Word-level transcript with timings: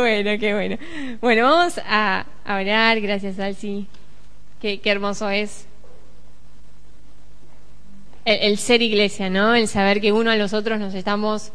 Bueno, 0.00 0.38
qué 0.38 0.54
bueno. 0.54 0.76
Bueno, 1.20 1.42
vamos 1.42 1.80
a, 1.84 2.24
orar. 2.46 3.00
Gracias, 3.00 3.40
Alci. 3.40 3.88
Qué, 4.60 4.78
qué 4.78 4.90
hermoso 4.90 5.28
es 5.28 5.66
el, 8.24 8.58
ser 8.58 8.80
iglesia, 8.80 9.28
¿no? 9.28 9.56
El 9.56 9.66
saber 9.66 10.00
que 10.00 10.12
uno 10.12 10.30
a 10.30 10.36
los 10.36 10.52
otros 10.52 10.78
nos 10.78 10.94
estamos 10.94 11.50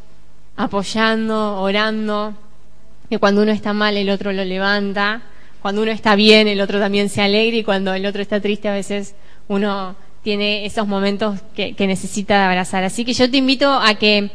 apoyando, 0.58 1.62
orando, 1.62 2.34
que 3.10 3.18
cuando 3.18 3.44
uno 3.44 3.54
está 3.54 3.72
mal 3.72 3.96
el 3.96 4.10
otro 4.10 4.34
lo 4.34 4.44
levanta, 4.44 5.22
cuando 5.62 5.82
uno 5.82 5.92
está 5.92 6.18
bien 6.18 6.50
el 6.50 6.60
otro 6.60 6.82
también 6.82 7.08
se 7.08 7.22
alegra 7.22 7.56
y 7.56 7.64
cuando 7.64 7.94
el 7.94 8.06
otro 8.06 8.22
está 8.22 8.42
triste 8.42 8.68
a 8.68 8.74
veces 8.74 9.16
uno 9.48 9.96
tiene 10.22 10.66
esos 10.66 10.86
momentos 10.86 11.40
que, 11.56 11.76
necesita 11.80 12.50
abrazar. 12.50 12.84
Así 12.84 13.06
que 13.06 13.14
yo 13.14 13.32
te 13.32 13.38
invito 13.38 13.72
a 13.72 13.96
que, 13.96 14.32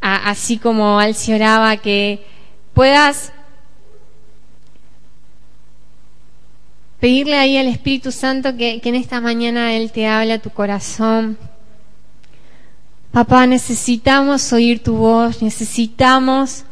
así 0.00 0.56
como 0.58 1.00
Alci 1.00 1.32
oraba, 1.32 1.78
que 1.78 2.32
puedas 2.74 3.32
pedirle 7.00 7.36
ahí 7.38 7.56
al 7.56 7.68
Espíritu 7.68 8.10
Santo 8.10 8.56
que, 8.56 8.80
en 8.82 8.94
esta 8.94 9.20
mañana 9.20 9.74
Él 9.74 9.92
te 9.92 10.06
hable 10.06 10.32
a 10.32 10.42
tu 10.42 10.50
corazón. 10.50 11.38
Papá, 13.12 13.46
necesitamos 13.46 14.52
oír 14.52 14.82
tu 14.82 14.96
voz, 14.96 15.40
necesitamos 15.40 16.64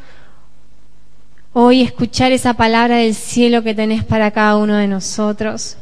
hoy 1.53 1.83
escuchar 1.83 2.33
esa 2.33 2.55
palabra 2.55 2.97
del 2.97 3.15
cielo 3.15 3.63
que 3.63 3.75
tenés 3.75 4.05
para 4.05 4.33
cada 4.33 4.57
uno 4.57 4.77
de 4.77 4.89
nosotros. 4.89 5.77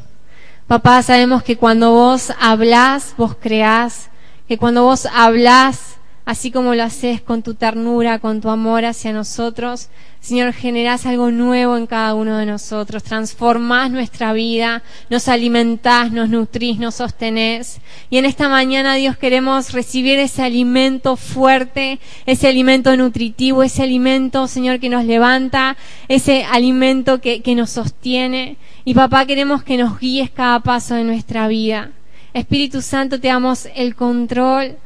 Papá, 0.67 1.03
sabemos 1.03 1.43
que 1.43 1.57
cuando 1.57 1.93
vos 1.93 2.33
hablás, 2.39 3.15
vos 3.17 3.37
creás, 3.41 4.11
que 4.47 4.59
cuando 4.59 4.83
vos 4.83 5.07
hablás, 5.07 6.00
así 6.31 6.53
como 6.53 6.77
lo 6.77 6.85
haces 6.85 7.21
con 7.21 7.43
tu 7.43 7.55
ternura, 7.55 8.21
con 8.21 8.41
tu 8.41 8.51
amor 8.51 8.85
hacia 8.85 9.13
nosotros, 9.13 9.89
Señor, 10.21 10.53
generás 10.53 11.05
algo 11.05 11.33
nuevo 11.33 11.77
en 11.77 11.89
cada 11.89 12.15
uno 12.15 12.39
de 12.39 12.47
nosotros, 12.47 13.03
transformás 13.03 13.91
nuestra 13.91 14.33
vida, 14.33 14.85
nos 15.09 15.27
alimentás, 15.27 16.13
nos 16.13 16.29
nutrís, 16.29 16.79
nos 16.79 16.95
sostenés. 16.95 17.81
Y 18.11 18.19
en 18.19 18.27
esta 18.27 18.49
mañana, 18.49 18.95
Dios, 18.95 19.17
queremos 19.17 19.73
recibir 19.73 20.21
ese 20.21 20.45
alimento 20.45 21.17
fuerte, 21.17 21.99
ese 22.27 22.47
alimento 22.47 22.97
nutritivo, 22.97 23.65
ese 23.65 23.83
alimento, 23.83 24.47
Señor, 24.47 24.79
que 24.79 24.89
nos 24.89 25.05
levanta, 25.05 25.77
ese 26.07 26.45
alimento 26.45 27.21
que, 27.21 27.43
que 27.43 27.57
nos 27.57 27.71
sostiene. 27.71 28.57
Y 28.85 28.95
papá, 28.95 29.27
queremos 29.27 29.65
que 29.65 29.77
nos 29.77 29.99
guíes 29.99 30.31
cada 30.31 30.61
paso 30.61 30.95
de 30.95 31.03
nuestra 31.03 31.49
vida. 31.49 31.91
Espíritu 32.35 32.83
Santo, 32.83 33.19
te 33.19 33.27
damos 33.27 33.67
el 33.75 33.97
control 33.97 34.77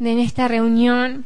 en 0.00 0.18
esta 0.18 0.48
reunión 0.48 1.24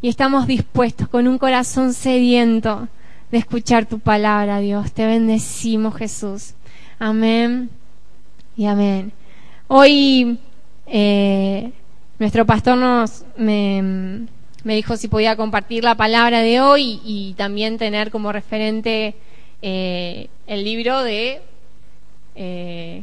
y 0.00 0.08
estamos 0.08 0.46
dispuestos 0.46 1.08
con 1.08 1.26
un 1.26 1.38
corazón 1.38 1.92
sediento 1.94 2.88
de 3.30 3.38
escuchar 3.38 3.86
tu 3.86 3.98
palabra, 3.98 4.60
Dios. 4.60 4.92
Te 4.92 5.06
bendecimos, 5.06 5.96
Jesús. 5.96 6.54
Amén 6.98 7.70
y 8.56 8.66
amén. 8.66 9.12
Hoy 9.66 10.38
eh, 10.86 11.72
nuestro 12.18 12.46
pastor 12.46 12.76
nos 12.76 13.24
me, 13.36 14.26
dijo 14.62 14.96
si 14.96 15.08
podía 15.08 15.36
compartir 15.36 15.82
la 15.84 15.96
palabra 15.96 16.40
de 16.40 16.60
hoy 16.60 17.00
y 17.04 17.34
también 17.36 17.78
tener 17.78 18.10
como 18.10 18.30
referente 18.30 19.14
eh, 19.62 20.28
el 20.46 20.64
libro 20.64 21.02
de 21.02 21.42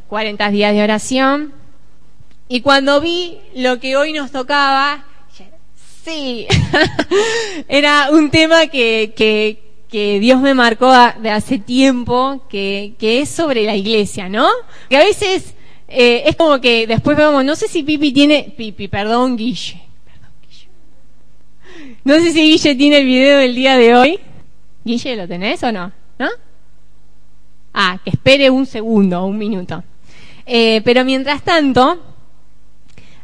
40 0.07 0.47
eh, 0.47 0.51
días 0.51 0.73
de 0.73 0.83
oración. 0.83 1.60
Y 2.51 2.59
cuando 2.59 2.99
vi 2.99 3.37
lo 3.55 3.79
que 3.79 3.95
hoy 3.95 4.11
nos 4.11 4.29
tocaba, 4.31 5.05
Sí, 6.03 6.47
era 7.69 8.09
un 8.11 8.29
tema 8.29 8.67
que, 8.67 9.59
Dios 9.89 10.41
me 10.41 10.53
marcó 10.53 10.91
de 11.21 11.29
hace 11.29 11.59
tiempo, 11.59 12.43
que, 12.49 12.93
es 12.99 13.29
sobre 13.29 13.63
la 13.63 13.77
iglesia, 13.77 14.27
¿no? 14.27 14.49
Que 14.89 14.97
a 14.97 15.03
veces 15.03 15.53
eh, 15.87 16.23
es 16.25 16.35
como 16.35 16.59
que 16.59 16.87
después 16.87 17.15
vemos, 17.15 17.45
no 17.45 17.55
sé 17.55 17.69
si 17.69 17.83
Pipi 17.83 18.11
tiene, 18.11 18.53
Pipi, 18.57 18.89
perdón, 18.89 19.37
Guille. 19.37 19.81
Perdón, 20.03 20.31
Guille. 20.41 20.67
No 22.03 22.15
sé 22.15 22.31
si 22.31 22.41
Guille 22.41 22.75
tiene 22.75 22.97
el 22.97 23.05
video 23.05 23.37
del 23.37 23.55
día 23.55 23.77
de 23.77 23.95
hoy. 23.95 24.19
Guille, 24.83 25.15
¿lo 25.15 25.25
tenés 25.25 25.63
o 25.63 25.71
no? 25.71 25.91
¿No? 26.19 26.27
Ah, 27.73 27.97
que 28.03 28.09
espere 28.09 28.49
un 28.49 28.65
segundo, 28.65 29.23
un 29.25 29.37
minuto. 29.37 29.85
Eh, 30.45 30.81
pero 30.83 31.05
mientras 31.05 31.43
tanto, 31.43 32.10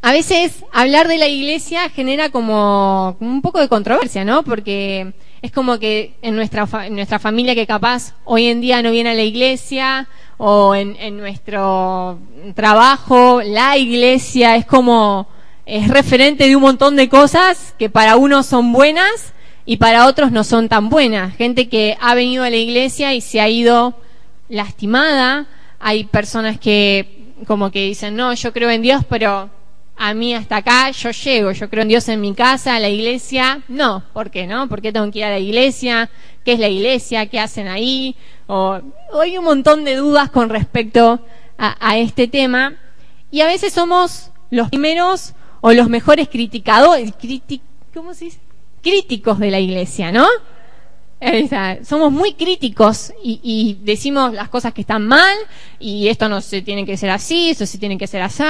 a 0.02 0.12
veces 0.12 0.63
hablar 0.72 1.08
de 1.08 1.18
la 1.18 1.28
iglesia 1.28 1.90
genera 1.90 2.30
como 2.30 3.18
un 3.19 3.41
poco 3.41 3.59
de 3.59 3.68
controversia, 3.68 4.24
¿no? 4.24 4.44
Porque 4.44 5.13
es 5.41 5.52
como 5.52 5.80
que 5.80 6.13
en 6.22 6.35
nuestra, 6.35 6.68
nuestra 6.90 7.19
familia 7.19 7.56
que 7.56 7.68
capaz 7.68 8.13
hoy 8.24 8.47
en 8.47 8.62
día 8.62 8.81
no 8.81 8.91
viene 8.91 9.12
a 9.12 9.16
la 9.16 9.24
iglesia 9.24 10.08
o 10.38 10.75
en, 10.75 10.96
en 11.00 11.18
nuestro 11.18 12.19
trabajo 12.56 13.41
la 13.44 13.78
iglesia 13.78 14.56
es 14.56 14.66
como 14.66 15.28
es 15.66 15.90
referente 15.90 16.47
de 16.47 16.56
un 16.56 16.62
montón 16.62 16.96
de 16.96 17.09
cosas 17.09 17.74
que 17.78 17.90
para 17.90 18.16
unos 18.16 18.46
son 18.46 18.72
buenas 18.72 19.34
y 19.66 19.78
para 19.78 20.08
otros 20.08 20.31
no 20.31 20.46
son 20.46 20.69
tan 20.69 20.90
buenas. 20.90 21.35
Gente 21.35 21.68
que 21.68 21.97
ha 22.00 22.16
venido 22.16 22.46
a 22.46 22.50
la 22.50 22.56
iglesia 22.56 23.14
y 23.14 23.19
se 23.19 23.41
ha 23.41 23.50
ido 23.50 24.00
lastimada. 24.47 25.47
Hay 25.79 26.06
personas 26.06 26.58
que 26.58 27.34
como 27.46 27.69
que 27.69 27.84
dicen, 27.84 28.16
no, 28.16 28.34
yo 28.34 28.53
creo 28.53 28.69
en 28.69 28.81
Dios, 28.81 29.03
pero 29.09 29.50
a 29.97 30.13
mí 30.13 30.34
hasta 30.34 30.58
acá, 30.58 30.91
yo 30.91 31.09
llego, 31.12 31.52
yo 31.52 31.69
creo 31.69 31.81
en 31.81 31.90
Dios 31.90 32.08
en 32.08 32.22
mi 32.22 32.34
casa, 32.34 32.75
a 32.75 32.80
la 32.80 32.90
iglesia, 32.90 33.62
no, 33.68 34.03
¿por 34.13 34.30
qué 34.30 34.46
no? 34.46 34.69
¿Por 34.69 34.81
qué 34.81 34.94
tengo 34.94 35.12
que 35.12 35.19
ir 35.19 35.25
a 35.25 35.31
la 35.31 35.40
iglesia? 35.40 36.09
¿Qué 36.46 36.53
es 36.53 36.59
la 36.59 36.69
iglesia? 36.69 37.25
¿Qué 37.25 37.40
hacen 37.40 37.68
ahí? 37.68 38.16
O, 38.46 38.80
hay 39.19 39.38
un 39.38 39.44
montón 39.44 39.84
de 39.84 39.96
dudas 39.96 40.30
con 40.30 40.50
respecto 40.50 41.19
a, 41.58 41.97
este 41.97 42.28
tema 42.28 42.75
y 43.31 43.41
a 43.41 43.47
veces 43.47 43.74
somos 43.74 44.31
los 44.52 44.69
primeros 44.69 45.34
o 45.62 45.74
los 45.74 45.90
mejores 45.90 46.29
criticadores, 46.29 47.12
¿cómo 47.94 48.14
se 48.14 48.25
dice? 48.25 48.40
Críticos 48.84 49.40
de 49.40 49.50
la 49.50 49.59
iglesia, 49.59 50.12
¿no? 50.12 50.28
Somos 51.83 52.11
muy 52.11 52.33
críticos 52.33 53.11
y, 53.23 53.78
decimos 53.81 54.33
las 54.33 54.50
cosas 54.50 54.73
que 54.73 54.81
están 54.81 55.07
mal 55.07 55.35
y 55.79 56.07
esto 56.07 56.29
no 56.29 56.41
se 56.41 56.61
tiene 56.61 56.85
que 56.85 56.97
ser 56.97 57.09
así, 57.09 57.50
esto 57.50 57.66
se 57.66 57.78
tiene 57.78 57.97
que 57.97 58.07
ser 58.07 58.22
así, 58.22 58.44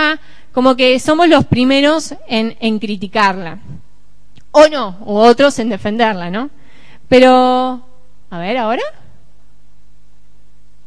como 0.51 0.75
que 0.75 1.00
somos 1.00 1.28
los 1.29 1.45
primeros 1.45 2.13
en, 2.28 2.79
criticarla. 2.79 3.59
O 4.51 4.67
no, 4.67 4.97
o 5.05 5.22
otros 5.22 5.59
en 5.59 5.69
defenderla, 5.69 6.29
¿no? 6.29 6.50
Pero, 7.07 7.85
a 8.29 8.39
ver, 8.39 8.57
ahora. 8.57 8.81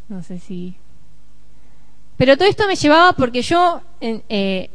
No 0.09 0.23
sé 0.23 0.39
si... 0.39 0.75
Pero 2.17 2.37
todo 2.37 2.49
esto 2.49 2.67
me 2.67 2.75
llevaba 2.75 3.13
porque 3.13 3.43
yo, 3.43 3.81
eh, 4.01 4.71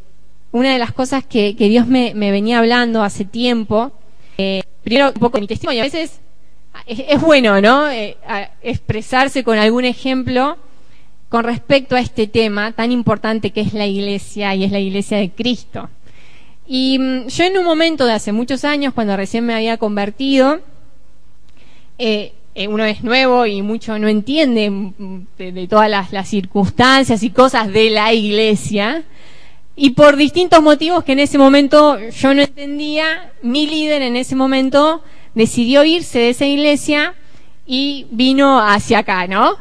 una 0.52 0.72
de 0.72 0.80
las 0.80 0.94
cosas 0.94 1.24
que, 1.26 1.54
Dios 1.54 1.86
me, 1.86 2.14
venía 2.14 2.60
hablando 2.60 3.04
hace 3.04 3.26
tiempo, 3.26 3.92
eh, 4.38 4.64
primero 4.84 5.08
un 5.08 5.20
poco 5.20 5.38
de 5.38 5.42
mi 5.42 5.48
testimonio, 5.48 5.82
a 5.82 5.86
veces 5.86 6.22
es, 6.86 7.22
bueno, 7.22 7.62
¿no? 7.62 7.90
Eh, 7.90 8.18
expresarse 8.62 9.44
con 9.44 9.58
algún 9.58 9.86
ejemplo 9.86 10.58
con 11.30 11.44
respecto 11.44 11.96
a 11.96 12.00
este 12.00 12.28
tema 12.28 12.72
tan 12.72 12.92
importante 12.92 13.52
que 13.52 13.62
es 13.62 13.74
la 13.74 13.86
iglesia 13.86 14.56
y 14.56 14.64
es 14.64 14.72
la 14.72 14.80
iglesia 14.80 15.18
de 15.18 15.32
Cristo. 15.32 15.90
Y 16.68 16.98
mm, 17.00 17.28
yo 17.28 17.44
en 17.44 17.58
un 17.58 17.66
momento 17.66 18.06
de 18.06 18.14
hace 18.14 18.32
muchos 18.32 18.64
años, 18.64 18.94
cuando 18.94 19.18
recién 19.18 19.46
me 19.46 19.54
había 19.54 19.78
convertido, 19.78 20.60
eh, 21.98 22.34
eh, 22.56 22.68
uno 22.68 22.86
es 22.86 23.04
nuevo 23.04 23.46
y 23.46 23.62
mucho 23.62 24.00
no 24.00 24.08
entiende 24.08 24.70
mm, 24.70 25.28
de, 25.38 25.68
todas 25.68 25.90
las, 25.90 26.30
circunstancias 26.30 27.22
y 27.24 27.30
cosas 27.30 27.72
de 27.72 27.90
la 27.90 28.14
iglesia. 28.14 29.04
Y 29.76 29.90
por 29.90 30.16
distintos 30.16 30.64
motivos 30.64 31.04
que 31.04 31.12
en 31.12 31.20
ese 31.20 31.38
momento 31.38 32.00
yo 32.10 32.34
no 32.34 32.42
entendía, 32.42 33.34
mi 33.42 33.68
líder 33.68 34.02
en 34.04 34.16
ese 34.16 34.36
momento 34.36 35.04
decidió 35.36 35.84
irse 35.84 36.20
de 36.20 36.30
esa 36.30 36.46
iglesia 36.46 37.14
y 37.68 38.08
vino 38.12 38.60
hacia 38.60 39.00
acá, 39.00 39.28
¿no? 39.28 39.58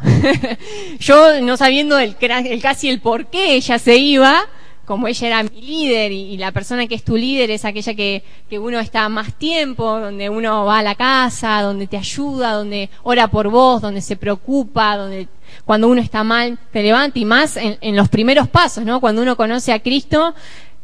Yo, 1.01 1.41
no 1.43 1.57
sabiendo 1.57 1.99
el, 1.99 2.17
casi 2.61 2.89
el 2.89 3.01
por 3.01 3.27
qué 3.27 3.55
ella 3.55 3.79
se 3.79 3.97
iba, 3.97 4.47
como 4.85 5.09
ella 5.09 5.27
era 5.27 5.43
mi 5.43 5.63
líder 5.63 6.13
y, 6.13 6.37
la 6.37 6.53
persona 6.53 6.87
que 6.87 6.95
es 6.95 7.03
tu 7.03 7.17
líder 7.17 7.51
es 7.51 7.65
aquella 7.65 7.95
que, 7.95 8.23
que, 8.51 8.59
uno 8.59 8.79
está 8.79 9.09
más 9.09 9.33
tiempo, 9.35 9.99
donde 9.99 10.29
uno 10.29 10.67
va 10.67 10.81
a 10.81 10.83
la 10.83 10.95
casa, 10.95 11.63
donde 11.63 11.87
te 11.87 11.97
ayuda, 11.97 12.53
donde 12.53 12.91
ora 13.03 13.29
por 13.29 13.49
vos, 13.49 13.81
donde 13.81 14.03
se 14.03 14.17
preocupa, 14.17 14.99
donde 14.99 15.29
cuando 15.65 15.89
uno 15.89 16.03
está 16.03 16.23
mal 16.23 16.59
te 16.73 16.83
levanta 16.83 17.19
y 17.19 17.25
más 17.25 17.57
en, 17.57 17.79
en 17.81 17.97
los 17.97 18.11
primeros 18.11 18.49
pasos, 18.49 18.85
¿no? 18.85 19.01
Cuando 19.01 19.23
uno 19.23 19.37
conoce 19.37 19.73
a 19.73 19.81
Cristo, 19.81 20.35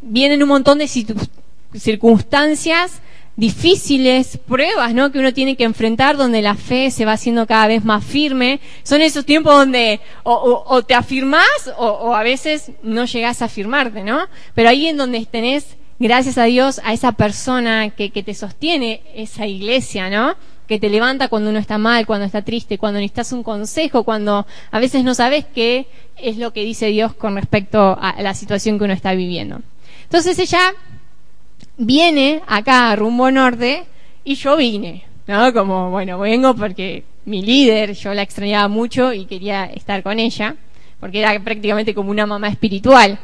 vienen 0.00 0.42
un 0.42 0.48
montón 0.48 0.78
de 0.78 0.88
circunstancias 1.74 3.02
difíciles, 3.40 4.36
pruebas, 4.36 4.92
¿no? 4.92 5.10
Que 5.10 5.18
uno 5.18 5.32
tiene 5.32 5.56
que 5.56 5.64
enfrentar, 5.64 6.18
donde 6.18 6.42
la 6.42 6.54
fe 6.54 6.90
se 6.90 7.06
va 7.06 7.12
haciendo 7.12 7.46
cada 7.46 7.66
vez 7.68 7.86
más 7.86 8.04
firme. 8.04 8.60
Son 8.82 9.00
esos 9.00 9.24
tiempos 9.24 9.54
donde 9.54 9.98
o, 10.24 10.82
te 10.82 10.92
afirmás 10.92 11.48
o, 11.78 12.14
a 12.14 12.22
veces 12.22 12.70
no 12.82 13.06
llegás 13.06 13.40
a 13.40 13.46
afirmarte, 13.46 14.04
¿no? 14.04 14.26
Pero 14.54 14.68
ahí 14.68 14.86
en 14.86 14.98
donde 14.98 15.24
tenés, 15.24 15.78
gracias 15.98 16.36
a 16.36 16.44
Dios, 16.44 16.82
a 16.84 16.92
esa 16.92 17.12
persona 17.12 17.88
que, 17.88 18.10
que 18.10 18.22
te 18.22 18.34
sostiene, 18.34 19.00
esa 19.14 19.46
iglesia, 19.46 20.10
¿no? 20.10 20.34
Que 20.68 20.78
te 20.78 20.90
levanta 20.90 21.28
cuando 21.28 21.48
uno 21.48 21.58
está 21.58 21.78
mal, 21.78 22.04
cuando 22.04 22.26
está 22.26 22.42
triste, 22.42 22.76
cuando 22.76 23.00
necesitas 23.00 23.32
un 23.32 23.42
consejo, 23.42 24.04
cuando 24.04 24.46
a 24.70 24.78
veces 24.78 25.02
no 25.02 25.14
sabes 25.14 25.46
qué 25.46 25.86
es 26.18 26.36
lo 26.36 26.52
que 26.52 26.62
dice 26.62 26.88
Dios 26.88 27.14
con 27.14 27.36
respecto 27.36 27.96
a 27.98 28.20
la 28.20 28.34
situación 28.34 28.76
que 28.76 28.84
uno 28.84 28.92
está 28.92 29.14
viviendo. 29.14 29.62
Entonces 30.04 30.38
ella 30.38 30.74
viene 31.80 32.42
acá 32.46 32.94
rumbo 32.94 33.30
norte 33.30 33.84
y 34.22 34.34
yo 34.34 34.56
vine, 34.56 35.04
¿no? 35.26 35.52
Como, 35.52 35.90
bueno, 35.90 36.18
vengo 36.18 36.54
porque 36.54 37.04
mi 37.24 37.42
líder, 37.42 37.94
yo 37.94 38.12
la 38.12 38.22
extrañaba 38.22 38.68
mucho 38.68 39.12
y 39.12 39.24
quería 39.24 39.64
estar 39.64 40.02
con 40.02 40.18
ella, 40.18 40.56
porque 41.00 41.20
era 41.20 41.38
prácticamente 41.42 41.94
como 41.94 42.10
una 42.10 42.26
mamá 42.26 42.48
espiritual. 42.48 43.18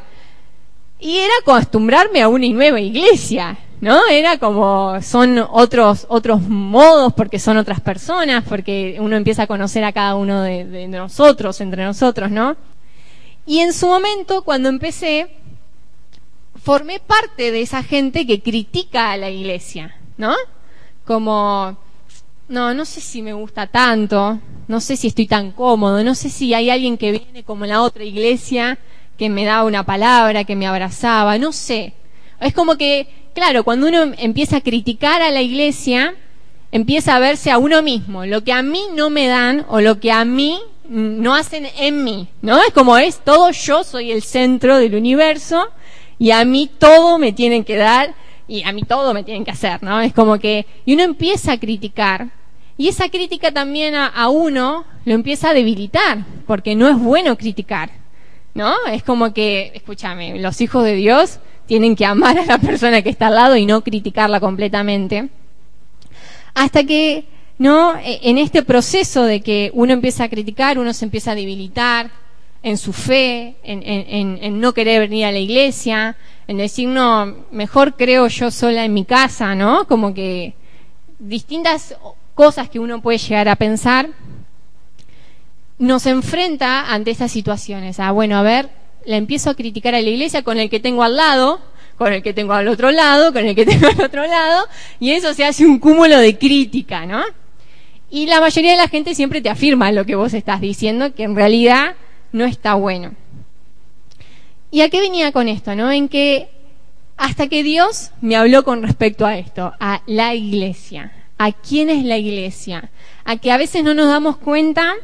Y 0.98 1.18
era 1.18 1.32
acostumbrarme 1.42 2.22
a 2.22 2.28
una 2.28 2.48
nueva 2.48 2.80
iglesia, 2.80 3.58
¿no? 3.82 4.06
Era 4.10 4.38
como, 4.38 5.02
son 5.02 5.38
otros, 5.50 6.06
otros 6.08 6.40
modos, 6.40 7.12
porque 7.12 7.38
son 7.38 7.58
otras 7.58 7.82
personas, 7.82 8.42
porque 8.48 8.96
uno 8.98 9.16
empieza 9.16 9.42
a 9.42 9.46
conocer 9.46 9.84
a 9.84 9.92
cada 9.92 10.14
uno 10.14 10.40
de, 10.40 10.64
de 10.64 10.88
nosotros, 10.88 11.60
entre 11.60 11.84
nosotros, 11.84 12.30
¿no? 12.30 12.56
Y 13.44 13.58
en 13.58 13.74
su 13.74 13.86
momento, 13.86 14.42
cuando 14.42 14.70
empecé, 14.70 15.28
formé 16.66 16.98
parte 16.98 17.52
de 17.52 17.62
esa 17.62 17.84
gente 17.84 18.26
que 18.26 18.42
critica 18.42 19.12
a 19.12 19.16
la 19.16 19.30
iglesia, 19.30 19.94
¿no? 20.16 20.34
Como, 21.04 21.78
no, 22.48 22.74
no 22.74 22.84
sé 22.84 23.00
si 23.00 23.22
me 23.22 23.32
gusta 23.34 23.68
tanto, 23.68 24.40
no 24.66 24.80
sé 24.80 24.96
si 24.96 25.06
estoy 25.06 25.28
tan 25.28 25.52
cómodo, 25.52 26.02
no 26.02 26.16
sé 26.16 26.28
si 26.28 26.54
hay 26.54 26.68
alguien 26.70 26.98
que 26.98 27.12
viene 27.12 27.44
como 27.44 27.66
la 27.66 27.82
otra 27.82 28.02
iglesia 28.02 28.78
que 29.16 29.30
me 29.30 29.44
daba 29.44 29.62
una 29.62 29.86
palabra, 29.86 30.42
que 30.42 30.56
me 30.56 30.66
abrazaba, 30.66 31.38
no 31.38 31.52
sé. 31.52 31.92
Es 32.40 32.52
como 32.52 32.76
que, 32.76 33.06
claro, 33.32 33.62
cuando 33.62 33.86
uno 33.86 34.12
empieza 34.18 34.56
a 34.56 34.60
criticar 34.60 35.22
a 35.22 35.30
la 35.30 35.42
iglesia, 35.42 36.16
empieza 36.72 37.14
a 37.14 37.20
verse 37.20 37.52
a 37.52 37.58
uno 37.58 37.80
mismo, 37.80 38.26
lo 38.26 38.42
que 38.42 38.52
a 38.52 38.62
mí 38.64 38.86
no 38.92 39.08
me 39.08 39.28
dan 39.28 39.64
o 39.68 39.80
lo 39.80 40.00
que 40.00 40.10
a 40.10 40.24
mí 40.24 40.58
no 40.88 41.36
hacen 41.36 41.68
en 41.78 42.02
mí, 42.02 42.26
¿no? 42.42 42.60
Es 42.60 42.72
como 42.72 42.98
es 42.98 43.20
todo 43.20 43.52
yo 43.52 43.84
soy 43.84 44.10
el 44.10 44.24
centro 44.24 44.78
del 44.78 44.96
universo 44.96 45.68
y 46.18 46.30
a 46.30 46.44
mí 46.44 46.70
todo 46.78 47.18
me 47.18 47.32
tienen 47.32 47.64
que 47.64 47.76
dar 47.76 48.14
y 48.48 48.62
a 48.62 48.72
mí 48.72 48.82
todo 48.82 49.12
me 49.12 49.24
tienen 49.24 49.44
que 49.44 49.50
hacer, 49.50 49.82
¿no? 49.82 50.00
Es 50.00 50.12
como 50.12 50.38
que, 50.38 50.66
y 50.84 50.94
uno 50.94 51.02
empieza 51.02 51.52
a 51.52 51.58
criticar 51.58 52.28
y 52.78 52.88
esa 52.88 53.08
crítica 53.08 53.52
también 53.52 53.94
a, 53.94 54.28
uno 54.28 54.84
lo 55.04 55.14
empieza 55.14 55.50
a 55.50 55.54
debilitar, 55.54 56.18
porque 56.46 56.74
no 56.74 56.88
es 56.88 56.98
bueno 56.98 57.36
criticar, 57.36 57.90
¿no? 58.54 58.74
Es 58.92 59.02
como 59.02 59.32
que, 59.32 59.72
escúchame, 59.74 60.38
los 60.40 60.60
hijos 60.60 60.84
de 60.84 60.94
Dios 60.94 61.38
tienen 61.66 61.96
que 61.96 62.04
amar 62.04 62.38
a 62.38 62.44
la 62.44 62.58
persona 62.58 63.00
que 63.00 63.08
está 63.08 63.28
al 63.28 63.34
lado 63.34 63.56
y 63.56 63.64
no 63.64 63.82
criticarla 63.82 64.40
completamente. 64.40 65.30
Hasta 66.54 66.84
que, 66.84 67.24
¿no? 67.58 67.96
E, 67.96 68.20
en 68.28 68.36
este 68.36 68.62
proceso 68.62 69.24
de 69.24 69.40
que 69.40 69.70
uno 69.72 69.94
empieza 69.94 70.24
a 70.24 70.28
criticar, 70.28 70.78
uno 70.78 70.92
se 70.92 71.06
empieza 71.06 71.32
a 71.32 71.34
debilitar, 71.34 72.10
en 72.66 72.78
su 72.78 72.92
fe, 72.92 73.54
en, 73.62 74.60
no 74.60 74.74
querer 74.74 75.02
venir 75.02 75.24
a 75.24 75.30
la 75.30 75.38
iglesia, 75.38 76.16
en 76.48 76.56
decir, 76.56 76.88
no, 76.88 77.46
mejor 77.52 77.94
creo 77.94 78.26
yo 78.26 78.50
sola 78.50 78.84
en 78.84 78.92
mi 78.92 79.04
casa, 79.04 79.54
¿no? 79.54 79.86
Como 79.86 80.12
que 80.12 80.54
distintas 81.20 81.94
cosas 82.34 82.68
que 82.68 82.80
uno 82.80 83.00
puede 83.00 83.18
llegar 83.18 83.48
a 83.48 83.54
pensar, 83.54 84.08
nos 85.78 86.06
enfrenta 86.06 86.92
ante 86.92 87.12
estas 87.12 87.30
situaciones. 87.30 88.00
Ah, 88.00 88.10
bueno, 88.10 88.36
a 88.36 88.42
ver, 88.42 88.68
la 89.04 89.16
empiezo 89.16 89.50
a 89.50 89.54
criticar 89.54 89.94
a 89.94 90.02
la 90.02 90.10
iglesia 90.10 90.42
con 90.42 90.58
el 90.58 90.68
que 90.68 90.80
tengo 90.80 91.04
al 91.04 91.14
lado, 91.14 91.60
con 91.96 92.12
el 92.12 92.20
que 92.20 92.34
tengo 92.34 92.52
al 92.52 92.66
otro 92.66 92.90
lado, 92.90 93.32
con 93.32 93.46
el 93.46 93.54
que 93.54 93.64
tengo 93.64 93.86
al 93.86 94.00
otro 94.00 94.26
lado, 94.26 94.66
y 94.98 95.12
eso 95.12 95.34
se 95.34 95.44
hace 95.44 95.64
un 95.64 95.78
cúmulo 95.78 96.18
de 96.18 96.36
crítica, 96.36 97.06
¿no? 97.06 97.22
Y 98.10 98.26
la 98.26 98.40
mayoría 98.40 98.72
de 98.72 98.76
la 98.76 98.88
gente 98.88 99.14
siempre 99.14 99.40
te 99.40 99.50
afirma 99.50 99.92
lo 99.92 100.04
que 100.04 100.16
vos 100.16 100.34
estás 100.34 100.60
diciendo, 100.60 101.14
que 101.14 101.22
en 101.22 101.36
realidad 101.36 101.94
no 102.36 102.44
está 102.44 102.74
bueno. 102.74 103.14
¿Y 104.70 104.82
a 104.82 104.90
qué 104.90 105.00
venía 105.00 105.32
con 105.32 105.48
esto? 105.48 105.74
¿no? 105.74 105.90
En 105.90 106.08
que 106.08 106.50
hasta 107.16 107.48
que 107.48 107.62
Dios 107.62 108.10
me 108.20 108.36
habló 108.36 108.62
con 108.62 108.82
respecto 108.82 109.24
a 109.24 109.38
esto, 109.38 109.72
a 109.80 110.02
la 110.06 110.34
iglesia, 110.34 111.12
a 111.38 111.52
quién 111.52 111.88
es 111.88 112.04
la 112.04 112.18
iglesia, 112.18 112.90
a 113.24 113.38
que 113.38 113.52
a 113.52 113.56
veces 113.56 113.84
no 113.84 113.94
nos 113.94 114.08
damos 114.08 114.36
cuenta 114.36 114.94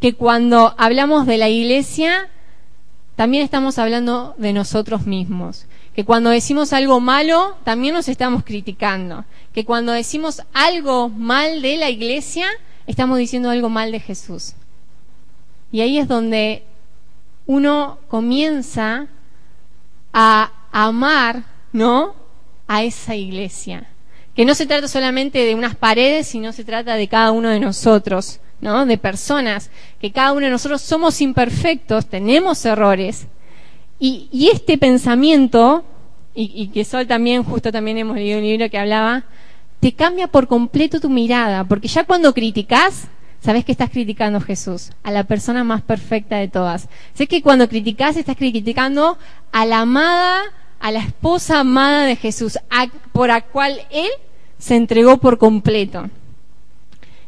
que 0.00 0.14
cuando 0.14 0.74
hablamos 0.78 1.26
de 1.26 1.38
la 1.38 1.48
iglesia, 1.48 2.28
también 3.16 3.42
estamos 3.42 3.78
hablando 3.78 4.34
de 4.38 4.52
nosotros 4.52 5.06
mismos. 5.06 5.66
Que 5.94 6.04
cuando 6.04 6.30
decimos 6.30 6.72
algo 6.72 7.00
malo, 7.00 7.56
también 7.64 7.94
nos 7.94 8.08
estamos 8.08 8.44
criticando. 8.44 9.24
Que 9.52 9.64
cuando 9.64 9.90
decimos 9.90 10.42
algo 10.54 11.08
mal 11.08 11.62
de 11.62 11.76
la 11.76 11.90
iglesia, 11.90 12.46
estamos 12.86 13.18
diciendo 13.18 13.50
algo 13.50 13.68
mal 13.68 13.90
de 13.90 13.98
Jesús. 13.98 14.54
Y 15.72 15.80
ahí 15.80 15.98
es 15.98 16.08
donde 16.08 16.64
uno 17.46 17.98
comienza 18.08 19.06
a 20.12 20.52
amar, 20.72 21.44
¿no? 21.72 22.14
A 22.66 22.82
esa 22.82 23.14
iglesia. 23.14 23.86
Que 24.34 24.44
no 24.44 24.54
se 24.54 24.66
trata 24.66 24.88
solamente 24.88 25.44
de 25.44 25.54
unas 25.54 25.74
paredes, 25.74 26.28
sino 26.28 26.52
se 26.52 26.64
trata 26.64 26.94
de 26.94 27.08
cada 27.08 27.32
uno 27.32 27.48
de 27.48 27.60
nosotros, 27.60 28.40
¿no? 28.60 28.86
De 28.86 28.98
personas, 28.98 29.70
que 30.00 30.12
cada 30.12 30.32
uno 30.32 30.46
de 30.46 30.52
nosotros 30.52 30.80
somos 30.82 31.20
imperfectos, 31.20 32.06
tenemos 32.06 32.64
errores. 32.64 33.26
Y, 33.98 34.48
este 34.50 34.78
pensamiento, 34.78 35.84
y, 36.34 36.50
y, 36.54 36.68
que 36.68 36.84
Sol 36.84 37.06
también, 37.06 37.42
justo 37.42 37.70
también 37.70 37.98
hemos 37.98 38.16
leído 38.16 38.38
un 38.38 38.44
libro 38.44 38.70
que 38.70 38.78
hablaba, 38.78 39.24
te 39.80 39.92
cambia 39.92 40.26
por 40.26 40.46
completo 40.46 41.00
tu 41.00 41.10
mirada, 41.10 41.64
porque 41.64 41.88
ya 41.88 42.04
cuando 42.04 42.32
criticas, 42.32 43.08
sabes 43.40 43.64
que 43.64 43.72
estás 43.72 43.90
criticando 43.90 44.38
a 44.38 44.42
Jesús, 44.42 44.90
a 45.02 45.10
la 45.10 45.24
persona 45.24 45.64
más 45.64 45.82
perfecta 45.82 46.36
de 46.36 46.48
todas. 46.48 46.88
Sé 47.14 47.26
que 47.26 47.42
cuando 47.42 47.68
criticas 47.68 48.16
estás 48.16 48.36
criticando 48.36 49.18
a 49.52 49.66
la 49.66 49.80
amada, 49.80 50.42
a 50.78 50.90
la 50.90 51.00
esposa 51.00 51.60
amada 51.60 52.06
de 52.06 52.16
Jesús, 52.16 52.58
por 53.12 53.28
la 53.28 53.40
cual 53.40 53.80
Él 53.90 54.10
se 54.58 54.76
entregó 54.76 55.18
por 55.18 55.38
completo. 55.38 56.08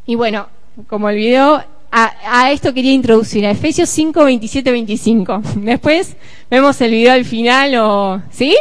Y 0.06 0.14
bueno, 0.14 0.48
como 0.86 1.08
el 1.08 1.16
video, 1.16 1.62
a, 1.90 2.12
a, 2.26 2.52
esto 2.52 2.74
quería 2.74 2.92
introducir, 2.92 3.46
a 3.46 3.50
Efesios 3.50 3.88
5, 3.88 4.24
27, 4.24 4.70
25. 4.70 5.42
Después 5.56 6.16
vemos 6.50 6.80
el 6.80 6.90
video 6.90 7.12
al 7.12 7.24
final 7.24 7.74
o... 7.76 8.22
¿Sí? 8.30 8.56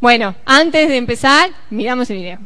Bueno, 0.00 0.34
antes 0.44 0.88
de 0.88 0.96
empezar, 0.96 1.50
miramos 1.70 2.08
el 2.10 2.18
video. 2.18 2.38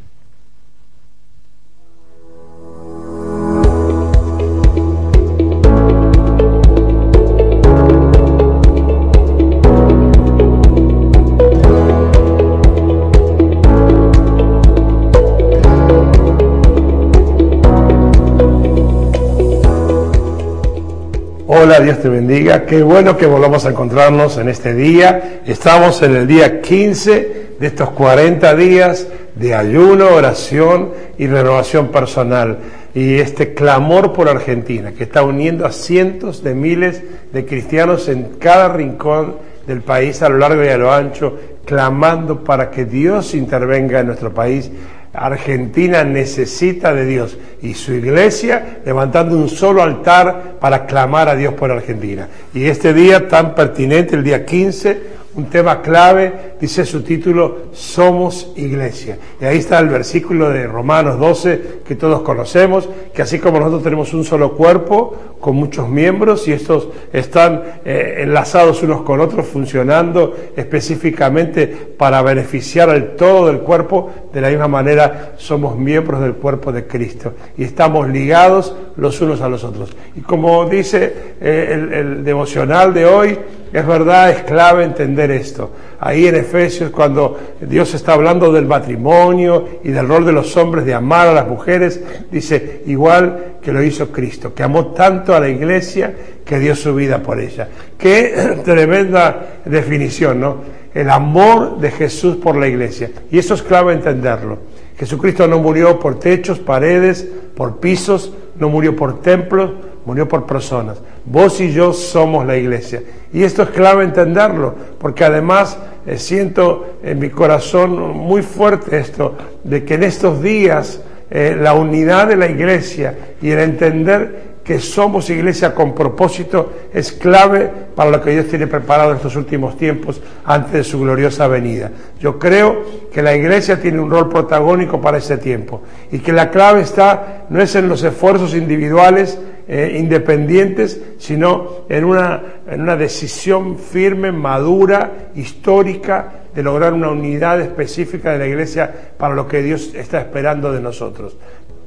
Hola, 21.63 21.79
Dios 21.79 22.01
te 22.01 22.09
bendiga. 22.09 22.65
Qué 22.65 22.83
bueno 22.83 23.15
que 23.15 23.25
volvamos 23.25 23.65
a 23.65 23.69
encontrarnos 23.69 24.37
en 24.37 24.49
este 24.49 24.73
día. 24.73 25.39
Estamos 25.45 26.01
en 26.01 26.13
el 26.13 26.27
día 26.27 26.59
15 26.59 27.51
de 27.57 27.67
estos 27.67 27.91
40 27.91 28.53
días 28.55 29.07
de 29.33 29.55
ayuno, 29.55 30.09
oración 30.13 30.91
y 31.17 31.25
renovación 31.25 31.87
personal. 31.87 32.57
Y 32.93 33.15
este 33.15 33.53
clamor 33.53 34.11
por 34.11 34.27
Argentina, 34.27 34.91
que 34.91 35.05
está 35.05 35.23
uniendo 35.23 35.65
a 35.65 35.71
cientos 35.71 36.43
de 36.43 36.53
miles 36.53 37.01
de 37.31 37.45
cristianos 37.45 38.09
en 38.09 38.31
cada 38.39 38.67
rincón 38.67 39.37
del 39.65 39.79
país, 39.83 40.21
a 40.21 40.27
lo 40.27 40.39
largo 40.39 40.65
y 40.65 40.67
a 40.67 40.77
lo 40.77 40.91
ancho, 40.91 41.39
clamando 41.63 42.43
para 42.43 42.69
que 42.71 42.83
Dios 42.83 43.33
intervenga 43.33 44.01
en 44.01 44.07
nuestro 44.07 44.33
país 44.33 44.69
Argentina 45.13 46.03
necesita 46.03 46.93
de 46.93 47.05
Dios 47.05 47.37
y 47.61 47.75
su 47.75 47.93
iglesia 47.93 48.79
levantando 48.83 49.37
un 49.37 49.47
solo 49.47 49.83
altar 49.83 50.55
para 50.59 50.87
clamar 50.87 51.29
a 51.29 51.35
Dios 51.35 51.53
por 51.53 51.71
Argentina. 51.71 52.27
Y 52.53 52.65
este 52.65 52.93
día 52.93 53.27
tan 53.27 53.53
pertinente, 53.53 54.15
el 54.15 54.23
día 54.23 54.43
15, 54.43 55.22
un 55.35 55.45
tema 55.45 55.81
clave, 55.81 56.55
dice 56.59 56.85
su 56.85 57.01
título, 57.01 57.69
Somos 57.73 58.51
Iglesia. 58.55 59.17
Y 59.41 59.45
ahí 59.45 59.57
está 59.57 59.79
el 59.79 59.89
versículo 59.89 60.49
de 60.49 60.67
Romanos 60.67 61.19
12 61.19 61.81
que 61.85 61.95
todos 61.95 62.21
conocemos, 62.21 62.87
que 63.13 63.21
así 63.21 63.39
como 63.39 63.59
nosotros 63.59 63.83
tenemos 63.83 64.13
un 64.13 64.23
solo 64.23 64.55
cuerpo 64.55 65.15
con 65.39 65.55
muchos 65.55 65.89
miembros 65.89 66.47
y 66.47 66.53
estos 66.53 66.87
están 67.11 67.63
eh, 67.83 68.19
enlazados 68.19 68.81
unos 68.83 69.01
con 69.01 69.19
otros, 69.19 69.45
funcionando 69.45 70.35
específicamente 70.55 71.67
para 71.67 72.21
beneficiar 72.21 72.89
al 72.89 73.15
todo 73.15 73.47
del 73.47 73.59
cuerpo, 73.59 74.09
de 74.31 74.39
la 74.39 74.49
misma 74.49 74.67
manera 74.67 75.33
somos 75.37 75.77
miembros 75.77 76.21
del 76.21 76.33
cuerpo 76.35 76.71
de 76.71 76.87
Cristo 76.87 77.33
y 77.57 77.63
estamos 77.63 78.07
ligados 78.07 78.75
los 78.95 79.19
unos 79.19 79.41
a 79.41 79.49
los 79.49 79.63
otros. 79.63 79.95
Y 80.15 80.21
como 80.21 80.65
dice 80.65 81.35
eh, 81.41 81.69
el, 81.71 81.93
el 81.93 82.23
devocional 82.23 82.93
de 82.93 83.05
hoy, 83.05 83.39
es 83.73 83.87
verdad, 83.87 84.29
es 84.29 84.43
clave 84.43 84.83
entender 84.83 85.22
esto. 85.31 85.71
Ahí 85.99 86.27
en 86.27 86.35
Efesios, 86.35 86.91
cuando 86.91 87.37
Dios 87.61 87.93
está 87.93 88.13
hablando 88.13 88.51
del 88.51 88.65
matrimonio 88.65 89.79
y 89.83 89.89
del 89.89 90.07
rol 90.07 90.25
de 90.25 90.31
los 90.31 90.55
hombres 90.57 90.85
de 90.85 90.93
amar 90.93 91.27
a 91.27 91.33
las 91.33 91.47
mujeres, 91.47 92.01
dice, 92.31 92.81
igual 92.85 93.57
que 93.61 93.71
lo 93.71 93.83
hizo 93.83 94.11
Cristo, 94.11 94.53
que 94.53 94.63
amó 94.63 94.87
tanto 94.87 95.35
a 95.35 95.39
la 95.39 95.49
iglesia 95.49 96.13
que 96.45 96.59
dio 96.59 96.75
su 96.75 96.93
vida 96.93 97.19
por 97.19 97.39
ella. 97.39 97.67
Qué 97.97 98.61
tremenda 98.65 99.61
definición, 99.65 100.39
¿no? 100.39 100.57
El 100.93 101.09
amor 101.09 101.79
de 101.79 101.89
Jesús 101.89 102.35
por 102.35 102.55
la 102.55 102.67
iglesia. 102.67 103.09
Y 103.31 103.39
eso 103.39 103.55
es 103.55 103.63
clave 103.63 103.93
entenderlo. 103.93 104.59
Jesucristo 104.97 105.47
no 105.47 105.59
murió 105.59 105.99
por 105.99 106.19
techos, 106.19 106.59
paredes, 106.59 107.27
por 107.55 107.79
pisos, 107.79 108.31
no 108.59 108.69
murió 108.69 108.95
por 108.95 109.21
templos, 109.21 109.71
murió 110.05 110.27
por 110.27 110.45
personas. 110.45 111.01
Vos 111.25 111.59
y 111.61 111.71
yo 111.71 111.93
somos 111.93 112.45
la 112.45 112.57
iglesia. 112.57 113.01
Y 113.31 113.43
esto 113.43 113.63
es 113.63 113.69
clave 113.69 114.03
entenderlo, 114.03 114.75
porque 114.99 115.23
además 115.23 115.77
eh, 116.05 116.17
siento 116.17 116.97
en 117.03 117.19
mi 117.19 117.29
corazón 117.29 118.17
muy 118.17 118.41
fuerte 118.41 118.97
esto, 118.97 119.35
de 119.63 119.83
que 119.83 119.95
en 119.95 120.03
estos 120.03 120.41
días 120.41 121.01
eh, 121.29 121.57
la 121.59 121.73
unidad 121.73 122.27
de 122.27 122.35
la 122.35 122.47
iglesia 122.47 123.17
y 123.41 123.49
el 123.49 123.59
entender 123.59 124.53
que 124.63 124.79
somos 124.79 125.29
iglesia 125.29 125.75
con 125.75 125.93
propósito 125.93 126.71
es 126.93 127.11
clave 127.11 127.69
para 127.95 128.09
lo 128.09 128.21
que 128.21 128.31
Dios 128.31 128.47
tiene 128.47 128.67
preparado 128.67 129.11
en 129.11 129.17
estos 129.17 129.35
últimos 129.35 129.77
tiempos 129.77 130.21
antes 130.45 130.71
de 130.71 130.83
su 130.83 130.99
gloriosa 130.99 131.47
venida. 131.47 131.91
Yo 132.19 132.39
creo 132.39 132.83
que 133.11 133.21
la 133.21 133.35
iglesia 133.35 133.81
tiene 133.81 133.99
un 133.99 134.09
rol 134.09 134.29
protagónico 134.29 135.01
para 135.01 135.17
ese 135.17 135.37
tiempo 135.37 135.81
y 136.11 136.19
que 136.19 136.31
la 136.31 136.49
clave 136.49 136.81
está 136.81 137.45
no 137.49 137.61
es 137.61 137.75
en 137.75 137.89
los 137.89 138.03
esfuerzos 138.03 138.55
individuales 138.55 139.37
eh, 139.67 139.95
independientes, 139.99 141.01
sino 141.17 141.85
en 141.89 142.03
una, 142.03 142.41
en 142.67 142.81
una 142.81 142.95
decisión 142.95 143.77
firme, 143.77 144.31
madura, 144.31 145.29
histórica, 145.35 146.43
de 146.53 146.63
lograr 146.63 146.93
una 146.93 147.09
unidad 147.09 147.59
específica 147.61 148.31
de 148.31 148.39
la 148.39 148.47
iglesia 148.47 148.93
para 149.17 149.33
lo 149.33 149.47
que 149.47 149.61
Dios 149.61 149.93
está 149.95 150.19
esperando 150.19 150.71
de 150.71 150.81
nosotros. 150.81 151.35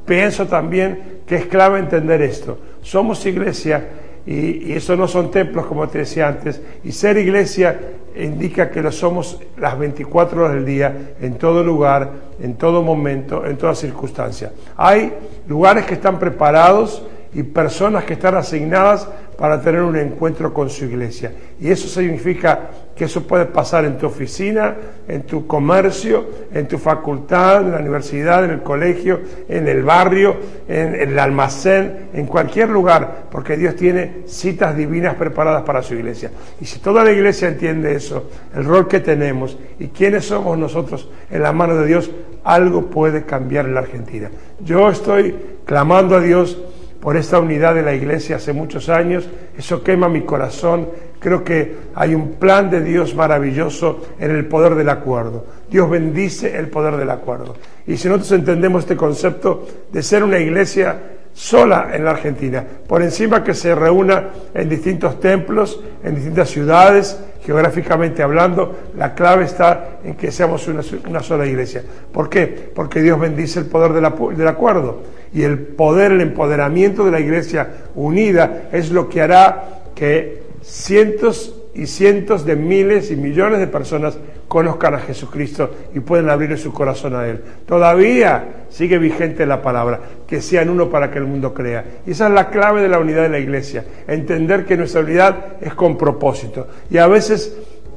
Pienso 0.04 0.46
también 0.46 1.20
que 1.26 1.36
es 1.36 1.46
clave 1.46 1.78
entender 1.78 2.22
esto. 2.22 2.58
Somos 2.82 3.24
iglesia 3.26 3.84
y, 4.26 4.72
eso 4.72 4.96
no 4.96 5.06
son 5.06 5.30
templos, 5.30 5.66
como 5.66 5.88
te 5.88 5.98
decía 5.98 6.28
antes, 6.28 6.60
y 6.84 6.92
ser 6.92 7.16
iglesia 7.18 7.78
indica 8.16 8.70
que 8.70 8.82
lo 8.82 8.90
somos 8.90 9.40
las 9.58 9.78
24 9.78 10.40
horas 10.40 10.54
del 10.54 10.64
día, 10.64 11.14
en 11.20 11.34
todo 11.34 11.62
lugar, 11.62 12.10
en 12.40 12.54
todo 12.54 12.82
momento, 12.82 13.44
en 13.46 13.56
toda 13.56 13.74
circunstancia. 13.74 14.52
Hay 14.76 15.12
lugares 15.46 15.84
que 15.84 15.94
están 15.94 16.18
preparados 16.18 17.04
y 17.36 17.42
personas 17.42 18.04
que 18.04 18.14
están 18.14 18.34
asignadas 18.34 19.06
para 19.36 19.60
tener 19.60 19.82
un 19.82 19.94
encuentro 19.94 20.54
con 20.54 20.70
su 20.70 20.86
iglesia. 20.86 21.32
Y 21.60 21.70
eso 21.70 21.86
significa 21.86 22.70
que 22.96 23.04
eso 23.04 23.26
puede 23.26 23.44
pasar 23.44 23.84
en 23.84 23.98
tu 23.98 24.06
oficina, 24.06 24.74
en 25.06 25.24
tu 25.24 25.46
comercio, 25.46 26.30
en 26.50 26.66
tu 26.66 26.78
facultad, 26.78 27.60
en 27.60 27.72
la 27.72 27.80
universidad, 27.80 28.42
en 28.46 28.52
el 28.52 28.62
colegio, 28.62 29.20
en 29.50 29.68
el 29.68 29.82
barrio, 29.82 30.34
en, 30.66 30.94
el 30.94 31.18
almacén, 31.18 32.08
en 32.14 32.24
cualquier 32.24 32.70
lugar, 32.70 33.26
porque 33.30 33.58
Dios 33.58 33.76
tiene 33.76 34.22
citas 34.26 34.74
divinas 34.74 35.16
preparadas 35.16 35.62
para 35.62 35.82
su 35.82 35.92
iglesia. 35.92 36.30
Y 36.58 36.64
si 36.64 36.78
toda 36.78 37.04
la 37.04 37.12
iglesia 37.12 37.48
entiende 37.48 37.94
eso, 37.94 38.30
el 38.54 38.64
rol 38.64 38.88
que 38.88 39.00
tenemos 39.00 39.58
y 39.78 39.88
quiénes 39.88 40.24
somos 40.24 40.56
nosotros 40.56 41.10
en 41.30 41.42
la 41.42 41.52
mano 41.52 41.76
de 41.76 41.86
Dios, 41.86 42.10
algo 42.44 42.86
puede 42.86 43.26
cambiar 43.26 43.66
en 43.66 43.74
la 43.74 43.80
Argentina. 43.80 44.30
Yo 44.60 44.88
estoy 44.88 45.36
clamando 45.66 46.16
a 46.16 46.20
Dios 46.20 46.56
por 47.06 47.16
esta 47.16 47.38
unidad 47.38 47.76
de 47.76 47.82
la 47.82 47.94
iglesia 47.94 48.34
hace 48.34 48.52
muchos 48.52 48.88
años, 48.88 49.28
eso 49.56 49.80
quema 49.84 50.08
mi 50.08 50.22
corazón, 50.22 50.88
creo 51.20 51.44
que 51.44 51.76
hay 51.94 52.16
un 52.16 52.32
plan 52.32 52.68
de 52.68 52.80
Dios 52.80 53.14
maravilloso 53.14 54.04
en 54.18 54.32
el 54.32 54.46
poder 54.46 54.74
del 54.74 54.88
acuerdo. 54.88 55.44
Dios 55.70 55.88
bendice 55.88 56.58
el 56.58 56.66
poder 56.66 56.96
del 56.96 57.08
acuerdo. 57.10 57.54
Y 57.86 57.96
si 57.96 58.08
nosotros 58.08 58.32
entendemos 58.32 58.82
este 58.82 58.96
concepto 58.96 59.68
de 59.92 60.02
ser 60.02 60.24
una 60.24 60.40
iglesia 60.40 60.96
sola 61.32 61.90
en 61.92 62.04
la 62.04 62.10
Argentina, 62.10 62.64
por 62.88 63.00
encima 63.02 63.44
que 63.44 63.54
se 63.54 63.72
reúna 63.72 64.30
en 64.52 64.68
distintos 64.68 65.20
templos, 65.20 65.80
en 66.02 66.16
distintas 66.16 66.50
ciudades, 66.50 67.20
geográficamente 67.46 68.24
hablando, 68.24 68.76
la 68.96 69.14
clave 69.14 69.44
está 69.44 69.98
en 70.02 70.16
que 70.16 70.32
seamos 70.32 70.66
una, 70.66 71.22
sola 71.22 71.46
iglesia. 71.46 71.80
¿Por 72.12 72.28
qué? 72.28 72.72
Porque 72.74 73.00
Dios 73.00 73.20
bendice 73.20 73.60
el 73.60 73.66
poder 73.66 73.92
del 73.92 74.48
acuerdo. 74.48 75.02
Y 75.32 75.44
el 75.44 75.58
poder, 75.58 76.10
el 76.10 76.22
empoderamiento 76.22 77.04
de 77.04 77.12
la 77.12 77.20
iglesia 77.20 77.68
unida 77.94 78.64
es 78.72 78.90
lo 78.90 79.08
que 79.08 79.22
hará 79.22 79.82
que 79.94 80.42
cientos 80.60 81.54
y 81.76 81.86
cientos 81.86 82.46
de 82.46 82.56
miles 82.56 83.10
y 83.10 83.16
millones 83.16 83.58
de 83.58 83.66
personas 83.66 84.18
conozcan 84.48 84.94
a 84.94 84.98
Jesucristo 84.98 85.70
y 85.94 86.00
pueden 86.00 86.30
abrir 86.30 86.56
su 86.56 86.72
corazón 86.72 87.14
a 87.14 87.26
Él. 87.26 87.42
Todavía 87.66 88.64
sigue 88.70 88.98
vigente 88.98 89.44
la 89.44 89.60
palabra, 89.60 90.00
que 90.26 90.40
sean 90.40 90.70
uno 90.70 90.88
para 90.88 91.10
que 91.10 91.18
el 91.18 91.26
mundo 91.26 91.52
crea. 91.52 91.84
Y 92.06 92.12
esa 92.12 92.28
es 92.28 92.32
la 92.32 92.48
clave 92.48 92.80
de 92.80 92.88
la 92.88 92.98
unidad 92.98 93.22
de 93.22 93.28
la 93.28 93.38
iglesia, 93.38 93.84
entender 94.08 94.64
que 94.64 94.76
nuestra 94.76 95.02
unidad 95.02 95.36
es 95.60 95.74
con 95.74 95.98
propósito. 95.98 96.66
Y 96.90 96.96
a 96.96 97.06
veces 97.08 97.54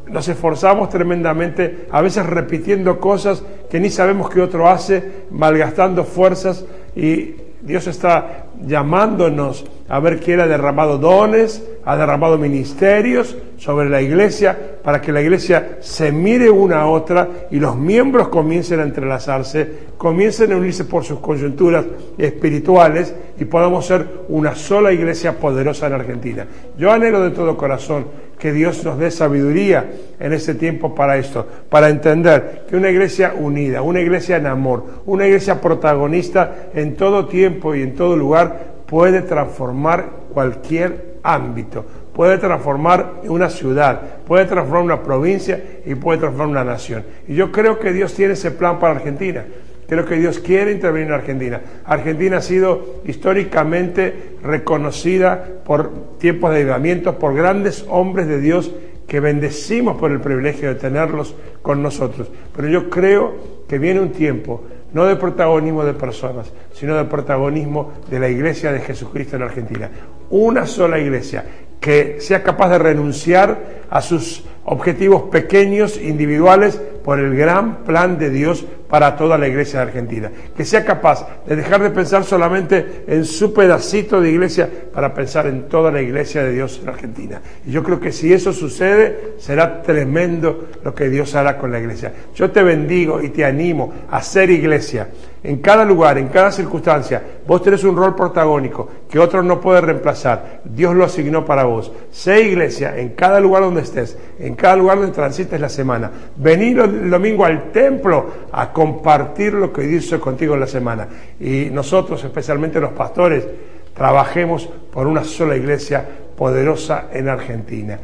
nos 0.09 0.27
esforzamos 0.27 0.89
tremendamente, 0.89 1.87
a 1.89 2.01
veces 2.01 2.25
repitiendo 2.25 2.99
cosas 2.99 3.43
que 3.69 3.79
ni 3.79 3.89
sabemos 3.89 4.29
que 4.29 4.41
otro 4.41 4.67
hace, 4.67 5.03
malgastando 5.31 6.03
fuerzas 6.03 6.65
y 6.97 7.35
Dios 7.61 7.87
está 7.87 8.45
llamándonos 8.65 9.65
a 9.89 9.99
ver 9.99 10.19
quién 10.19 10.39
ha 10.39 10.47
derramado 10.47 10.97
dones, 10.97 11.63
ha 11.83 11.97
derramado 11.97 12.37
ministerios 12.37 13.35
sobre 13.57 13.89
la 13.89 14.01
iglesia 14.01 14.57
para 14.83 15.01
que 15.01 15.11
la 15.11 15.21
iglesia 15.21 15.77
se 15.81 16.11
mire 16.11 16.49
una 16.49 16.81
a 16.81 16.87
otra 16.87 17.27
y 17.51 17.59
los 17.59 17.75
miembros 17.75 18.29
comiencen 18.29 18.79
a 18.79 18.83
entrelazarse, 18.83 19.89
comiencen 19.97 20.53
a 20.53 20.57
unirse 20.57 20.85
por 20.85 21.03
sus 21.03 21.19
coyunturas 21.19 21.85
espirituales 22.17 23.13
y 23.39 23.45
podamos 23.45 23.85
ser 23.85 24.07
una 24.29 24.55
sola 24.55 24.93
iglesia 24.93 25.37
poderosa 25.37 25.87
en 25.87 25.93
Argentina. 25.93 26.47
Yo 26.77 26.91
anhelo 26.91 27.21
de 27.21 27.31
todo 27.31 27.57
corazón 27.57 28.05
que 28.39 28.53
Dios 28.53 28.83
nos 28.85 28.97
dé 28.97 29.11
sabiduría 29.11 29.85
en 30.19 30.33
este 30.33 30.55
tiempo 30.55 30.95
para 30.95 31.17
esto, 31.17 31.45
para 31.69 31.89
entender 31.89 32.65
que 32.69 32.77
una 32.77 32.89
iglesia 32.89 33.33
unida, 33.37 33.81
una 33.81 33.99
iglesia 33.99 34.37
en 34.37 34.47
amor, 34.47 34.85
una 35.05 35.27
iglesia 35.27 35.59
protagonista 35.59 36.69
en 36.73 36.95
todo 36.95 37.27
tiempo 37.27 37.75
y 37.75 37.81
en 37.81 37.95
todo 37.95 38.15
lugar 38.15 38.79
puede 38.85 39.21
transformar 39.21 40.05
cualquier 40.33 41.17
ámbito, 41.21 41.85
puede 42.13 42.37
transformar 42.37 43.15
una 43.25 43.49
ciudad, 43.49 44.01
puede 44.25 44.45
transformar 44.45 44.83
una 44.83 45.03
provincia 45.03 45.61
y 45.85 45.95
puede 45.95 46.19
transformar 46.19 46.47
una 46.47 46.63
nación. 46.63 47.03
Y 47.27 47.35
yo 47.35 47.51
creo 47.51 47.77
que 47.77 47.91
Dios 47.91 48.13
tiene 48.13 48.33
ese 48.33 48.51
plan 48.51 48.79
para 48.79 48.95
Argentina. 48.95 49.45
Creo 49.89 50.05
que 50.05 50.17
Dios 50.17 50.37
quiere 50.37 50.71
intervenir 50.71 51.07
en 51.07 51.13
Argentina. 51.13 51.61
Argentina 51.83 52.37
ha 52.37 52.41
sido 52.41 53.01
históricamente 53.05 54.35
reconocida 54.43 55.43
por 55.65 56.17
tiempos 56.19 56.51
de 56.51 56.57
ayudamiento, 56.57 57.17
por 57.17 57.33
grandes 57.33 57.83
hombres 57.89 58.27
de 58.27 58.39
Dios 58.39 58.71
que 59.07 59.19
bendecimos 59.19 59.97
por 59.97 60.11
el 60.11 60.21
privilegio 60.21 60.69
de 60.69 60.75
tenerlos 60.75 61.33
con 61.63 61.81
nosotros. 61.81 62.29
Pero 62.55 62.67
yo 62.69 62.87
creo 62.91 63.33
que 63.67 63.79
viene 63.79 63.99
un 63.99 64.11
tiempo, 64.11 64.63
no 64.93 65.05
de 65.05 65.15
protagonismo 65.15 65.83
de 65.83 65.95
personas, 65.95 66.53
sino 66.71 66.95
de 66.95 67.05
protagonismo 67.05 67.93
de 68.11 68.19
la 68.19 68.29
iglesia 68.29 68.71
de 68.71 68.81
Jesucristo 68.81 69.37
en 69.37 69.41
Argentina. 69.41 69.89
Una 70.29 70.67
sola 70.67 70.99
iglesia 70.99 71.43
que 71.79 72.17
sea 72.19 72.43
capaz 72.43 72.69
de 72.69 72.77
renunciar 72.77 73.57
a 73.89 74.01
sus 74.01 74.43
objetivos 74.65 75.23
pequeños, 75.23 75.99
individuales, 75.99 76.79
por 77.03 77.19
el 77.19 77.35
gran 77.35 77.83
plan 77.85 78.19
de 78.19 78.29
Dios 78.29 78.65
para 78.89 79.15
toda 79.15 79.37
la 79.37 79.47
iglesia 79.47 79.79
de 79.79 79.85
Argentina. 79.85 80.31
Que 80.55 80.65
sea 80.65 80.83
capaz 80.83 81.27
de 81.45 81.55
dejar 81.55 81.81
de 81.81 81.91
pensar 81.91 82.23
solamente 82.23 83.03
en 83.07 83.23
su 83.23 83.53
pedacito 83.53 84.19
de 84.19 84.31
iglesia 84.31 84.69
para 84.91 85.13
pensar 85.13 85.47
en 85.47 85.69
toda 85.69 85.91
la 85.91 86.01
iglesia 86.01 86.43
de 86.43 86.53
Dios 86.53 86.79
en 86.81 86.89
Argentina. 86.89 87.41
Y 87.65 87.71
yo 87.71 87.83
creo 87.83 87.99
que 87.99 88.11
si 88.11 88.33
eso 88.33 88.51
sucede, 88.51 89.35
será 89.37 89.81
tremendo 89.81 90.69
lo 90.83 90.95
que 90.95 91.09
Dios 91.09 91.35
hará 91.35 91.57
con 91.57 91.71
la 91.71 91.79
iglesia. 91.79 92.11
Yo 92.33 92.49
te 92.49 92.63
bendigo 92.63 93.21
y 93.21 93.29
te 93.29 93.45
animo 93.45 93.93
a 94.09 94.21
ser 94.21 94.49
iglesia 94.49 95.07
en 95.41 95.59
cada 95.59 95.85
lugar, 95.85 96.17
en 96.17 96.27
cada 96.27 96.51
circunstancia, 96.51 97.21
vos 97.47 97.61
tenés 97.61 97.85
un 97.85 97.95
rol 97.95 98.13
protagónico 98.13 98.89
que 99.09 99.19
otro 99.19 99.41
no 99.41 99.61
puede 99.61 99.79
reemplazar. 99.79 100.61
Dios 100.65 100.93
lo 100.93 101.05
asignó 101.05 101.45
para 101.45 101.63
vos. 101.63 101.93
Sé 102.11 102.41
iglesia 102.41 102.97
en 102.97 103.09
cada 103.09 103.39
lugar 103.39 103.63
donde 103.63 103.81
estés, 103.81 104.17
en 104.37 104.55
cada 104.55 104.75
lugar 104.75 104.97
donde 104.97 105.13
transites 105.13 105.59
la 105.59 105.69
semana. 105.69 106.11
Vení 106.35 106.71
el 106.71 107.09
domingo 107.09 107.45
al 107.45 107.71
templo 107.71 108.25
a 108.51 108.73
compartir 108.79 109.51
lo 109.51 109.73
que 109.73 109.81
Dios 109.81 110.05
hizo 110.05 110.21
contigo 110.21 110.53
en 110.53 110.61
la 110.61 110.67
semana. 110.67 111.05
Y 111.37 111.65
nosotros, 111.69 112.23
especialmente 112.23 112.79
los 112.79 112.93
pastores, 112.93 113.45
trabajemos 113.93 114.69
por 114.93 115.05
una 115.05 115.25
sola 115.25 115.57
iglesia 115.57 116.07
poderosa 116.37 117.09
en 117.11 117.27
Argentina 117.27 117.99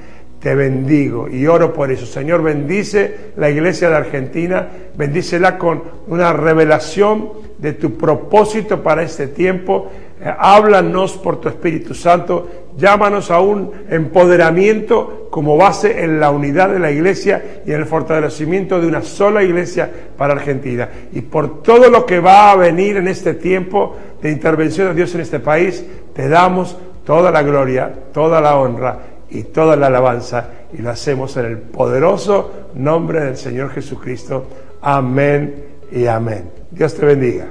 te 0.45 0.53
bendigo 0.53 1.27
y 1.27 1.47
oro 1.47 1.73
por 1.73 1.89
eso. 1.89 2.05
Señor, 2.05 2.43
bendice 2.43 3.31
la 3.35 3.49
iglesia 3.49 3.89
de 3.89 3.95
Argentina, 3.95 4.67
bendícela 4.95 5.57
con 5.57 5.81
una 6.05 6.33
revelación 6.33 7.29
de 7.57 7.73
tu 7.73 7.97
propósito 7.97 8.83
para 8.83 9.01
este 9.01 9.25
tiempo. 9.25 9.89
Eh, 10.21 10.31
háblanos 10.37 11.13
por 11.13 11.41
tu 11.41 11.49
Espíritu 11.49 11.95
Santo, 11.95 12.47
llámanos 12.77 13.31
a 13.31 13.39
un 13.39 13.71
empoderamiento 13.89 15.27
como 15.29 15.57
base 15.57 16.03
en 16.03 16.19
la 16.19 16.31
unidad 16.31 16.69
de 16.69 16.79
la 16.79 16.91
iglesia 16.91 17.61
y 17.65 17.71
en 17.71 17.81
el 17.81 17.85
fortalecimiento 17.85 18.79
de 18.79 18.87
una 18.87 19.01
sola 19.01 19.43
iglesia 19.43 19.89
para 20.17 20.33
Argentina. 20.33 20.89
Y 21.11 21.21
por 21.21 21.61
todo 21.61 21.89
lo 21.89 22.05
que 22.05 22.19
va 22.19 22.51
a 22.51 22.55
venir 22.55 22.97
en 22.97 23.07
este 23.07 23.33
tiempo 23.33 23.95
de 24.21 24.31
intervención 24.31 24.89
de 24.89 24.95
Dios 24.95 25.13
en 25.15 25.21
este 25.21 25.39
país, 25.39 25.85
te 26.13 26.29
damos 26.29 26.77
toda 27.05 27.31
la 27.31 27.43
gloria, 27.43 27.93
toda 28.13 28.41
la 28.41 28.57
honra 28.57 28.99
y 29.29 29.43
toda 29.43 29.75
la 29.75 29.87
alabanza 29.87 30.49
y 30.77 30.81
lo 30.81 30.89
hacemos 30.89 31.35
en 31.37 31.45
el 31.45 31.57
poderoso 31.57 32.69
nombre 32.75 33.21
del 33.23 33.37
Señor 33.37 33.71
Jesucristo. 33.71 34.45
Amén 34.81 35.65
y 35.91 36.05
amén. 36.05 36.49
Dios 36.71 36.93
te 36.95 37.05
bendiga. 37.05 37.47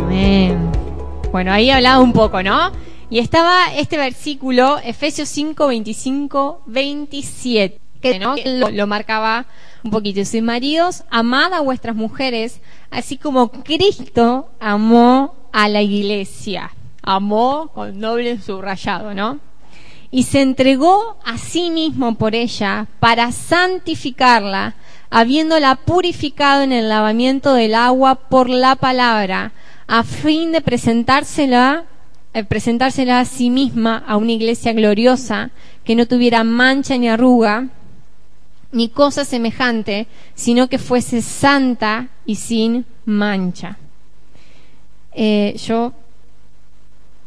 Amén. 0.00 0.70
Bueno, 1.32 1.52
ahí 1.52 1.70
hablaba 1.70 2.00
un 2.00 2.12
poco, 2.12 2.42
¿no? 2.42 2.70
Y 3.12 3.18
estaba 3.18 3.70
este 3.74 3.98
versículo, 3.98 4.78
Efesios 4.82 5.28
5, 5.28 5.66
25, 5.66 6.62
27, 6.64 7.78
que 8.00 8.18
¿no? 8.18 8.36
lo, 8.42 8.70
lo 8.70 8.86
marcaba 8.86 9.44
un 9.84 9.90
poquito. 9.90 10.22
Maridos, 10.40 11.04
amad 11.10 11.52
a 11.52 11.60
vuestras 11.60 11.94
mujeres, 11.94 12.62
así 12.90 13.18
como 13.18 13.50
Cristo 13.50 14.48
amó 14.60 15.34
a 15.52 15.68
la 15.68 15.82
iglesia. 15.82 16.70
Amó 17.02 17.70
con 17.74 18.00
doble 18.00 18.40
subrayado, 18.40 19.12
¿no? 19.12 19.40
y 20.10 20.22
se 20.22 20.40
entregó 20.40 21.18
a 21.22 21.36
sí 21.36 21.68
mismo 21.68 22.14
por 22.14 22.34
ella 22.34 22.86
para 22.98 23.30
santificarla, 23.30 24.74
habiéndola 25.10 25.76
purificado 25.76 26.62
en 26.62 26.72
el 26.72 26.88
lavamiento 26.88 27.52
del 27.52 27.74
agua 27.74 28.14
por 28.14 28.48
la 28.48 28.74
palabra, 28.76 29.52
a 29.86 30.02
fin 30.02 30.52
de 30.52 30.62
presentársela, 30.62 31.84
eh, 32.34 32.44
presentársela 32.44 33.20
a 33.20 33.24
sí 33.24 33.50
misma 33.50 34.02
a 34.06 34.16
una 34.16 34.32
iglesia 34.32 34.72
gloriosa, 34.72 35.50
que 35.84 35.94
no 35.94 36.06
tuviera 36.06 36.44
mancha 36.44 36.96
ni 36.96 37.08
arruga, 37.08 37.68
ni 38.72 38.88
cosa 38.88 39.24
semejante, 39.24 40.06
sino 40.34 40.68
que 40.68 40.78
fuese 40.78 41.20
santa 41.20 42.08
y 42.24 42.36
sin 42.36 42.86
mancha. 43.04 43.76
Eh, 45.12 45.54
yo, 45.66 45.92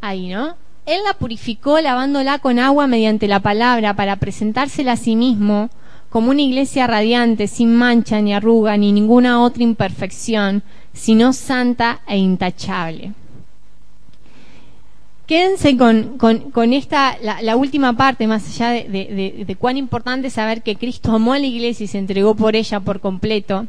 ahí, 0.02 0.30
¿no? 0.30 0.56
Él 0.86 1.02
la 1.04 1.14
purificó 1.14 1.80
lavándola 1.80 2.40
con 2.40 2.60
agua 2.60 2.88
mediante 2.88 3.28
la 3.28 3.40
palabra 3.40 3.96
para 3.96 4.18
presentársela 4.18 4.94
a 4.94 4.98
sí 4.98 5.16
mismo 5.16 5.70
como 6.10 6.30
una 6.32 6.42
iglesia 6.42 6.88
radiante, 6.88 7.48
sin 7.48 7.76
mancha 7.76 8.22
ni 8.22 8.34
arruga 8.34 8.78
ni 8.78 8.92
ninguna 8.92 9.42
otra 9.44 9.64
imperfección, 9.64 10.64
sino 10.94 11.34
santa 11.34 12.00
e 12.08 12.18
intachable. 12.18 13.14
Quédense 15.28 15.76
con, 15.78 16.74
esta, 16.74 17.18
la, 17.22 17.56
última 17.56 17.94
parte, 17.94 18.28
más 18.28 18.48
allá 18.48 18.70
de, 18.72 19.58
cuán 19.60 19.78
importante 19.78 20.30
saber 20.30 20.62
que 20.62 20.76
Cristo 20.76 21.12
amó 21.12 21.34
a 21.34 21.40
la 21.40 21.48
iglesia 21.48 21.86
y 21.86 21.88
se 21.88 21.98
entregó 21.98 22.36
por 22.36 22.56
ella 22.56 22.80
por 22.80 23.00
completo 23.00 23.68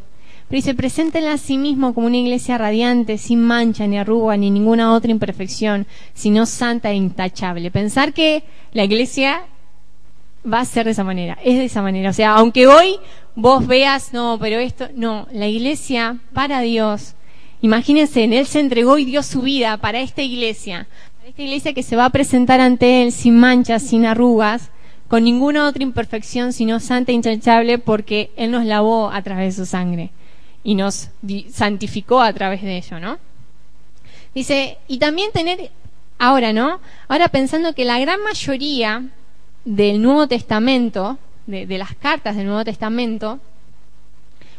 pero 0.49 0.59
dice, 0.59 0.75
preséntenla 0.75 1.33
a 1.33 1.39
sí 1.39 1.59
mismo 1.59 1.93
como 1.93 2.07
una 2.07 2.19
iglesia 2.19 2.57
radiante, 2.57 3.19
sin 3.19 3.43
mancha, 3.43 3.87
ni 3.89 3.99
arruga, 3.99 4.37
ni 4.37 4.51
ninguna 4.51 4.93
otra 4.93 5.11
imperfección, 5.11 5.89
sino 6.15 6.47
santa 6.47 6.93
e 6.93 6.95
intachable. 6.95 7.73
Pensar 7.73 8.13
que 8.13 8.45
la 8.73 8.85
iglesia 8.85 9.43
va 10.51 10.61
a 10.61 10.65
ser 10.65 10.85
de 10.85 10.93
esa 10.93 11.03
manera, 11.03 11.37
es 11.45 11.57
de 11.57 11.65
esa 11.65 11.83
manera. 11.83 12.11
O 12.11 12.13
sea, 12.13 12.35
aunque 12.35 12.69
hoy 12.69 12.97
vos 13.35 13.67
veas, 13.67 14.13
no, 14.13 14.39
pero 14.41 14.59
esto, 14.61 14.89
no, 14.95 15.27
la 15.33 15.49
iglesia 15.49 16.19
para 16.33 16.61
Dios, 16.61 17.15
imagínense, 17.61 18.23
en 18.23 18.33
Él 18.33 18.47
se 18.47 18.61
entregó 18.61 18.99
y 18.99 19.05
dio 19.05 19.25
su 19.25 19.43
vida 19.43 19.77
para 19.79 19.99
esta 19.99 20.23
iglesia, 20.23 20.87
esta 21.37 21.43
iglesia 21.43 21.75
que 21.75 21.83
se 21.83 21.97
va 21.97 22.07
a 22.07 22.11
presentar 22.11 22.63
ante 22.63 23.03
Él 23.03 23.13
sin 23.13 23.39
manchas, 23.39 23.83
sin 23.83 24.07
arrugas, 24.07 24.71
con 25.07 25.23
ninguna 25.23 25.69
otra 25.69 25.83
imperfección, 25.83 26.55
sino 26.55 26.81
santa 26.81 27.13
e 27.13 27.15
intachable, 27.15 27.77
porque 27.77 28.31
Él 28.37 28.51
nos 28.51 28.65
lavó 28.65 29.11
a 29.11 29.21
través 29.21 29.55
de 29.55 29.65
su 29.65 29.71
sangre 29.71 30.09
y 30.65 30.77
nos 30.77 31.11
santificó 31.53 32.23
a 32.23 32.33
través 32.33 32.63
de 32.63 32.79
ello, 32.79 33.01
¿no? 33.01 33.19
Dice, 34.35 34.79
y 34.89 34.97
también 34.97 35.31
tener, 35.31 35.71
ahora, 36.19 36.55
¿no? 36.55 36.81
Ahora 37.07 37.29
pensando 37.29 37.75
que 37.75 37.85
la 37.85 37.99
gran 37.99 38.23
mayoría 38.23 39.05
del 39.67 40.01
Nuevo 40.01 40.29
Testamento, 40.29 41.19
de, 41.47 41.67
las 41.77 41.95
cartas 41.97 42.37
del 42.37 42.47
Nuevo 42.47 42.65
Testamento, 42.65 43.41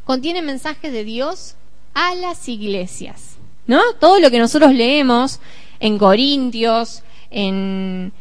contiene 0.03 0.43
mensajes 0.43 0.93
de 0.93 1.03
Dios 1.03 1.55
a 1.95 2.13
las 2.13 2.47
iglesias, 2.47 3.37
¿no? 3.65 3.81
Todo 3.99 4.19
lo 4.19 4.29
que 4.29 4.37
nosotros 4.37 4.75
leemos 4.75 5.39
en 5.79 5.97
Corintios, 5.97 7.03
en, 7.29 8.11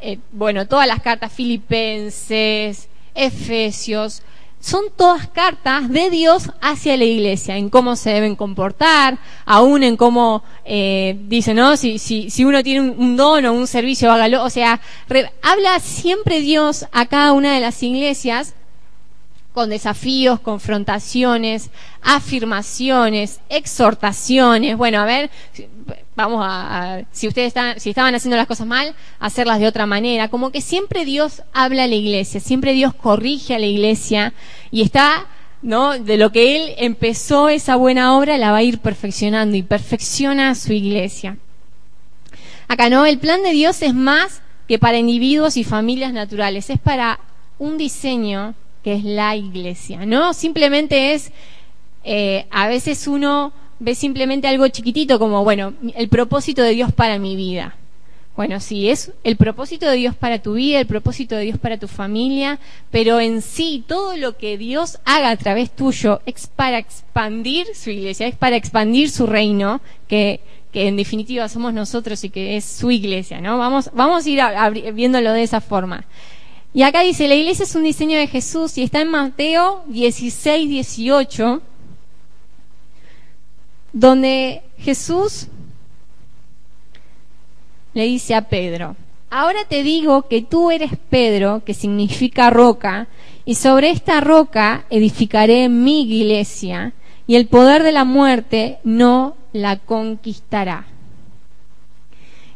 eh, 0.00 0.18
bueno, 0.32 0.66
todas 0.66 0.86
las 0.86 1.00
cartas 1.00 1.32
filipenses, 1.32 2.88
Efesios, 3.14 4.22
son 4.62 4.84
todas 4.96 5.26
cartas 5.26 5.88
de 5.88 6.08
Dios 6.08 6.50
hacia 6.60 6.96
la 6.96 7.04
iglesia, 7.04 7.56
en 7.56 7.68
cómo 7.68 7.96
se 7.96 8.10
deben 8.10 8.36
comportar, 8.36 9.18
aún 9.44 9.82
en 9.82 9.96
cómo, 9.96 10.44
eh, 10.64 11.18
dice, 11.26 11.52
¿no? 11.52 11.76
Si, 11.76 11.98
si, 11.98 12.30
si 12.30 12.44
uno 12.44 12.62
tiene 12.62 12.80
un, 12.90 13.16
don 13.16 13.44
o 13.44 13.52
un 13.52 13.66
servicio, 13.66 14.10
hágalo. 14.12 14.44
O 14.44 14.50
sea, 14.50 14.80
habla 15.42 15.80
siempre 15.80 16.40
Dios 16.40 16.86
a 16.92 17.06
cada 17.06 17.32
una 17.32 17.54
de 17.54 17.60
las 17.60 17.82
iglesias 17.82 18.54
con 19.52 19.68
desafíos, 19.68 20.38
confrontaciones, 20.38 21.70
afirmaciones, 22.00 23.40
exhortaciones. 23.48 24.76
Bueno, 24.76 25.00
a 25.00 25.04
ver, 25.04 25.30
vamos 26.14 26.44
a, 26.46 27.02
si 27.10 27.28
ustedes 27.28 27.48
están, 27.48 27.80
si 27.80 27.90
estaban 27.90 28.14
haciendo 28.14 28.36
las 28.36 28.46
cosas 28.46 28.66
mal, 28.66 28.94
hacerlas 29.18 29.60
de 29.60 29.66
otra 29.66 29.86
manera. 29.86 30.28
Como 30.28 30.50
que 30.50 30.60
siempre 30.60 31.04
Dios 31.04 31.42
habla 31.52 31.84
a 31.84 31.86
la 31.86 31.94
iglesia, 31.94 32.40
siempre 32.40 32.72
Dios 32.72 32.94
corrige 32.94 33.54
a 33.54 33.58
la 33.58 33.66
iglesia 33.66 34.34
y 34.70 34.82
está, 34.82 35.26
¿no? 35.62 35.98
De 35.98 36.16
lo 36.16 36.32
que 36.32 36.56
Él 36.56 36.74
empezó 36.78 37.48
esa 37.48 37.76
buena 37.76 38.16
obra, 38.16 38.38
la 38.38 38.50
va 38.50 38.58
a 38.58 38.62
ir 38.62 38.78
perfeccionando 38.78 39.56
y 39.56 39.62
perfecciona 39.62 40.50
a 40.50 40.54
su 40.54 40.72
iglesia. 40.72 41.38
Acá, 42.68 42.88
¿no? 42.88 43.06
El 43.06 43.18
plan 43.18 43.42
de 43.42 43.50
Dios 43.50 43.82
es 43.82 43.94
más 43.94 44.42
que 44.68 44.78
para 44.78 44.98
individuos 44.98 45.56
y 45.56 45.64
familias 45.64 46.12
naturales, 46.12 46.70
es 46.70 46.78
para 46.78 47.18
un 47.58 47.76
diseño 47.78 48.54
que 48.82 48.94
es 48.94 49.04
la 49.04 49.36
iglesia, 49.36 50.04
¿no? 50.06 50.34
Simplemente 50.34 51.14
es, 51.14 51.32
eh, 52.04 52.46
a 52.50 52.66
veces 52.66 53.06
uno 53.06 53.52
ve 53.82 53.96
simplemente 53.96 54.46
algo 54.46 54.68
chiquitito 54.68 55.18
como, 55.18 55.42
bueno, 55.42 55.74
el 55.96 56.08
propósito 56.08 56.62
de 56.62 56.70
Dios 56.70 56.92
para 56.92 57.18
mi 57.18 57.34
vida. 57.34 57.74
Bueno, 58.36 58.60
sí, 58.60 58.88
es 58.88 59.12
el 59.24 59.36
propósito 59.36 59.86
de 59.86 59.96
Dios 59.96 60.14
para 60.14 60.40
tu 60.40 60.54
vida, 60.54 60.78
el 60.78 60.86
propósito 60.86 61.34
de 61.34 61.42
Dios 61.42 61.58
para 61.58 61.78
tu 61.78 61.88
familia, 61.88 62.60
pero 62.90 63.20
en 63.20 63.42
sí 63.42 63.84
todo 63.86 64.16
lo 64.16 64.38
que 64.38 64.56
Dios 64.56 65.00
haga 65.04 65.30
a 65.30 65.36
través 65.36 65.70
tuyo 65.70 66.22
es 66.24 66.46
para 66.46 66.78
expandir 66.78 67.66
su 67.74 67.90
iglesia, 67.90 68.28
es 68.28 68.36
para 68.36 68.56
expandir 68.56 69.10
su 69.10 69.26
reino, 69.26 69.82
que, 70.08 70.40
que 70.72 70.86
en 70.86 70.96
definitiva 70.96 71.48
somos 71.48 71.74
nosotros 71.74 72.22
y 72.24 72.30
que 72.30 72.56
es 72.56 72.64
su 72.64 72.90
iglesia, 72.90 73.40
¿no? 73.40 73.58
Vamos, 73.58 73.90
vamos 73.92 74.24
a 74.24 74.30
ir 74.30 74.94
viéndolo 74.94 75.32
de 75.32 75.42
esa 75.42 75.60
forma. 75.60 76.04
Y 76.72 76.84
acá 76.84 77.02
dice, 77.02 77.28
la 77.28 77.34
iglesia 77.34 77.64
es 77.64 77.74
un 77.74 77.82
diseño 77.82 78.16
de 78.16 78.28
Jesús 78.28 78.78
y 78.78 78.82
está 78.84 79.02
en 79.02 79.08
Mateo 79.08 79.82
16, 79.88 80.70
18 80.70 81.60
donde 83.92 84.62
Jesús 84.78 85.48
le 87.94 88.04
dice 88.04 88.34
a 88.34 88.48
Pedro, 88.48 88.96
ahora 89.30 89.60
te 89.68 89.82
digo 89.82 90.28
que 90.28 90.42
tú 90.42 90.70
eres 90.70 90.92
Pedro, 91.10 91.62
que 91.64 91.74
significa 91.74 92.50
roca, 92.50 93.08
y 93.44 93.56
sobre 93.56 93.90
esta 93.90 94.20
roca 94.20 94.84
edificaré 94.90 95.68
mi 95.68 96.02
iglesia, 96.02 96.92
y 97.26 97.36
el 97.36 97.46
poder 97.46 97.82
de 97.82 97.92
la 97.92 98.04
muerte 98.04 98.78
no 98.84 99.36
la 99.52 99.76
conquistará. 99.78 100.86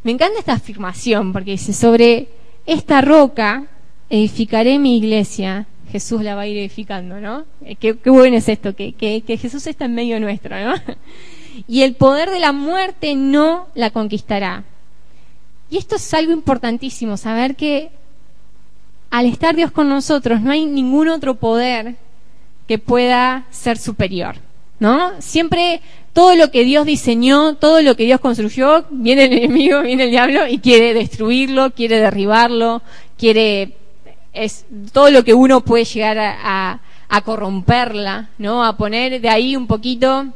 Me 0.02 0.12
encanta 0.12 0.38
esta 0.38 0.52
afirmación 0.54 1.32
porque 1.32 1.52
dice, 1.52 1.72
sobre 1.72 2.28
esta 2.64 3.00
roca 3.00 3.66
edificaré 4.08 4.78
mi 4.78 4.98
iglesia. 4.98 5.66
Jesús 5.90 6.22
la 6.22 6.34
va 6.34 6.42
a 6.42 6.46
ir 6.46 6.58
edificando, 6.58 7.20
¿no? 7.20 7.44
Eh, 7.64 7.76
qué, 7.76 7.92
bueno 8.04 8.36
es 8.36 8.48
esto, 8.48 8.74
que, 8.74 8.92
que 8.92 9.36
Jesús 9.36 9.66
está 9.66 9.84
en 9.84 9.94
medio 9.94 10.20
nuestro, 10.20 10.58
¿no? 10.58 10.74
Y 11.68 11.82
el 11.82 11.94
poder 11.94 12.30
de 12.30 12.38
la 12.38 12.52
muerte 12.52 13.14
no 13.14 13.68
la 13.74 13.90
conquistará. 13.90 14.64
Y 15.70 15.78
esto 15.78 15.96
es 15.96 16.12
algo 16.12 16.32
importantísimo, 16.32 17.16
saber 17.16 17.56
que 17.56 17.90
al 19.10 19.24
estar 19.24 19.56
Dios 19.56 19.70
con 19.70 19.88
nosotros 19.88 20.42
no 20.42 20.50
hay 20.50 20.66
ningún 20.66 21.08
otro 21.08 21.36
poder 21.36 21.96
que 22.68 22.78
pueda 22.78 23.46
ser 23.50 23.78
superior. 23.78 24.36
¿no? 24.78 25.12
Siempre 25.20 25.80
todo 26.12 26.34
lo 26.34 26.50
que 26.50 26.64
Dios 26.64 26.86
diseñó, 26.86 27.56
todo 27.56 27.82
lo 27.82 27.96
que 27.96 28.04
Dios 28.04 28.20
construyó, 28.20 28.84
viene 28.90 29.24
el 29.24 29.32
enemigo, 29.32 29.82
viene 29.82 30.04
el 30.04 30.10
diablo 30.10 30.46
y 30.48 30.58
quiere 30.58 30.94
destruirlo, 30.94 31.70
quiere 31.72 31.98
derribarlo, 31.98 32.82
quiere 33.18 33.76
es 34.36 34.66
todo 34.92 35.10
lo 35.10 35.24
que 35.24 35.34
uno 35.34 35.62
puede 35.62 35.84
llegar 35.84 36.18
a, 36.18 36.80
corromperla, 37.24 38.28
¿no? 38.38 38.64
A 38.64 38.76
poner 38.76 39.20
de 39.20 39.28
ahí 39.28 39.56
un 39.56 39.66
poquito 39.66 40.26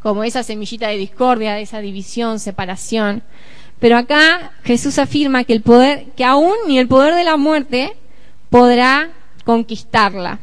como 0.00 0.24
esa 0.24 0.42
semillita 0.42 0.88
de 0.88 0.96
discordia, 0.96 1.54
de 1.54 1.62
esa 1.62 1.80
división, 1.80 2.40
separación. 2.40 3.22
Pero 3.78 3.96
acá 3.96 4.52
Jesús 4.64 4.98
afirma 4.98 5.44
que 5.44 5.52
el 5.52 5.60
poder, 5.60 6.06
que 6.16 6.24
aún 6.24 6.54
ni 6.66 6.78
el 6.78 6.88
poder 6.88 7.14
de 7.14 7.24
la 7.24 7.36
muerte 7.36 7.94
podrá 8.48 9.10
conquistarla. 9.44 10.40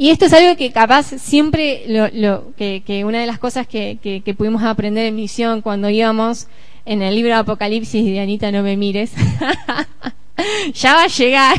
Y 0.00 0.10
esto 0.10 0.26
es 0.26 0.32
algo 0.32 0.56
que 0.56 0.70
capaz 0.70 1.06
siempre, 1.18 1.82
lo, 1.88 2.54
que, 2.56 3.02
una 3.04 3.20
de 3.20 3.26
las 3.26 3.40
cosas 3.40 3.66
que, 3.66 3.98
que, 4.00 4.34
pudimos 4.34 4.62
aprender 4.62 5.06
en 5.06 5.16
misión 5.16 5.60
cuando 5.60 5.90
íbamos 5.90 6.46
en 6.86 7.02
el 7.02 7.16
libro 7.16 7.34
de 7.34 7.40
Apocalipsis 7.40 8.04
de 8.04 8.20
Anita 8.20 8.52
No 8.52 8.62
Me 8.62 8.76
Mires, 8.76 9.10
ya 10.74 10.94
va 10.94 11.04
a 11.04 11.08
llegar, 11.08 11.56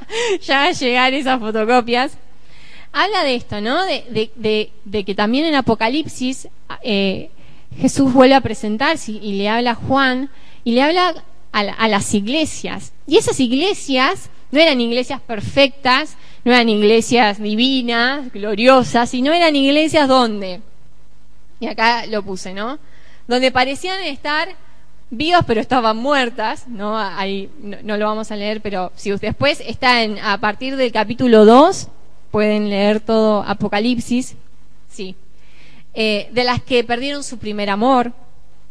ya 0.42 0.56
va 0.56 0.64
a 0.66 0.72
llegar 0.72 1.14
esas 1.14 1.38
fotocopias, 1.38 2.16
habla 2.92 3.24
de 3.24 3.34
esto, 3.34 3.60
¿no? 3.60 3.84
De, 3.84 5.04
que 5.06 5.14
también 5.14 5.46
en 5.46 5.54
Apocalipsis 5.54 6.48
eh, 6.82 7.30
Jesús 7.78 8.12
vuelve 8.12 8.34
a 8.34 8.40
presentarse 8.40 9.12
y, 9.12 9.38
le 9.38 9.48
habla 9.48 9.72
a 9.72 9.74
Juan 9.74 10.30
y 10.64 10.72
le 10.72 10.82
habla 10.82 11.14
a, 11.52 11.60
a 11.60 11.88
las 11.88 12.14
iglesias. 12.14 12.92
Y 13.06 13.16
esas 13.16 13.40
iglesias 13.40 14.30
no 14.50 14.60
eran 14.60 14.80
iglesias 14.80 15.20
perfectas, 15.20 16.16
no 16.44 16.52
eran 16.52 16.68
iglesias 16.68 17.40
divinas, 17.40 18.30
gloriosas, 18.32 19.10
sino 19.10 19.32
eran 19.32 19.56
iglesias 19.56 20.08
donde, 20.08 20.60
y 21.60 21.66
acá 21.66 22.06
lo 22.06 22.22
puse, 22.22 22.52
¿no? 22.52 22.78
Donde 23.26 23.50
parecían 23.50 24.02
estar 24.02 24.48
vivas 25.12 25.44
pero 25.46 25.60
estaban 25.60 25.98
muertas, 25.98 26.66
¿no? 26.66 26.98
Ahí 26.98 27.50
no, 27.60 27.96
lo 27.98 28.06
vamos 28.06 28.32
a 28.32 28.36
leer, 28.36 28.62
pero 28.62 28.90
si 28.96 29.10
después 29.10 29.62
está 29.64 30.02
en, 30.02 30.18
a 30.18 30.38
partir 30.38 30.76
del 30.76 30.90
capítulo 30.90 31.44
2, 31.44 31.88
pueden 32.30 32.70
leer 32.70 33.00
todo 33.00 33.44
Apocalipsis, 33.46 34.36
sí. 34.88 35.14
Eh, 35.94 36.30
de 36.32 36.44
las 36.44 36.62
que 36.62 36.82
perdieron 36.82 37.22
su 37.22 37.36
primer 37.36 37.68
amor, 37.68 38.12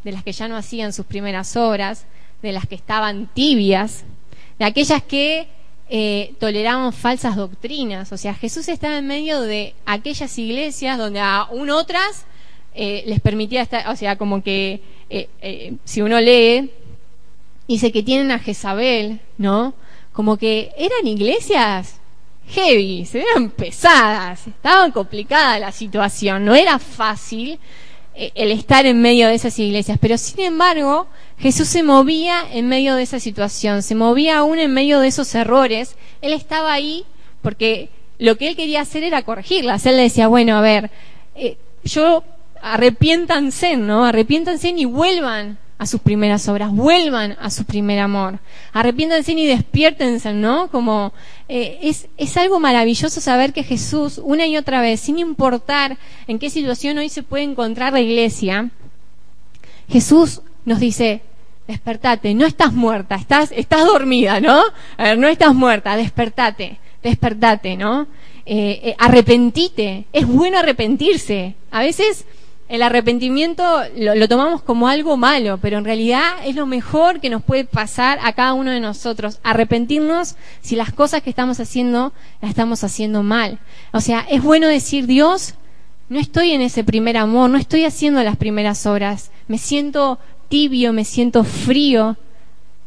de 0.03 0.11
las 0.11 0.23
que 0.23 0.31
ya 0.31 0.47
no 0.47 0.57
hacían 0.57 0.93
sus 0.93 1.05
primeras 1.05 1.55
obras, 1.55 2.05
de 2.41 2.51
las 2.51 2.65
que 2.65 2.73
estaban 2.73 3.27
tibias, 3.27 4.03
de 4.57 4.65
aquellas 4.65 5.03
que 5.03 5.47
eh, 5.89 6.33
toleramos 6.39 6.95
falsas 6.95 7.35
doctrinas. 7.35 8.11
O 8.11 8.17
sea, 8.17 8.33
Jesús 8.33 8.67
estaba 8.67 8.97
en 8.97 9.05
medio 9.05 9.41
de 9.41 9.75
aquellas 9.85 10.35
iglesias 10.39 10.97
donde 10.97 11.19
aún 11.19 11.69
otras 11.69 12.25
eh, 12.73 13.03
les 13.05 13.19
permitía 13.19 13.61
estar, 13.61 13.89
o 13.89 13.95
sea, 13.95 14.17
como 14.17 14.43
que 14.43 14.81
eh, 15.09 15.75
si 15.83 16.01
uno 16.01 16.19
lee, 16.19 16.71
dice 17.67 17.91
que 17.91 18.03
tienen 18.03 18.31
a 18.31 18.39
Jezabel, 18.39 19.19
¿no? 19.37 19.73
Como 20.13 20.37
que 20.37 20.71
eran 20.77 21.07
iglesias 21.07 21.97
heavy, 22.49 23.07
eran 23.13 23.49
pesadas, 23.49 24.47
estaban 24.47 24.91
complicada 24.91 25.59
la 25.59 25.71
situación, 25.71 26.43
no 26.43 26.53
era 26.53 26.79
fácil 26.79 27.59
el 28.13 28.51
estar 28.51 28.85
en 28.85 29.01
medio 29.01 29.29
de 29.29 29.35
esas 29.35 29.57
iglesias, 29.57 29.97
pero 30.01 30.17
sin 30.17 30.41
embargo, 30.41 31.07
Jesús 31.39 31.67
se 31.69 31.81
movía 31.81 32.43
en 32.51 32.67
medio 32.67 32.95
de 32.95 33.03
esa 33.03 33.19
situación, 33.19 33.81
se 33.81 33.95
movía 33.95 34.39
aún 34.39 34.59
en 34.59 34.73
medio 34.73 34.99
de 34.99 35.07
esos 35.07 35.33
errores. 35.33 35.95
Él 36.21 36.33
estaba 36.33 36.71
ahí 36.71 37.05
porque 37.41 37.89
lo 38.19 38.37
que 38.37 38.49
él 38.49 38.55
quería 38.55 38.81
hacer 38.81 39.03
era 39.03 39.23
corregirlas. 39.23 39.85
Él 39.87 39.97
le 39.97 40.03
decía, 40.03 40.27
bueno, 40.27 40.55
a 40.55 40.61
ver, 40.61 40.91
eh, 41.35 41.57
yo 41.83 42.23
arrepiéntanse, 42.61 43.77
¿no? 43.77 44.05
Arrepiéntanse 44.05 44.69
y 44.69 44.85
vuelvan 44.85 45.57
a 45.77 45.87
sus 45.87 45.99
primeras 45.99 46.47
obras, 46.47 46.71
vuelvan 46.71 47.35
a 47.41 47.49
su 47.49 47.65
primer 47.65 47.97
amor, 47.97 48.37
arrepiéntanse 48.71 49.31
y 49.31 49.47
despiértense, 49.47 50.31
¿no? 50.31 50.69
Como 50.69 51.11
eh, 51.49 51.79
es, 51.81 52.07
es 52.17 52.37
algo 52.37 52.59
maravilloso 52.59 53.19
saber 53.19 53.51
que 53.51 53.63
Jesús, 53.63 54.19
una 54.23 54.45
y 54.45 54.57
otra 54.57 54.81
vez, 54.81 54.99
sin 54.99 55.17
importar 55.17 55.97
en 56.27 56.37
qué 56.37 56.51
situación 56.51 56.99
hoy 56.99 57.09
se 57.09 57.23
puede 57.23 57.45
encontrar 57.45 57.93
la 57.93 57.99
iglesia, 57.99 58.69
Jesús 59.89 60.41
nos 60.65 60.79
dice, 60.79 61.21
despertate, 61.67 62.33
no 62.35 62.45
estás 62.45 62.73
muerta, 62.73 63.15
estás, 63.15 63.51
estás 63.51 63.85
dormida, 63.85 64.39
¿no? 64.39 64.61
A 64.97 65.03
ver, 65.03 65.17
no 65.17 65.27
estás 65.27 65.55
muerta, 65.55 65.95
despertate, 65.95 66.77
despertate, 67.01 67.75
¿no? 67.75 68.07
Eh, 68.45 68.81
eh, 68.83 68.95
arrepentite, 68.99 70.05
es 70.13 70.27
bueno 70.27 70.59
arrepentirse. 70.59 71.55
A 71.71 71.81
veces 71.81 72.25
el 72.71 72.83
arrepentimiento 72.83 73.63
lo, 73.97 74.27
tomamos 74.29 74.61
como 74.61 74.87
algo 74.87 75.17
malo, 75.17 75.59
pero 75.61 75.77
en 75.77 75.83
realidad 75.83 76.35
es 76.45 76.55
lo 76.55 76.65
mejor 76.65 77.19
que 77.19 77.29
nos 77.29 77.43
puede 77.43 77.65
pasar 77.65 78.17
a 78.23 78.31
cada 78.31 78.53
uno 78.53 78.71
de 78.71 78.79
nosotros, 78.79 79.39
arrepentirnos 79.43 80.37
si 80.61 80.77
las 80.77 80.93
cosas 80.93 81.21
que 81.21 81.29
estamos 81.29 81.59
haciendo 81.59 82.13
las 82.41 82.51
estamos 82.51 82.85
haciendo 82.85 83.23
mal. 83.23 83.59
O 83.91 83.99
sea, 83.99 84.25
es 84.29 84.41
bueno 84.41 84.67
decir, 84.67 85.05
Dios, 85.05 85.55
no 86.07 86.17
estoy 86.17 86.51
en 86.51 86.61
ese 86.61 86.85
primer 86.85 87.17
amor, 87.17 87.49
no 87.49 87.57
estoy 87.57 87.83
haciendo 87.83 88.23
las 88.23 88.37
primeras 88.37 88.85
obras, 88.85 89.31
me 89.49 89.57
siento 89.57 90.17
tibio, 90.47 90.93
me 90.93 91.03
siento 91.03 91.43
frío, 91.43 92.15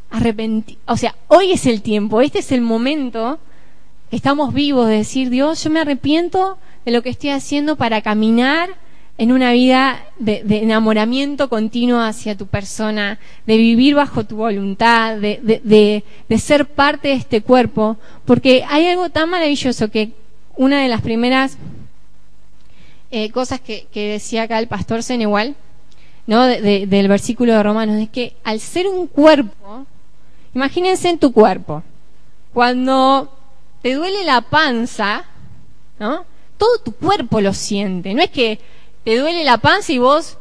arrepentido. 0.09 0.79
O 0.87 0.97
sea, 0.97 1.13
hoy 1.27 1.51
es 1.51 1.67
el 1.67 1.83
tiempo, 1.83 2.21
este 2.21 2.39
es 2.39 2.51
el 2.51 2.61
momento 2.61 3.37
estamos 4.09 4.53
vivos 4.53 4.87
de 4.87 4.97
decir, 4.97 5.29
Dios, 5.29 5.63
yo 5.63 5.69
me 5.69 5.81
arrepiento 5.81 6.57
de 6.85 6.91
lo 6.91 7.03
que 7.03 7.09
estoy 7.09 7.31
haciendo 7.31 7.75
para 7.75 8.01
caminar 8.01 8.69
en 9.17 9.31
una 9.31 9.53
vida 9.53 10.03
de, 10.19 10.43
enamoramiento 10.49 11.47
continuo 11.47 12.01
hacia 12.01 12.35
tu 12.35 12.47
persona, 12.47 13.17
de 13.45 13.57
vivir 13.57 13.95
bajo 13.95 14.25
tu 14.25 14.35
voluntad, 14.35 15.17
de, 15.17 16.03
ser 16.37 16.65
parte 16.65 17.09
de 17.09 17.13
este 17.13 17.41
cuerpo, 17.41 17.97
porque 18.25 18.65
hay 18.67 18.87
algo 18.87 19.09
tan 19.09 19.29
maravilloso 19.29 19.89
que 19.89 20.11
una 20.57 20.81
de 20.81 20.89
las 20.89 21.01
primeras 21.01 21.57
eh, 23.11 23.31
cosas 23.31 23.61
que, 23.61 23.87
decía 23.93 24.43
acá 24.43 24.59
el 24.59 24.67
pastor 24.67 25.01
Senegal, 25.01 25.55
¿no? 26.27 26.43
del 26.43 27.07
versículo 27.07 27.53
de 27.53 27.63
Romanos, 27.63 28.01
es 28.01 28.09
que 28.09 28.35
al 28.43 28.59
ser 28.59 28.87
un 28.87 29.07
cuerpo, 29.07 29.85
imagínense 30.53 31.09
en 31.09 31.19
tu 31.19 31.31
cuerpo, 31.31 31.83
cuando 32.53 33.31
te 33.81 33.93
duele 33.93 34.25
la 34.25 34.41
panza, 34.41 35.23
¿no? 35.99 36.25
Todo 36.57 36.79
tu 36.79 36.93
cuerpo 36.93 37.41
lo 37.41 37.53
siente, 37.53 38.13
no 38.13 38.21
es 38.21 38.29
que 38.29 38.59
te 39.05 39.17
duele 39.17 39.43
la 39.43 39.59
panza 39.59 39.93
y 39.93 39.99
vos, 39.99 40.37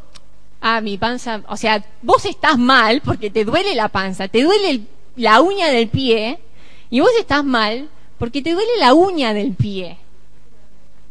ah, 0.63 0.81
mi 0.81 0.97
panza, 0.97 1.43
o 1.49 1.57
sea, 1.57 1.85
vos 2.03 2.25
estás 2.25 2.59
mal 2.59 3.03
porque 3.03 3.31
te 3.31 3.45
duele 3.45 3.75
la 3.75 3.89
panza, 3.89 4.27
te 4.27 4.43
duele 4.43 4.81
la 5.17 5.43
uña 5.43 5.69
del 5.69 5.89
pie 5.89 6.41
y 6.89 7.01
vos 7.01 7.11
estás 7.21 7.45
mal 7.45 7.91
porque 8.19 8.41
te 8.41 8.55
duele 8.55 8.73
la 8.79 8.95
uña 8.95 9.35
del 9.35 9.53
pie. 9.55 9.99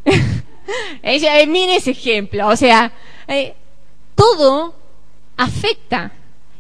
Ella, 1.04 1.46
mire 1.46 1.76
ese 1.76 1.92
ejemplo, 1.92 2.48
o 2.48 2.56
sea, 2.56 2.92
eh, 3.28 3.54
todo 4.16 4.74
afecta. 5.38 6.12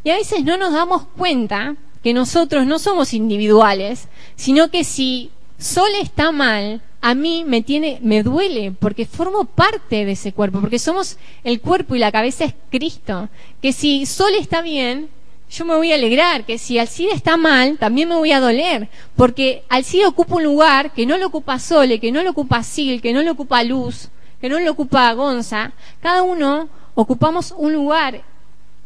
Y 0.03 0.11
a 0.11 0.15
veces 0.15 0.43
no 0.43 0.57
nos 0.57 0.73
damos 0.73 1.05
cuenta 1.17 1.75
que 2.03 2.13
nosotros 2.13 2.67
no 2.67 2.77
somos 2.77 3.13
individuales, 3.13 4.09
sino 4.35 4.69
que 4.69 4.83
si 4.83 5.31
Sol 5.57 5.89
está 5.99 6.31
mal, 6.31 6.81
a 7.05 7.15
mí 7.15 7.43
me 7.45 7.61
tiene, 7.61 7.99
me 8.01 8.23
duele, 8.23 8.71
porque 8.71 9.05
formo 9.05 9.43
parte 9.43 10.05
de 10.05 10.13
ese 10.13 10.31
cuerpo, 10.31 10.61
porque 10.61 10.79
somos 10.79 11.17
el 11.43 11.59
cuerpo 11.59 11.95
y 11.95 11.99
la 11.99 12.13
cabeza 12.13 12.45
es 12.45 12.53
Cristo. 12.71 13.27
Que 13.61 13.73
si 13.73 14.05
Sol 14.05 14.33
está 14.39 14.61
bien, 14.61 15.09
yo 15.51 15.65
me 15.65 15.75
voy 15.75 15.91
a 15.91 15.95
alegrar, 15.95 16.45
que 16.45 16.57
si 16.57 16.79
Alcide 16.79 17.11
está 17.11 17.35
mal, 17.35 17.77
también 17.77 18.07
me 18.07 18.15
voy 18.15 18.31
a 18.31 18.39
doler, 18.39 18.87
porque 19.17 19.65
Alcide 19.67 20.05
ocupa 20.05 20.35
un 20.35 20.45
lugar 20.45 20.93
que 20.93 21.05
no 21.05 21.17
lo 21.17 21.27
ocupa 21.27 21.59
Sole, 21.59 21.99
que 21.99 22.13
no 22.13 22.23
lo 22.23 22.29
ocupa 22.29 22.63
Sil, 22.63 23.01
que 23.01 23.11
no 23.11 23.21
lo 23.21 23.33
ocupa 23.33 23.65
Luz, 23.65 24.07
que 24.39 24.47
no 24.47 24.57
lo 24.57 24.71
ocupa 24.71 25.11
Gonza. 25.11 25.73
Cada 26.01 26.23
uno 26.23 26.69
ocupamos 26.95 27.53
un 27.57 27.73
lugar 27.73 28.21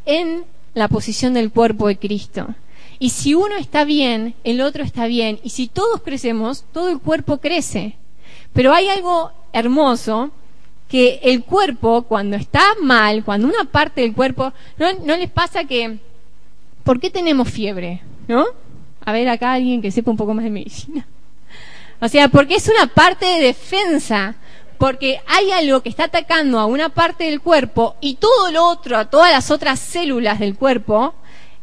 en 0.07 0.43
la 0.73 0.87
posición 0.87 1.35
del 1.35 1.51
cuerpo 1.51 1.87
de 1.87 1.99
Cristo. 1.99 2.47
Y 2.97 3.11
si 3.11 3.35
uno 3.35 3.57
está 3.57 3.83
bien, 3.83 4.33
el 4.43 4.59
otro 4.61 4.83
está 4.83 5.05
bien. 5.05 5.39
Y 5.43 5.51
si 5.51 5.67
todos 5.67 6.01
crecemos, 6.01 6.65
todo 6.73 6.89
el 6.89 6.97
cuerpo 6.97 7.37
crece. 7.37 7.95
Pero 8.53 8.73
hay 8.73 8.89
algo 8.89 9.31
hermoso 9.53 10.31
que 10.87 11.19
el 11.23 11.43
cuerpo, 11.43 12.03
cuando 12.03 12.35
está 12.35 12.61
mal, 12.81 13.23
cuando 13.23 13.47
una 13.47 13.65
parte 13.65 14.01
del 14.01 14.13
cuerpo, 14.13 14.53
¿no, 14.77 14.87
no 15.03 15.17
les 15.17 15.29
pasa 15.29 15.65
que, 15.65 15.97
¿por 16.83 16.99
qué 16.99 17.09
tenemos 17.09 17.49
fiebre? 17.49 18.01
¿No? 18.27 18.45
A 19.05 19.11
ver 19.11 19.27
acá 19.29 19.53
alguien 19.53 19.81
que 19.81 19.91
sepa 19.91 20.11
un 20.11 20.17
poco 20.17 20.33
más 20.33 20.43
de 20.43 20.49
medicina. 20.51 21.05
O 21.99 22.07
sea, 22.07 22.29
porque 22.29 22.55
es 22.55 22.67
una 22.67 22.87
parte 22.87 23.25
de 23.25 23.41
defensa, 23.41 24.35
porque 24.77 25.19
hay 25.27 25.51
algo 25.51 25.81
que 25.81 25.89
está 25.89 26.05
atacando 26.05 26.59
a 26.59 26.65
una 26.65 26.89
parte 26.89 27.25
del 27.25 27.41
cuerpo 27.41 27.95
y 28.01 28.15
todo 28.15 28.51
lo 28.51 28.65
otro, 28.65 28.97
a 28.97 29.05
todas 29.05 29.31
las 29.31 29.49
otras 29.49 29.79
células 29.79 30.39
del 30.39 30.55
cuerpo, 30.55 31.15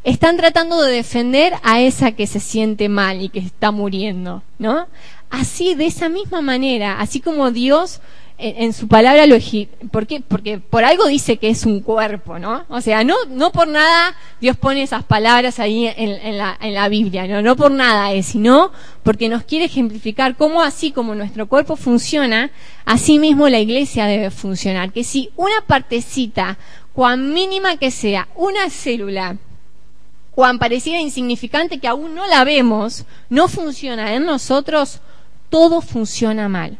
están 0.03 0.37
tratando 0.37 0.83
de 0.83 0.93
defender 0.93 1.55
a 1.63 1.81
esa 1.81 2.13
que 2.13 2.27
se 2.27 2.41
siente 2.41 2.89
mal 2.89 3.23
y 3.23 3.31
que 3.31 3.39
está 3.39 3.71
muriendo, 3.71 4.43
¿no? 4.59 4.87
Así, 5.35 5.75
de 5.75 5.87
esa 5.87 6.09
misma 6.09 6.43
manera, 6.43 7.01
así 7.01 7.21
como 7.21 7.51
Dios 7.51 8.01
en, 8.37 8.73
su 8.73 8.89
palabra 8.89 9.27
lo 9.27 9.37
¿por 9.93 10.07
qué? 10.07 10.21
Porque 10.21 10.59
por 10.59 10.85
algo 10.85 11.07
dice 11.07 11.37
que 11.37 11.49
es 11.49 11.65
un 11.67 11.81
cuerpo, 11.81 12.39
¿no? 12.39 12.65
O 12.69 12.81
sea, 12.81 13.05
no, 13.05 13.15
no 13.29 13.53
por 13.53 13.69
nada 13.69 14.15
Dios 14.41 14.57
pone 14.57 14.83
esas 14.83 15.05
palabras 15.05 15.61
ahí 15.61 15.87
en, 15.97 16.39
la, 16.39 16.57
en 16.61 16.75
la 16.75 16.89
Biblia, 16.89 17.27
¿no? 17.27 17.43
No 17.43 17.57
por 17.57 17.71
nada 17.71 18.13
es, 18.13 18.27
sino 18.27 18.73
porque 19.03 19.29
nos 19.29 19.45
quiere 19.45 19.67
ejemplificar 19.67 20.37
cómo 20.37 20.63
así 20.63 20.91
como 20.91 21.15
nuestro 21.15 21.47
cuerpo 21.47 21.77
funciona, 21.77 22.51
así 22.85 23.19
mismo 23.19 23.49
la 23.49 23.61
iglesia 23.61 24.07
debe 24.07 24.31
funcionar. 24.31 24.93
Que 24.93 25.05
si 25.05 25.31
una 25.37 25.61
partecita, 25.67 26.59
cuán 26.93 27.33
mínima 27.33 27.77
que 27.77 27.91
sea, 27.91 28.29
una 28.37 28.69
célula, 28.71 29.37
cuán 30.33 30.59
parecida 30.59 30.99
insignificante 30.99 31.79
que 31.79 31.89
aún 31.89 32.15
no 32.15 32.27
la 32.27 32.43
vemos, 32.45 33.05
no 33.31 33.49
funciona 33.49 34.15
en 34.15 34.25
nosotros, 34.25 35.01
todo 35.55 35.81
funciona 35.81 36.49
mal. 36.49 36.77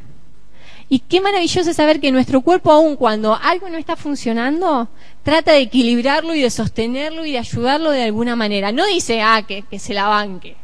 Y 0.89 0.99
qué 0.99 1.21
maravilloso 1.21 1.71
es 1.71 1.77
saber 1.77 2.01
que 2.01 2.11
nuestro 2.11 2.41
cuerpo, 2.41 2.73
aun 2.73 2.97
cuando 2.97 3.33
algo 3.33 3.69
no 3.69 3.79
está 3.79 3.95
funcionando, 3.95 4.89
trata 5.23 5.53
de 5.53 5.61
equilibrarlo 5.61 6.35
y 6.35 6.43
de 6.43 6.51
sostenerlo 6.51 7.25
y 7.25 7.31
de 7.31 7.39
ayudarlo 7.39 7.93
de 7.93 8.03
alguna 8.03 8.35
manera. 8.35 8.73
No 8.73 8.85
dice, 8.85 9.23
ah, 9.23 9.45
que, 9.47 9.65
se 9.79 9.95
la 9.95 10.09
banque. 10.09 10.57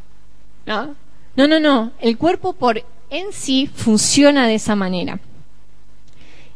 ¿No? 0.66 0.96
No, 1.36 1.46
no, 1.46 1.60
no. 1.60 1.92
El 2.00 2.18
cuerpo 2.18 2.52
por 2.52 2.84
en 3.10 3.26
sí 3.32 3.70
funciona 3.72 4.48
de 4.48 4.56
esa 4.56 4.74
manera. 4.74 5.20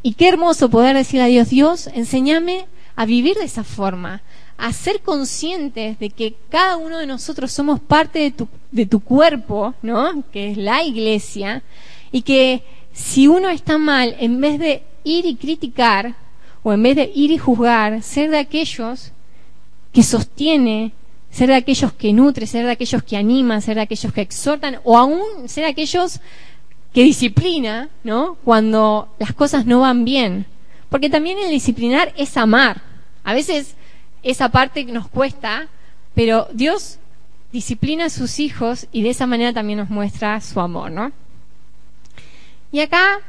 Y 0.03 0.14
qué 0.14 0.27
hermoso 0.27 0.71
poder 0.71 0.97
decirle 0.97 1.23
a 1.23 1.29
Dios, 1.29 1.51
Dios, 1.51 1.87
enséñame 1.87 2.67
a 2.97 3.07
vivir 3.07 3.37
de 3.37 3.45
esa 3.45 3.62
forma, 3.62 4.23
a 4.57 4.73
ser 4.73 5.01
conscientes 5.01 5.99
de 5.99 6.11
que 6.11 6.35
cada 6.49 6.77
uno 6.77 6.99
de 6.99 7.07
nosotros 7.07 7.53
somos 7.53 7.81
parte 7.81 8.19
de 8.19 8.31
tu, 8.31 8.49
de 8.71 8.87
tu 8.87 9.01
cuerpo, 9.01 9.75
¿no? 9.83 10.23
Que 10.33 10.53
es 10.53 10.57
la 10.57 10.83
iglesia, 10.83 11.62
y 12.12 12.23
que 12.23 12.62
si 12.93 13.27
uno 13.27 13.49
está 13.49 13.79
mal, 13.79 14.14
en 14.21 14.40
vez 14.40 14.59
de 14.59 14.83
ir 15.03 15.27
y 15.27 15.35
criticar, 15.37 16.14
o 16.62 16.73
en 16.73 16.83
vez 16.83 16.97
de 16.97 17.12
ir 17.14 17.31
y 17.31 17.38
juzgar, 17.38 18.03
ser 18.03 18.31
de 18.31 18.38
aquellos 18.38 19.12
que 19.93 20.03
sostiene, 20.03 20.93
ser 21.31 21.49
de 21.49 21.57
aquellos 21.57 21.93
que 21.93 22.12
nutre, 22.12 22.47
ser 22.47 22.64
de 22.64 22.71
aquellos 22.71 23.03
que 23.03 23.17
animan, 23.17 23.61
ser 23.61 23.75
de 23.75 23.83
aquellos 23.83 24.12
que 24.12 24.21
exhortan, 24.21 24.79
o 24.85 24.97
aún 24.97 25.49
ser 25.49 25.64
de 25.64 25.71
aquellos 25.71 26.21
que 26.93 27.03
disciplina, 27.03 27.88
¿no? 28.05 28.37
Cuando 28.45 29.09
las 29.19 29.33
cosas 29.35 29.67
no 29.67 29.81
van 29.81 30.05
bien. 30.05 30.47
Porque 30.88 31.11
también 31.11 31.38
el 31.38 31.51
disciplinar 31.51 32.14
es 32.17 32.37
amar. 32.37 32.83
A 33.25 33.35
veces 33.35 33.75
esa 34.25 34.49
parte 34.49 34.85
nos 34.85 35.09
cuesta, 35.09 35.69
pero 36.15 36.49
Dios 36.53 36.99
disciplina 37.53 38.07
a 38.07 38.11
sus 38.11 38.41
hijos 38.41 38.89
y 38.91 39.03
de 39.03 39.11
esa 39.11 39.27
manera 39.27 39.53
también 39.53 39.79
nos 39.79 39.91
muestra 39.91 40.41
su 40.41 40.59
amor, 40.61 40.91
¿no? 40.91 41.13
Y 42.73 42.81
acá 42.81 43.21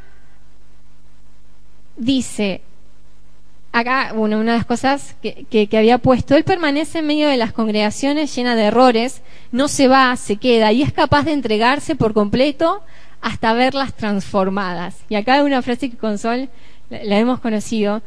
dice, 1.96 2.62
acá, 3.72 4.14
bueno, 4.14 4.40
una 4.40 4.54
de 4.54 4.58
las 4.58 4.66
cosas 4.66 5.16
que, 5.22 5.46
que, 5.46 5.78
había 5.78 6.00
puesto, 6.00 6.36
él 6.36 6.44
permanece 6.44 7.00
en 7.00 7.08
medio 7.08 7.28
de 7.28 7.38
las 7.38 7.54
congregaciones 7.54 8.36
llena 8.36 8.56
de 8.56 8.64
errores, 8.64 9.22
no 9.52 9.68
se 9.68 9.88
va, 9.88 10.16
se 10.16 10.38
queda 10.38 10.72
y 10.72 10.82
es 10.82 10.92
capaz 10.92 11.24
de 11.24 11.34
entregarse 11.34 11.96
por 11.96 12.14
completo 12.14 12.82
hasta 13.22 13.54
verlas 13.54 13.94
transformadas. 13.94 14.98
Y 15.10 15.16
acá 15.16 15.36
hay 15.36 15.42
una 15.42 15.62
frase 15.62 15.90
que 15.90 15.98
con 15.98 16.18
Sol 16.18 16.50
la, 16.90 17.20
hemos 17.20 17.40
conocido, 17.40 18.02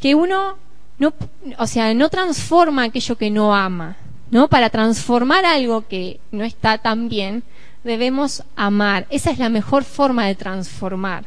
que 0.00 0.14
uno 0.14 0.56
no, 0.98 1.12
o 1.58 1.66
sea, 1.66 1.92
no 1.94 2.08
transforma 2.08 2.84
aquello 2.84 3.16
que 3.16 3.30
no 3.30 3.54
ama, 3.54 3.96
¿no? 4.30 4.48
Para 4.48 4.70
transformar 4.70 5.44
algo 5.44 5.86
que 5.88 6.20
no 6.30 6.44
está 6.44 6.78
tan 6.78 7.08
bien, 7.08 7.42
debemos 7.82 8.42
amar. 8.56 9.06
Esa 9.10 9.30
es 9.30 9.38
la 9.38 9.48
mejor 9.48 9.84
forma 9.84 10.26
de 10.26 10.34
transformar. 10.34 11.24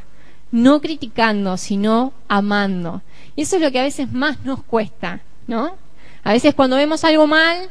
No 0.52 0.80
criticando, 0.80 1.58
sino 1.58 2.14
amando. 2.28 3.02
Y 3.36 3.42
eso 3.42 3.58
es 3.58 3.62
lo 3.62 3.72
que 3.72 3.80
a 3.80 3.84
veces 3.84 4.12
más 4.12 4.44
nos 4.46 4.64
cuesta, 4.64 5.22
¿no? 5.46 5.76
A 6.24 6.32
veces 6.34 6.56
cuando 6.56 6.78
vemos 6.78 7.04
algo 7.04 7.28
mal, 7.28 7.70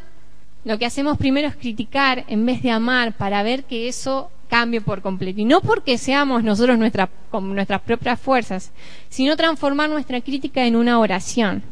lo 0.64 0.78
que 0.78 0.86
hacemos 0.86 1.16
primero 1.16 1.48
es 1.48 1.56
criticar 1.56 2.24
en 2.28 2.44
vez 2.44 2.62
de 2.62 2.70
amar 2.70 3.12
para 3.14 3.42
ver 3.42 3.64
que 3.64 3.88
eso 3.88 4.30
cambie 4.48 4.80
por 4.80 5.00
completo. 5.02 5.40
Y 5.40 5.44
no 5.44 5.60
porque 5.60 5.98
seamos 5.98 6.44
nosotros 6.44 6.78
nuestra, 6.78 7.08
con 7.30 7.54
nuestras 7.54 7.80
propias 7.80 8.20
fuerzas, 8.20 8.72
sino 9.08 9.36
transformar 9.36 9.90
nuestra 9.90 10.20
crítica 10.20 10.66
en 10.66 10.76
una 10.76 10.98
oración. 10.98 11.62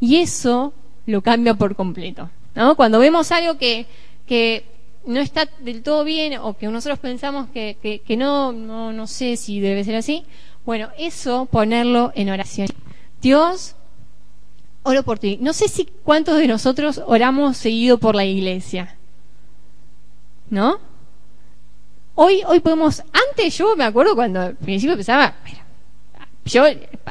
Y 0.00 0.16
eso 0.16 0.72
lo 1.06 1.22
cambia 1.22 1.54
por 1.54 1.76
completo. 1.76 2.30
¿no? 2.54 2.76
Cuando 2.76 2.98
vemos 2.98 3.32
algo 3.32 3.58
que, 3.58 3.86
que 4.26 4.64
no 5.06 5.20
está 5.20 5.48
del 5.60 5.82
todo 5.82 6.04
bien 6.04 6.38
o 6.38 6.56
que 6.56 6.66
nosotros 6.66 6.98
pensamos 6.98 7.48
que, 7.50 8.02
que, 8.04 8.16
no, 8.16 8.52
no, 8.52 8.92
no 8.92 9.06
sé 9.06 9.36
si 9.36 9.60
debe 9.60 9.84
ser 9.84 9.94
así, 9.94 10.24
bueno, 10.64 10.88
eso 10.98 11.46
ponerlo 11.46 12.12
en 12.14 12.30
oración. 12.30 12.68
Dios, 13.22 13.76
oro 14.82 15.02
por 15.04 15.18
ti. 15.18 15.38
No 15.40 15.52
sé 15.52 15.68
si 15.68 15.86
cuántos 16.04 16.38
de 16.38 16.48
nosotros 16.48 17.00
oramos 17.06 17.56
seguido 17.56 17.98
por 17.98 18.14
la 18.14 18.24
iglesia. 18.24 18.96
¿No? 20.50 20.78
Hoy, 22.14 22.42
hoy 22.46 22.60
podemos, 22.60 23.02
antes 23.30 23.56
yo 23.58 23.76
me 23.76 23.84
acuerdo 23.84 24.14
cuando 24.14 24.40
al 24.40 24.56
principio 24.56 24.96
pensaba, 24.96 25.36
yo 26.46 26.64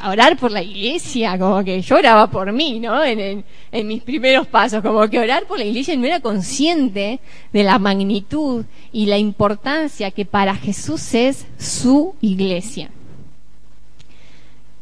orar 0.04 0.36
por 0.36 0.50
la 0.50 0.62
iglesia, 0.62 1.38
como 1.38 1.62
que 1.62 1.80
yo 1.80 1.96
oraba 1.96 2.28
por 2.30 2.52
mí, 2.52 2.80
¿no? 2.80 3.04
En, 3.04 3.44
en, 3.70 3.86
mis 3.86 4.02
primeros 4.02 4.46
pasos, 4.46 4.82
como 4.82 5.08
que 5.08 5.18
orar 5.18 5.46
por 5.46 5.58
la 5.58 5.64
iglesia 5.64 5.96
no 5.96 6.06
era 6.06 6.20
consciente 6.20 7.20
de 7.52 7.62
la 7.62 7.78
magnitud 7.78 8.64
y 8.92 9.06
la 9.06 9.18
importancia 9.18 10.10
que 10.10 10.24
para 10.24 10.54
Jesús 10.54 11.14
es 11.14 11.46
su 11.58 12.14
iglesia. 12.20 12.90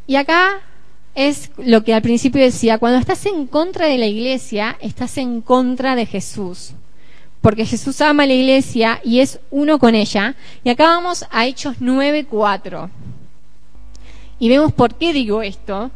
Y 0.06 0.16
acá 0.16 0.60
es 1.14 1.50
lo 1.58 1.84
que 1.84 1.94
al 1.94 2.02
principio 2.02 2.42
decía, 2.42 2.78
cuando 2.78 2.98
estás 2.98 3.26
en 3.26 3.46
contra 3.46 3.86
de 3.86 3.98
la 3.98 4.06
iglesia, 4.06 4.76
estás 4.80 5.18
en 5.18 5.40
contra 5.40 5.96
de 5.96 6.06
Jesús. 6.06 6.72
Porque 7.40 7.66
Jesús 7.66 8.00
ama 8.00 8.22
a 8.22 8.26
la 8.26 8.32
iglesia 8.32 9.00
y 9.04 9.20
es 9.20 9.38
uno 9.50 9.78
con 9.78 9.94
ella. 9.94 10.34
Y 10.62 10.70
acá 10.70 10.84
vamos 10.84 11.26
a 11.30 11.46
Hechos 11.46 11.76
9.4. 11.80 12.88
Y 14.38 14.48
vemos 14.48 14.72
por 14.72 14.94
qué 14.94 15.12
digo 15.12 15.42
esto. 15.42 15.90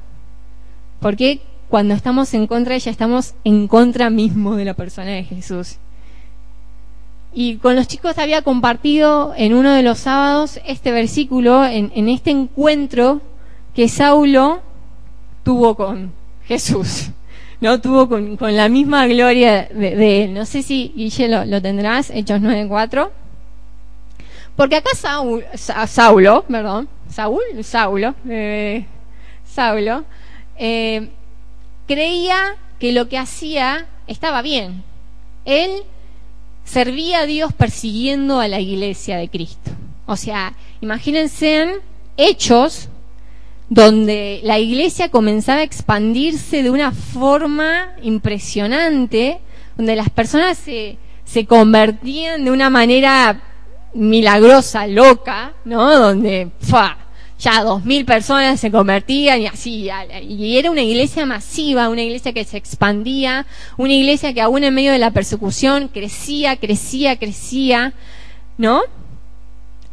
Porque 1.00 1.40
cuando 1.68 1.94
estamos 1.94 2.32
en 2.34 2.46
contra 2.46 2.72
de 2.72 2.76
ella, 2.76 2.90
estamos 2.90 3.34
en 3.44 3.68
contra 3.68 4.10
mismo 4.10 4.56
de 4.56 4.64
la 4.64 4.74
persona 4.74 5.10
de 5.10 5.24
Jesús. 5.24 5.76
Y 7.32 7.56
con 7.56 7.76
los 7.76 7.86
chicos 7.86 8.18
había 8.18 8.42
compartido 8.42 9.34
en 9.36 9.54
uno 9.54 9.72
de 9.72 9.82
los 9.82 9.98
sábados 9.98 10.58
este 10.64 10.90
versículo, 10.92 11.64
en, 11.64 12.08
este 12.08 12.30
encuentro 12.30 13.20
que 13.74 13.88
Saulo 13.88 14.60
tuvo 15.44 15.74
con 15.74 16.12
Jesús. 16.46 17.10
¿no? 17.60 17.80
Tuvo 17.80 18.08
con, 18.08 18.38
la 18.40 18.68
misma 18.68 19.06
gloria 19.06 19.68
de, 19.72 20.24
él. 20.24 20.34
No 20.34 20.46
sé 20.46 20.62
si 20.62 20.92
Guille 20.96 21.28
lo, 21.28 21.44
lo 21.44 21.60
tendrás, 21.60 22.10
Hechos 22.10 22.40
9.4. 22.40 23.10
Porque 24.56 24.76
acá 24.76 24.90
Saúl, 24.96 25.44
Saulo, 25.54 26.44
perdón, 26.48 26.88
Saúl, 27.10 27.42
Saulo, 27.62 28.14
eh, 28.28 28.86
Saulo, 29.44 30.04
eh, 30.56 31.08
creía 31.86 32.56
que 32.78 32.92
lo 32.92 33.08
que 33.08 33.18
hacía 33.18 33.86
estaba 34.06 34.42
bien. 34.42 34.82
Él 35.44 35.82
servía 36.64 37.20
a 37.20 37.26
Dios 37.26 37.52
persiguiendo 37.52 38.40
a 38.40 38.48
la 38.48 38.60
iglesia 38.60 39.16
de 39.16 39.28
Cristo. 39.28 39.70
O 40.06 40.16
sea, 40.16 40.54
imagínense 40.80 41.62
en 41.62 41.70
hechos 42.16 42.88
donde 43.70 44.40
la 44.44 44.58
iglesia 44.58 45.10
comenzaba 45.10 45.60
a 45.60 45.64
expandirse 45.64 46.62
de 46.62 46.70
una 46.70 46.92
forma 46.92 47.92
impresionante, 48.02 49.40
donde 49.76 49.96
las 49.96 50.10
personas 50.10 50.56
se, 50.56 50.96
se 51.24 51.46
convertían 51.46 52.44
de 52.44 52.50
una 52.50 52.70
manera 52.70 53.42
milagrosa, 53.98 54.86
loca, 54.86 55.54
¿no? 55.64 55.98
Donde 55.98 56.50
fa, 56.60 56.96
ya 57.38 57.62
dos 57.62 57.84
mil 57.84 58.04
personas 58.04 58.60
se 58.60 58.70
convertían 58.70 59.40
y 59.40 59.46
así, 59.46 59.90
y 60.22 60.56
era 60.56 60.70
una 60.70 60.82
iglesia 60.82 61.26
masiva, 61.26 61.88
una 61.88 62.02
iglesia 62.02 62.32
que 62.32 62.44
se 62.44 62.56
expandía, 62.56 63.46
una 63.76 63.92
iglesia 63.92 64.32
que 64.32 64.40
aún 64.40 64.62
en 64.62 64.74
medio 64.74 64.92
de 64.92 64.98
la 64.98 65.10
persecución 65.10 65.88
crecía, 65.88 66.56
crecía, 66.56 67.18
crecía, 67.18 67.92
¿no? 68.56 68.82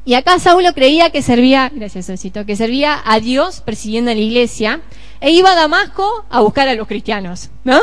Y 0.06 0.14
acá 0.14 0.38
Saulo 0.38 0.72
creía 0.74 1.10
que 1.10 1.24
servía, 1.24 1.72
gracias 1.74 2.12
que 2.46 2.56
servía 2.56 3.02
a 3.04 3.20
Dios 3.20 3.62
persiguiendo 3.62 4.12
a 4.12 4.14
la 4.14 4.22
iglesia 4.22 4.82
e 5.20 5.32
iba 5.32 5.52
a 5.52 5.56
Damasco 5.56 6.26
a 6.30 6.42
buscar 6.42 6.68
a 6.68 6.76
los 6.76 6.88
cristianos, 6.88 7.50
¿no? 7.64 7.80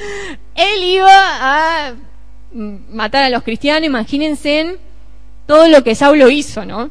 Él 0.54 0.82
iba 0.82 1.10
a 1.12 1.94
matar 2.52 3.24
a 3.24 3.28
los 3.28 3.42
cristianos, 3.42 3.86
imagínense 3.86 4.60
en 4.60 4.87
todo 5.48 5.66
lo 5.66 5.82
que 5.82 5.94
Saulo 5.94 6.28
hizo, 6.28 6.66
¿no? 6.66 6.90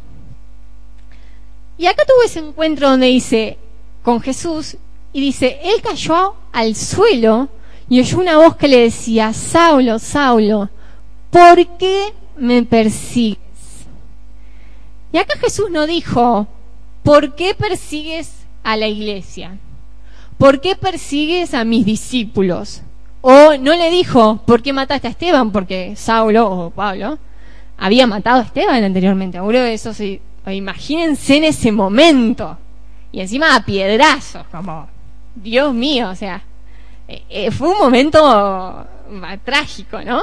Y 1.78 1.86
acá 1.86 2.04
tuvo 2.08 2.24
ese 2.26 2.40
encuentro 2.40 2.90
donde 2.90 3.06
dice 3.06 3.60
con 4.02 4.20
Jesús 4.20 4.78
y 5.14 5.22
dice, 5.22 5.60
él 5.64 5.80
cayó 5.84 6.34
al 6.52 6.76
suelo 6.76 7.50
y 7.88 8.00
oyó 8.00 8.18
una 8.18 8.38
voz 8.38 8.56
que 8.56 8.68
le 8.68 8.80
decía, 8.80 9.32
Saulo, 9.32 10.00
Saulo, 10.00 10.72
¿por 11.30 11.78
qué 11.78 12.16
me 12.36 12.64
persigues? 12.64 13.38
Y 15.12 15.20
acá 15.20 15.38
Jesús 15.38 15.70
no 15.70 15.86
dijo, 15.86 16.48
¿por 17.04 17.36
qué 17.36 17.54
persigues 17.54 18.32
a 18.64 18.76
la 18.76 18.88
iglesia? 18.88 19.60
¿Por 20.40 20.62
qué 20.62 20.76
persigues 20.76 21.54
a 21.54 21.64
mis 21.64 21.86
discípulos? 21.86 22.82
O 23.22 23.56
no 23.58 23.76
le 23.76 23.92
dijo, 23.92 24.42
¿por 24.48 24.64
qué 24.64 24.74
mataste 24.74 25.08
a 25.08 25.12
Esteban? 25.12 25.52
Porque 25.52 25.96
Saulo 25.96 26.50
o 26.50 26.70
Pablo 26.72 27.20
había 27.78 28.08
matado 28.08 28.42
a 28.42 28.44
Esteban 28.44 28.84
anteriormente. 28.84 29.38
Seguro 29.38 29.62
de 29.62 29.74
eso. 29.74 29.92
Imagínense 30.48 31.38
en 31.38 31.44
ese 31.46 31.72
momento. 31.72 32.58
Y 33.12 33.22
encima 33.22 33.56
a 33.56 33.64
piedrazos, 33.64 34.46
como, 34.52 34.88
Dios 35.36 35.74
mío, 35.74 36.10
o 36.10 36.16
sea, 36.16 36.44
eh, 37.08 37.24
eh, 37.30 37.52
fue 37.52 37.70
un 37.70 37.78
momento 37.78 38.86
trágico, 39.44 40.02
¿no? 40.02 40.22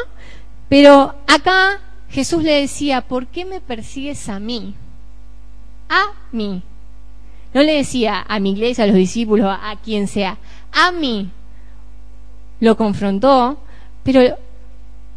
Pero 0.69 1.14
acá 1.27 1.81
Jesús 2.11 2.43
le 2.43 2.61
decía, 2.61 3.01
¿por 3.01 3.27
qué 3.27 3.45
me 3.45 3.61
persigues 3.61 4.29
a 4.29 4.38
mí? 4.38 4.75
A 5.88 6.12
mí. 6.33 6.62
No 7.53 7.62
le 7.62 7.77
decía 7.77 8.25
a 8.27 8.40
mi 8.40 8.53
iglesia, 8.53 8.85
a 8.85 8.87
los 8.87 8.97
discípulos, 8.97 9.47
a 9.49 9.77
quien 9.83 10.09
sea, 10.09 10.38
a 10.73 10.93
mí. 10.93 11.31
Lo 12.61 12.77
confrontó, 12.77 13.59
pero 14.03 14.21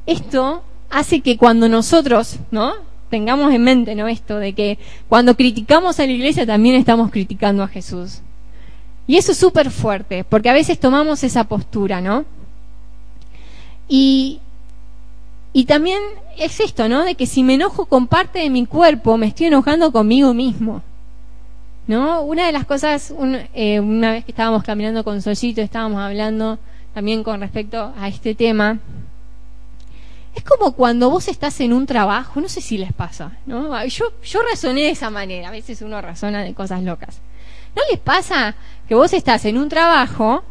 esto 0.06 0.63
hace 0.89 1.21
que 1.21 1.38
cuando 1.38 1.69
nosotros, 1.69 2.38
¿no? 2.52 2.73
Tengamos 3.10 3.54
en 3.54 3.63
mente, 3.63 3.95
¿no? 3.95 4.08
Esto 4.08 4.38
de 4.38 4.54
que 4.54 4.78
cuando 5.08 5.36
criticamos 5.36 6.00
a 6.00 6.06
la 6.06 6.12
iglesia 6.12 6.45
también 6.45 6.76
estamos 6.76 7.12
criticando 7.12 7.63
a 7.63 7.67
Jesús. 7.67 8.21
Y 9.08 9.15
eso 9.15 9.32
es 9.32 9.38
súper 9.38 9.71
fuerte, 9.71 10.26
porque 10.26 10.50
a 10.50 10.54
veces 10.54 10.80
tomamos 10.80 11.23
esa 11.23 11.45
postura, 11.45 12.02
¿no? 12.02 12.26
Y, 13.88 14.41
y 15.54 15.65
también 15.65 16.02
es 16.38 16.60
esto, 16.60 16.89
¿no? 16.89 17.06
De 17.06 17.15
que 17.15 17.26
si 17.26 17.41
me 17.43 17.54
enojo 17.54 17.86
con 17.86 18.08
parte 18.08 18.39
de 18.39 18.50
mi 18.50 18.65
cuerpo, 18.65 19.17
me 19.17 19.28
estoy 19.28 19.47
enojando 19.47 19.91
conmigo 19.91 20.34
mismo. 20.34 20.82
¿No? 21.88 22.21
Una 22.23 22.45
de 22.45 22.52
las 22.52 22.65
cosas, 22.65 23.13
eh, 23.54 23.80
una 23.80 24.12
vez 24.12 24.26
que 24.26 24.32
estábamos 24.32 24.62
caminando 24.63 25.06
con 25.06 25.21
Solcito, 25.21 25.62
estábamos 25.62 26.02
hablando 26.02 26.60
también 26.93 27.23
con 27.23 27.39
respecto 27.39 27.93
a 27.97 28.10
este 28.10 28.36
tema. 28.36 28.80
Es 30.38 30.43
como 30.43 30.73
cuando 30.73 31.10
vos 31.10 31.28
estás 31.28 31.60
en 31.62 31.73
un 31.73 31.88
trabajo, 31.88 32.39
no 32.39 32.47
sé 32.47 32.62
si 32.62 32.78
les 32.78 32.93
pasa, 32.93 33.32
¿no? 33.47 33.84
Yo, 33.86 34.06
yo 34.21 34.41
razoné 34.43 34.82
de 34.82 34.91
esa 34.91 35.10
manera, 35.10 35.47
a 35.47 35.52
veces 35.52 35.82
uno 35.82 36.00
razona 36.00 36.43
de 36.43 36.54
cosas 36.54 36.84
locas. 36.84 37.21
¿No 37.76 37.82
les 37.89 38.00
pasa 38.00 38.56
que 38.88 38.93
vos 38.93 39.13
estás 39.13 39.45
en 39.45 39.58
un 39.58 39.67
trabajo 39.67 40.43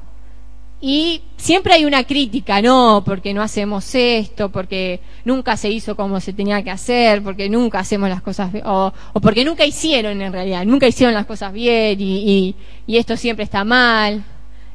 y 0.81 1.22
siempre 1.37 1.72
hay 1.75 1.85
una 1.85 2.03
crítica, 2.03 2.61
no, 2.61 3.05
porque 3.07 3.33
no 3.33 3.42
hacemos 3.42 3.94
esto, 3.94 4.51
porque 4.51 4.99
nunca 5.25 5.57
se 5.57 5.70
hizo 5.70 5.94
como 5.94 6.18
se 6.18 6.33
tenía 6.33 6.64
que 6.64 6.72
hacer, 6.72 7.22
porque 7.22 7.49
nunca 7.49 7.79
hacemos 7.79 8.09
las 8.09 8.22
cosas, 8.22 8.51
o, 8.64 8.92
o 9.12 9.20
porque 9.20 9.44
nunca 9.44 9.64
hicieron 9.64 10.20
en 10.20 10.33
realidad, 10.33 10.64
nunca 10.64 10.88
hicieron 10.88 11.14
las 11.14 11.27
cosas 11.27 11.53
bien 11.53 12.01
y, 12.01 12.57
y, 12.88 12.96
esto 12.96 13.16
siempre 13.16 13.44
está 13.44 13.62
mal, 13.62 14.25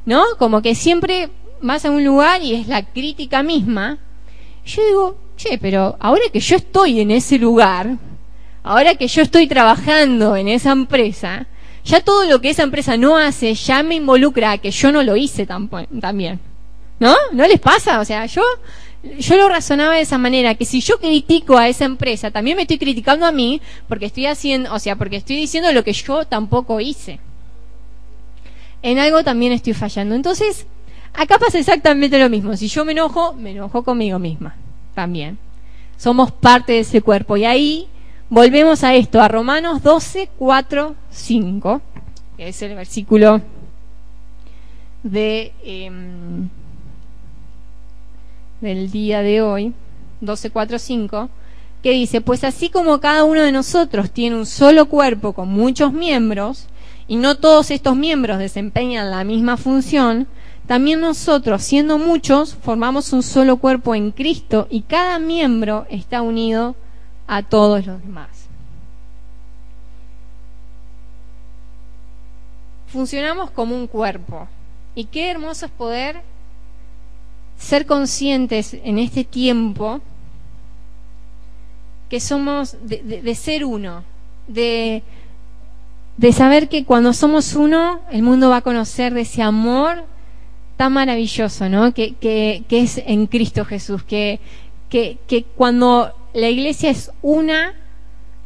¿no? 0.06 0.24
Como 0.38 0.62
que 0.62 0.74
siempre 0.74 1.28
vas 1.60 1.84
a 1.84 1.90
un 1.90 2.02
lugar 2.02 2.40
y 2.40 2.54
es 2.54 2.66
la 2.66 2.82
crítica 2.82 3.42
misma. 3.42 3.98
Yo 4.64 4.86
digo, 4.86 5.16
che, 5.36 5.58
pero 5.58 5.96
ahora 5.98 6.22
que 6.32 6.40
yo 6.40 6.56
estoy 6.56 7.00
en 7.00 7.10
ese 7.10 7.38
lugar, 7.38 7.96
ahora 8.62 8.94
que 8.94 9.08
yo 9.08 9.22
estoy 9.22 9.46
trabajando 9.46 10.36
en 10.36 10.48
esa 10.48 10.72
empresa, 10.72 11.46
ya 11.84 12.00
todo 12.00 12.24
lo 12.26 12.40
que 12.40 12.50
esa 12.50 12.62
empresa 12.62 12.96
no 12.96 13.16
hace 13.16 13.54
ya 13.54 13.82
me 13.82 13.96
involucra 13.96 14.52
a 14.52 14.58
que 14.58 14.70
yo 14.70 14.92
no 14.92 15.02
lo 15.02 15.16
hice 15.16 15.46
también. 15.46 16.38
¿No? 17.00 17.16
¿No 17.32 17.46
les 17.48 17.58
pasa? 17.58 17.98
O 17.98 18.04
sea, 18.04 18.26
yo, 18.26 18.42
yo 19.18 19.36
lo 19.36 19.48
razonaba 19.48 19.94
de 19.94 20.02
esa 20.02 20.18
manera, 20.18 20.54
que 20.54 20.64
si 20.64 20.80
yo 20.80 21.00
critico 21.00 21.58
a 21.58 21.68
esa 21.68 21.84
empresa, 21.84 22.30
también 22.30 22.56
me 22.56 22.62
estoy 22.62 22.78
criticando 22.78 23.26
a 23.26 23.32
mí 23.32 23.60
porque 23.88 24.06
estoy 24.06 24.26
haciendo, 24.26 24.72
o 24.72 24.78
sea, 24.78 24.94
porque 24.94 25.16
estoy 25.16 25.34
diciendo 25.34 25.72
lo 25.72 25.82
que 25.82 25.92
yo 25.92 26.24
tampoco 26.24 26.78
hice. 26.78 27.18
En 28.82 29.00
algo 29.00 29.24
también 29.24 29.52
estoy 29.52 29.74
fallando. 29.74 30.14
Entonces, 30.14 30.66
acá 31.14 31.38
pasa 31.38 31.58
exactamente 31.58 32.18
lo 32.18 32.28
mismo. 32.28 32.56
Si 32.56 32.68
yo 32.68 32.84
me 32.84 32.92
enojo, 32.92 33.34
me 33.34 33.50
enojo 33.50 33.82
conmigo 33.82 34.18
misma. 34.18 34.56
También. 34.94 35.38
Somos 35.96 36.32
parte 36.32 36.72
de 36.72 36.80
ese 36.80 37.00
cuerpo. 37.00 37.36
Y 37.36 37.44
ahí 37.44 37.88
volvemos 38.28 38.82
a 38.84 38.94
esto, 38.94 39.20
a 39.20 39.28
Romanos 39.28 39.82
12, 39.82 40.30
4, 40.38 40.94
5, 41.10 41.82
que 42.36 42.48
es 42.48 42.62
el 42.62 42.74
versículo 42.74 43.42
de, 45.02 45.52
em, 45.64 46.48
del 48.60 48.90
día 48.90 49.22
de 49.22 49.42
hoy, 49.42 49.74
12, 50.20 50.50
4, 50.50 50.78
5, 50.78 51.28
que 51.82 51.90
dice, 51.90 52.20
pues 52.20 52.44
así 52.44 52.70
como 52.70 53.00
cada 53.00 53.24
uno 53.24 53.42
de 53.42 53.52
nosotros 53.52 54.10
tiene 54.10 54.36
un 54.36 54.46
solo 54.46 54.86
cuerpo 54.86 55.32
con 55.32 55.48
muchos 55.48 55.92
miembros, 55.92 56.68
y 57.08 57.16
no 57.16 57.36
todos 57.36 57.70
estos 57.70 57.96
miembros 57.96 58.38
desempeñan 58.38 59.10
la 59.10 59.24
misma 59.24 59.56
función, 59.56 60.28
también 60.66 61.00
nosotros, 61.00 61.62
siendo 61.62 61.98
muchos, 61.98 62.54
formamos 62.54 63.12
un 63.12 63.22
solo 63.22 63.56
cuerpo 63.56 63.94
en 63.94 64.12
Cristo 64.12 64.68
y 64.70 64.82
cada 64.82 65.18
miembro 65.18 65.86
está 65.90 66.22
unido 66.22 66.76
a 67.26 67.42
todos 67.42 67.84
los 67.84 68.00
demás. 68.00 68.28
Funcionamos 72.86 73.50
como 73.50 73.74
un 73.74 73.86
cuerpo. 73.86 74.48
Y 74.94 75.06
qué 75.06 75.30
hermoso 75.30 75.66
es 75.66 75.72
poder 75.72 76.20
ser 77.56 77.86
conscientes 77.86 78.74
en 78.74 78.98
este 78.98 79.24
tiempo 79.24 80.00
que 82.10 82.20
somos 82.20 82.76
de, 82.82 83.34
ser 83.34 83.64
uno, 83.64 84.04
de, 84.46 85.02
de 86.18 86.32
saber 86.32 86.68
que 86.68 86.84
cuando 86.84 87.14
somos 87.14 87.54
uno, 87.54 88.00
el 88.10 88.22
mundo 88.22 88.50
va 88.50 88.58
a 88.58 88.62
conocer 88.62 89.14
de 89.14 89.22
ese 89.22 89.42
amor 89.42 90.04
tan 90.82 90.94
maravilloso, 90.94 91.68
¿no? 91.68 91.94
Que, 91.94 92.64
es 92.68 93.00
en 93.06 93.28
Cristo 93.28 93.64
Jesús, 93.64 94.02
que, 94.02 94.40
que, 94.90 95.44
cuando 95.54 96.12
la 96.34 96.48
iglesia 96.48 96.90
es 96.90 97.12
una, 97.22 97.74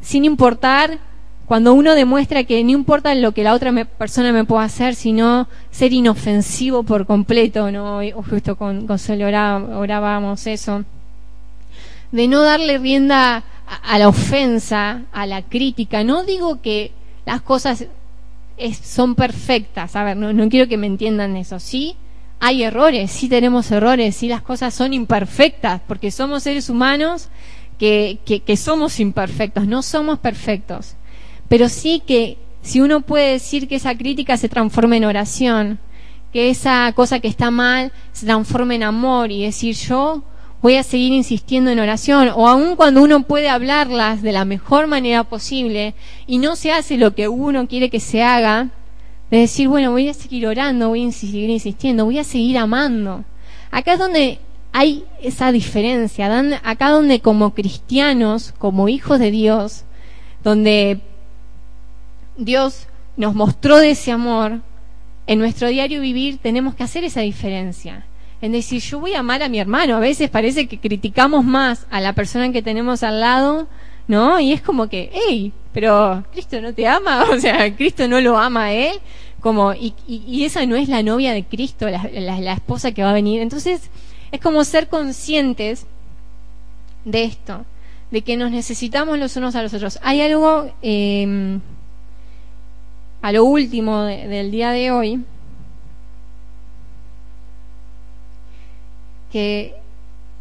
sin 0.03 0.27
importar, 0.27 0.99
cuando 1.47 1.73
uno 1.73 1.95
demuestra 1.95 2.45
que 2.45 2.63
no 2.63 2.73
importa 2.73 3.15
lo 3.15 3.33
que 3.33 3.43
la 3.43 3.55
otra 3.55 3.73
persona 3.87 4.33
me 4.33 4.45
pueda 4.45 4.65
hacer, 4.65 4.95
sino 4.97 5.49
ser 5.71 5.95
inofensivo 5.95 6.83
por 6.83 7.07
completo, 7.07 7.73
¿no? 7.73 8.01
Justo 8.29 8.57
con, 8.57 8.87
con 8.87 8.99
Sol 8.99 9.23
orábamos 9.23 10.47
eso. 10.47 10.85
De 12.13 12.29
no 12.29 12.43
darle 12.43 12.77
rienda 12.77 13.45
a, 13.83 13.99
la 13.99 14.09
ofensa, 14.09 15.05
a 15.11 15.25
la 15.25 15.41
crítica. 15.41 16.05
No 16.05 16.23
digo 16.25 16.61
que 16.61 16.93
las 17.25 17.41
cosas 17.41 17.87
son 18.83 19.15
perfectas, 19.15 19.97
a 19.97 20.05
ver, 20.05 20.19
no, 20.19 20.35
no 20.35 20.51
quiero 20.51 20.69
que 20.69 20.77
me 20.77 20.87
entiendan 20.87 21.35
eso. 21.39 21.59
Sí, 21.59 21.97
hay 22.41 22.63
errores, 22.63 23.11
sí 23.11 23.29
tenemos 23.29 23.71
errores, 23.71 24.17
sí 24.17 24.29
las 24.29 24.43
cosas 24.43 24.75
son 24.75 24.93
imperfectas, 24.93 25.81
porque 25.87 26.11
somos 26.11 26.43
seres 26.43 26.69
humanos 26.69 27.29
que, 27.79 28.19
que, 28.25 28.57
somos 28.57 29.01
imperfectos, 29.01 29.67
no 29.67 29.83
somos 29.83 30.19
perfectos. 30.19 30.97
Pero 31.49 31.69
sí 31.69 32.03
que 32.07 32.39
si 32.63 32.81
uno 32.81 33.01
puede 33.01 33.33
decir 33.33 33.69
que 33.69 33.77
esa 33.77 33.97
crítica 33.97 34.37
se 34.37 34.49
transforme 34.49 34.97
en 34.99 35.05
oración, 35.05 35.79
que 36.33 36.51
esa 36.51 36.93
cosa 36.95 37.21
que 37.21 37.29
está 37.29 37.51
mal 37.51 37.93
se 38.13 38.27
transforme 38.27 38.75
en 38.75 38.83
amor 38.83 39.31
y 39.31 39.45
decir 39.45 39.75
yo 39.75 40.23
voy 40.63 40.77
a 40.77 40.83
seguir 40.83 41.13
insistiendo 41.13 41.71
en 41.71 41.79
oración, 41.79 42.31
o 42.35 42.49
aun 42.49 42.77
cuando 42.77 43.03
uno 43.03 43.23
puede 43.23 43.49
hablarlas 43.49 44.23
de 44.23 44.33
la 44.33 44.45
mejor 44.45 44.87
manera 44.87 45.25
posible 45.25 45.95
y 46.27 46.39
no 46.39 46.57
se 46.57 46.73
hace 46.73 46.97
lo 46.97 47.15
que 47.15 47.29
uno 47.29 47.69
quiere 47.69 47.89
que 47.89 48.01
se 48.01 48.23
haga, 48.23 48.71
de 49.31 49.39
decir, 49.39 49.69
bueno, 49.69 49.91
voy 49.91 50.09
a 50.09 50.15
seguir 50.15 50.47
orando, 50.47 50.89
voy 50.89 51.07
a 51.07 51.13
seguir 51.13 51.51
insistiendo, 51.51 52.05
voy 52.05 52.19
a 52.19 52.25
seguir 52.25 52.59
amando. 52.59 53.25
Acá 53.71 53.95
es 53.95 53.99
donde 53.99 54.39
hay 54.73 55.05
esa 55.23 55.53
diferencia, 55.53 56.27
acá 56.63 56.91
donde 56.91 57.21
como 57.21 57.55
cristianos, 57.55 58.55
como 58.59 58.89
hijos 58.89 59.19
de 59.19 59.31
Dios, 59.31 59.85
donde 60.45 61.01
Dios 62.37 62.87
nos 63.17 63.35
mostró 63.35 63.79
de 63.79 63.91
ese 63.91 64.13
amor, 64.13 64.61
en 65.27 65.39
nuestro 65.39 65.69
diario 65.69 66.01
vivir 66.01 66.39
tenemos 66.39 66.75
que 66.75 66.85
hacer 66.85 67.03
esa 67.03 67.23
diferencia. 67.23 68.07
En 68.41 68.53
decir, 68.53 68.81
yo 68.83 69.01
voy 69.01 69.15
a 69.15 69.21
amar 69.21 69.43
a 69.43 69.49
mi 69.49 69.59
hermano. 69.59 69.97
A 69.97 70.01
veces 70.01 70.29
parece 70.29 70.69
que 70.69 70.79
criticamos 70.79 71.45
más 71.45 71.87
a 71.91 72.01
la 72.01 72.13
persona 72.13 72.53
que 72.53 72.63
tenemos 72.63 73.03
al 73.03 73.21
lado 73.21 73.67
¿no? 74.09 74.39
Y 74.41 74.53
es 74.53 74.63
como 74.63 74.89
que, 74.89 75.11
hey, 75.13 75.53
pero 75.77 76.25
Cristo 76.33 76.59
no 76.63 76.73
te 76.73 76.87
ama, 76.87 77.27
o 77.31 77.39
sea, 77.39 77.77
Cristo 77.77 78.09
no 78.09 78.19
lo 78.23 78.39
ama 78.39 78.65
a 78.65 78.73
él, 78.73 78.99
como, 79.41 79.75
y, 79.75 79.93
y, 80.09 80.47
esa 80.47 80.65
no 80.65 80.75
es 80.75 80.89
la 80.89 81.03
novia 81.03 81.35
de 81.35 81.45
Cristo, 81.45 81.87
la, 81.91 82.53
esposa 82.55 82.93
que 82.93 83.03
va 83.03 83.11
a 83.11 83.13
venir. 83.13 83.43
Entonces, 83.43 83.91
es 84.33 84.41
como 84.41 84.65
ser 84.65 84.89
conscientes 84.89 85.85
de 87.05 87.25
esto, 87.25 87.67
de 88.11 88.23
que 88.23 88.39
nos 88.39 88.53
necesitamos 88.53 89.19
los 89.19 89.37
unos 89.37 89.55
a 89.55 89.63
los 89.63 89.75
otros. 89.75 89.99
Hay 90.03 90.23
algo, 90.23 90.73
eh, 90.81 91.59
a 93.21 93.33
lo 93.33 93.45
último 93.45 94.05
del 94.05 94.51
día 94.51 94.71
de 94.71 94.93
hoy, 94.93 95.25
que, 99.31 99.75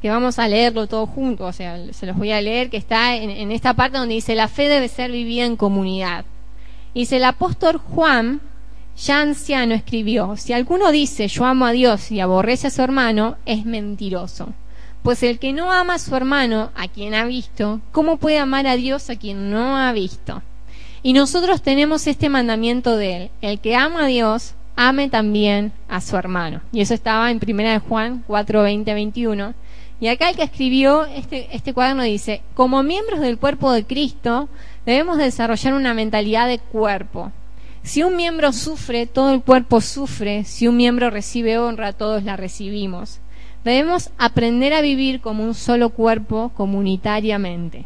que, 0.05 0.11
vamos 0.11 0.37
a 0.37 0.47
leerlo 0.47 0.85
todo 0.85 1.07
junto, 1.07 1.45
o 1.45 1.51
sea, 1.51 1.79
se 1.91 2.05
los 2.05 2.15
voy 2.15 2.31
a 2.31 2.39
leer, 2.39 2.69
que 2.69 2.77
está 2.77 3.15
en, 3.15 3.51
esta 3.51 3.73
parte 3.73 3.97
donde 3.97 4.13
dice, 4.13 4.35
la 4.35 4.47
fe 4.47 4.69
debe 4.69 4.87
ser 4.87 5.11
vivida 5.11 5.45
en 5.45 5.55
comunidad. 5.55 6.25
Dice, 6.93 7.15
el 7.17 7.23
apóstol 7.23 7.77
Juan, 7.77 8.39
ya 8.95 9.21
anciano, 9.21 9.73
escribió, 9.73 10.37
si 10.37 10.53
alguno 10.53 10.91
dice, 10.91 11.27
yo 11.27 11.45
amo 11.45 11.65
a 11.65 11.71
Dios 11.71 12.11
y 12.11 12.19
aborrece 12.19 12.67
a 12.67 12.69
su 12.69 12.83
hermano, 12.83 13.37
es 13.47 13.65
mentiroso. 13.65 14.53
Pues 15.01 15.23
el 15.23 15.39
que 15.39 15.53
no 15.53 15.71
ama 15.71 15.95
a 15.95 15.99
su 15.99 16.15
hermano, 16.15 16.69
a 16.75 16.87
quien 16.87 17.15
ha 17.15 17.25
visto, 17.25 17.81
¿cómo 17.91 18.17
puede 18.17 18.37
amar 18.37 18.67
a 18.67 18.75
Dios 18.75 19.09
a 19.09 19.15
quien 19.15 19.49
no 19.49 19.75
ha 19.75 19.91
visto? 19.91 20.43
Y 21.01 21.13
nosotros 21.13 21.63
tenemos 21.63 22.05
este 22.05 22.29
mandamiento 22.29 22.95
de 22.95 23.15
él, 23.15 23.31
el 23.41 23.59
que 23.59 23.75
ama 23.75 24.03
a 24.03 24.07
Dios, 24.07 24.53
ame 24.75 25.09
también 25.09 25.71
a 25.89 25.99
su 25.99 26.15
hermano. 26.15 26.61
Y 26.71 26.81
eso 26.81 26.93
estaba 26.93 27.31
en 27.31 27.39
1 27.43 27.79
Juan 27.87 28.23
4, 28.27 28.61
20, 28.61 28.93
21. 28.93 29.64
Y 29.99 30.07
acá 30.07 30.29
el 30.29 30.35
que 30.35 30.43
escribió 30.43 31.05
este, 31.05 31.47
este 31.55 31.73
cuaderno 31.73 32.03
dice, 32.03 32.41
como 32.53 32.83
miembros 32.83 33.21
del 33.21 33.37
cuerpo 33.37 33.71
de 33.71 33.85
Cristo, 33.85 34.49
debemos 34.85 35.17
desarrollar 35.17 35.73
una 35.73 35.93
mentalidad 35.93 36.47
de 36.47 36.59
cuerpo. 36.59 37.31
Si 37.83 38.03
un 38.03 38.15
miembro 38.15 38.51
sufre, 38.51 39.05
todo 39.05 39.31
el 39.31 39.41
cuerpo 39.41 39.79
sufre. 39.79 40.43
Si 40.43 40.67
un 40.67 40.75
miembro 40.75 41.11
recibe 41.11 41.59
honra, 41.59 41.93
todos 41.93 42.23
la 42.23 42.35
recibimos. 42.35 43.19
Debemos 43.63 44.09
aprender 44.17 44.73
a 44.73 44.81
vivir 44.81 45.21
como 45.21 45.43
un 45.43 45.53
solo 45.53 45.91
cuerpo 45.91 46.51
comunitariamente. 46.55 47.85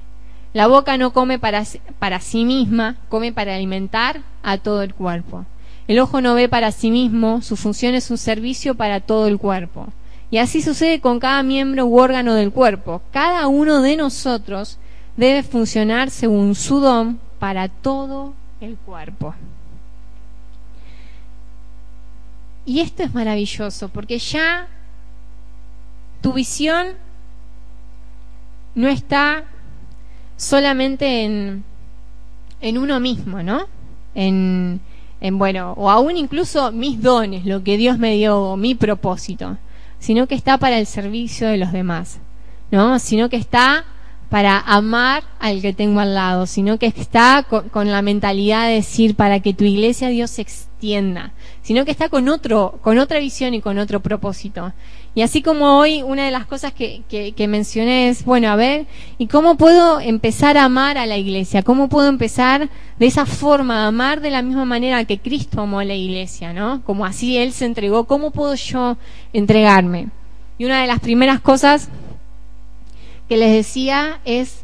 La 0.53 0.67
boca 0.67 0.97
no 0.97 1.11
come 1.11 1.37
para, 1.37 1.63
para 1.99 2.21
sí 2.21 2.43
misma, 2.43 2.97
come 3.09 3.31
para 3.33 3.55
alimentar 3.55 4.21
a 4.41 4.57
todo 4.57 4.83
el 4.83 4.93
cuerpo. 4.93 5.45
El 5.87 5.99
ojo 5.99 6.21
no 6.21 6.33
ve 6.33 6.49
para 6.49 6.71
sí 6.71 6.91
mismo, 6.91 7.41
su 7.41 7.55
función 7.55 7.93
es 7.93 8.09
un 8.09 8.17
servicio 8.17 8.75
para 8.75 8.99
todo 8.99 9.27
el 9.27 9.37
cuerpo. 9.37 9.87
Y 10.31 10.37
así 10.37 10.61
sucede 10.61 11.01
con 11.01 11.19
cada 11.19 11.41
miembro 11.43 11.85
u 11.85 11.99
órgano 11.99 12.35
del 12.35 12.51
cuerpo. 12.51 13.01
Cada 13.11 13.47
uno 13.47 13.81
de 13.81 13.95
nosotros 13.97 14.77
debe 15.17 15.43
funcionar 15.43 16.11
según 16.11 16.55
su 16.55 16.79
don 16.79 17.19
para 17.39 17.67
todo 17.67 18.33
el 18.61 18.77
cuerpo. 18.77 19.33
Y 22.65 22.81
esto 22.81 23.01
es 23.01 23.13
maravilloso 23.13 23.89
porque 23.89 24.19
ya 24.19 24.67
tu 26.21 26.33
visión 26.33 26.89
no 28.75 28.87
está 28.87 29.45
solamente 30.37 31.23
en, 31.23 31.63
en 32.61 32.77
uno 32.77 32.99
mismo, 32.99 33.41
¿no? 33.41 33.65
En, 34.13 34.79
en, 35.19 35.37
bueno, 35.39 35.73
o 35.77 35.89
aún 35.89 36.15
incluso 36.17 36.71
mis 36.71 37.01
dones, 37.01 37.45
lo 37.45 37.63
que 37.63 37.77
Dios 37.77 37.97
me 37.97 38.13
dio, 38.13 38.55
mi 38.55 38.75
propósito, 38.75 39.57
sino 39.99 40.27
que 40.27 40.35
está 40.35 40.57
para 40.57 40.79
el 40.79 40.85
servicio 40.85 41.47
de 41.47 41.57
los 41.57 41.71
demás, 41.71 42.19
¿no? 42.71 42.99
Sino 42.99 43.29
que 43.29 43.37
está 43.37 43.85
para 44.29 44.59
amar 44.59 45.23
al 45.39 45.61
que 45.61 45.73
tengo 45.73 45.99
al 45.99 46.13
lado, 46.13 46.45
sino 46.45 46.77
que 46.77 46.85
está 46.85 47.43
con, 47.43 47.91
la 47.91 48.01
mentalidad 48.01 48.67
de 48.67 48.75
decir 48.75 49.15
para 49.15 49.39
que 49.39 49.53
tu 49.53 49.63
iglesia 49.63 50.09
Dios 50.09 50.29
se 50.29 50.43
extienda, 50.43 51.33
sino 51.63 51.83
que 51.83 51.91
está 51.91 52.09
con 52.09 52.29
otro, 52.29 52.79
con 52.81 52.99
otra 52.99 53.19
visión 53.19 53.53
y 53.55 53.61
con 53.61 53.79
otro 53.79 54.01
propósito. 54.01 54.71
Y 55.15 55.21
así 55.21 55.41
como 55.41 55.77
hoy 55.77 56.03
una 56.03 56.25
de 56.25 56.31
las 56.31 56.45
cosas 56.45 56.71
que, 56.71 57.47
mencioné 57.47 58.09
es, 58.09 58.23
bueno, 58.23 58.49
a 58.49 58.55
ver, 58.55 58.85
¿y 59.17 59.27
cómo 59.27 59.55
puedo 59.57 59.99
empezar 59.99 60.57
a 60.57 60.65
amar 60.65 60.97
a 60.97 61.05
la 61.05 61.17
iglesia? 61.17 61.63
¿Cómo 61.63 61.89
puedo 61.89 62.07
empezar 62.07 62.69
de 62.99 63.05
esa 63.05 63.25
forma 63.25 63.83
a 63.83 63.87
amar 63.87 64.21
de 64.21 64.29
la 64.29 64.41
misma 64.41 64.65
manera 64.65 65.03
que 65.05 65.19
Cristo 65.19 65.61
amó 65.61 65.79
a 65.79 65.85
la 65.85 65.95
iglesia, 65.95 66.53
¿no? 66.53 66.83
Como 66.83 67.05
así 67.05 67.37
Él 67.37 67.53
se 67.53 67.65
entregó, 67.65 68.05
¿cómo 68.05 68.31
puedo 68.31 68.53
yo 68.55 68.97
entregarme? 69.33 70.09
Y 70.57 70.65
una 70.65 70.81
de 70.81 70.87
las 70.87 70.99
primeras 70.99 71.39
cosas 71.39 71.89
que 73.27 73.37
les 73.37 73.53
decía 73.53 74.19
es 74.25 74.63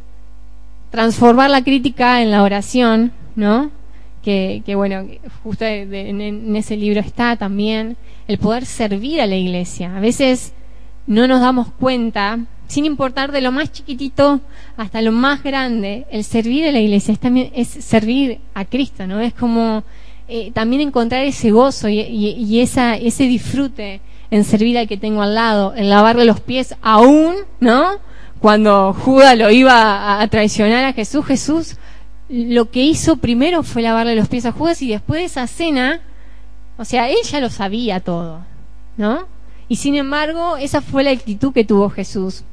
transformar 0.91 1.49
la 1.49 1.63
crítica 1.63 2.21
en 2.21 2.31
la 2.31 2.43
oración, 2.43 3.11
¿no? 3.35 3.71
Que, 4.25 4.63
que 4.65 4.73
bueno, 4.73 5.05
justo 5.43 5.65
en, 5.65 6.55
ese 6.55 6.75
libro 6.75 6.99
está 6.99 7.35
también, 7.35 7.95
el 8.27 8.39
poder 8.39 8.65
servir 8.65 9.21
a 9.21 9.27
la 9.27 9.35
iglesia. 9.35 9.95
A 9.95 9.99
veces 9.99 10.51
no 11.05 11.27
nos 11.27 11.41
damos 11.41 11.67
cuenta, 11.79 12.39
sin 12.67 12.85
importar 12.85 13.31
de 13.31 13.41
lo 13.41 13.51
más 13.51 13.71
chiquitito 13.71 14.41
hasta 14.77 15.03
lo 15.03 15.11
más 15.11 15.43
grande, 15.43 16.07
el 16.09 16.23
servir 16.23 16.65
a 16.65 16.71
la 16.71 16.79
iglesia 16.79 17.13
es 17.13 17.19
también 17.19 17.51
es 17.53 17.67
servir 17.67 18.39
a 18.55 18.65
Cristo, 18.65 19.05
¿no? 19.05 19.19
Es 19.19 19.35
como 19.35 19.83
eh, 20.27 20.49
también 20.51 20.81
encontrar 20.81 21.23
ese 21.23 21.51
gozo 21.51 21.87
y, 21.87 21.99
y, 22.01 22.59
ese 22.61 23.23
disfrute 23.27 24.01
en 24.31 24.43
servir 24.43 24.79
al 24.79 24.87
que 24.87 24.97
tengo 24.97 25.21
al 25.21 25.35
lado, 25.35 25.75
en 25.75 25.87
lavarle 25.87 26.25
los 26.25 26.39
pies 26.39 26.75
aún, 26.81 27.35
¿no? 27.59 27.99
cuando 28.45 28.93
Judas 28.93 29.35
lo 29.37 29.49
iba 29.49 30.21
a 30.21 30.27
traicionar 30.27 30.83
a 30.83 30.93
Jesús, 30.93 31.25
Jesús 31.25 31.77
lo 32.29 32.71
que 32.71 32.81
hizo 32.81 33.17
primero 33.17 33.63
fue 33.63 33.81
lavarle 33.81 34.15
los 34.15 34.27
pies 34.27 34.45
a 34.45 34.51
Judas 34.51 34.81
y 34.81 34.89
después 34.89 35.19
de 35.19 35.25
esa 35.25 35.47
cena, 35.47 36.01
o 36.77 36.85
sea, 36.85 37.09
él 37.09 37.17
ya 37.29 37.39
lo 37.39 37.49
sabía 37.49 37.99
todo, 37.99 38.41
¿no? 38.97 39.27
Y 39.67 39.77
sin 39.77 39.95
embargo, 39.95 40.57
esa 40.57 40.81
fue 40.81 41.03
la 41.03 41.11
actitud 41.11 41.53
que 41.53 41.65
tuvo 41.65 41.89
Jesús. 41.89 42.43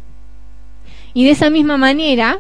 Y 1.14 1.25
de 1.25 1.31
esa 1.31 1.51
misma 1.51 1.77
manera 1.77 2.39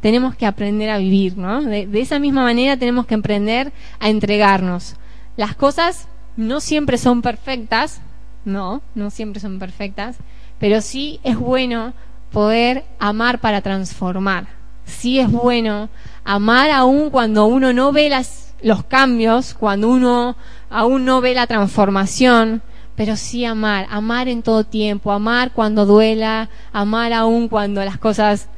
tenemos 0.00 0.34
que 0.34 0.46
aprender 0.46 0.90
a 0.90 0.98
vivir, 0.98 1.36
¿no? 1.36 1.62
De, 1.62 1.86
de 1.86 2.00
esa 2.00 2.18
misma 2.18 2.42
manera 2.42 2.76
tenemos 2.76 3.06
que 3.06 3.14
aprender 3.14 3.72
a 3.98 4.08
entregarnos. 4.08 4.96
Las 5.36 5.54
cosas 5.54 6.08
no 6.36 6.60
siempre 6.60 6.98
son 6.98 7.22
perfectas, 7.22 8.00
no, 8.44 8.82
no 8.94 9.10
siempre 9.10 9.40
son 9.40 9.58
perfectas, 9.58 10.16
pero 10.58 10.80
sí 10.80 11.20
es 11.22 11.38
bueno 11.38 11.92
poder 12.32 12.84
amar 12.98 13.40
para 13.40 13.60
transformar. 13.60 14.46
Sí 14.84 15.18
es 15.20 15.30
bueno 15.30 15.88
amar 16.24 16.70
aún 16.70 17.10
cuando 17.10 17.46
uno 17.46 17.72
no 17.72 17.92
ve 17.92 18.08
las, 18.08 18.54
los 18.62 18.84
cambios, 18.84 19.54
cuando 19.54 19.88
uno 19.88 20.36
aún 20.68 21.04
no 21.04 21.20
ve 21.20 21.34
la 21.34 21.46
transformación, 21.46 22.62
pero 22.96 23.16
sí 23.16 23.44
amar, 23.44 23.86
amar 23.90 24.28
en 24.28 24.42
todo 24.42 24.64
tiempo, 24.64 25.12
amar 25.12 25.52
cuando 25.52 25.86
duela, 25.86 26.50
amar 26.72 27.12
aún 27.12 27.48
cuando 27.48 27.84
las 27.84 27.98
cosas, 27.98 28.48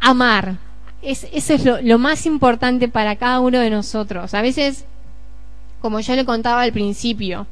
amar. 0.00 0.56
Es, 1.02 1.26
eso 1.32 1.54
es 1.54 1.64
lo 1.84 1.98
más 1.98 2.26
importante 2.26 2.88
para 2.88 3.16
cada 3.16 3.40
uno 3.40 3.58
de 3.58 3.70
nosotros. 3.70 4.34
A 4.34 4.42
veces, 4.42 4.84
como 5.80 6.00
yo 6.00 6.14
le 6.14 6.24
contaba 6.24 6.62
al 6.62 6.72
principio, 6.72 7.46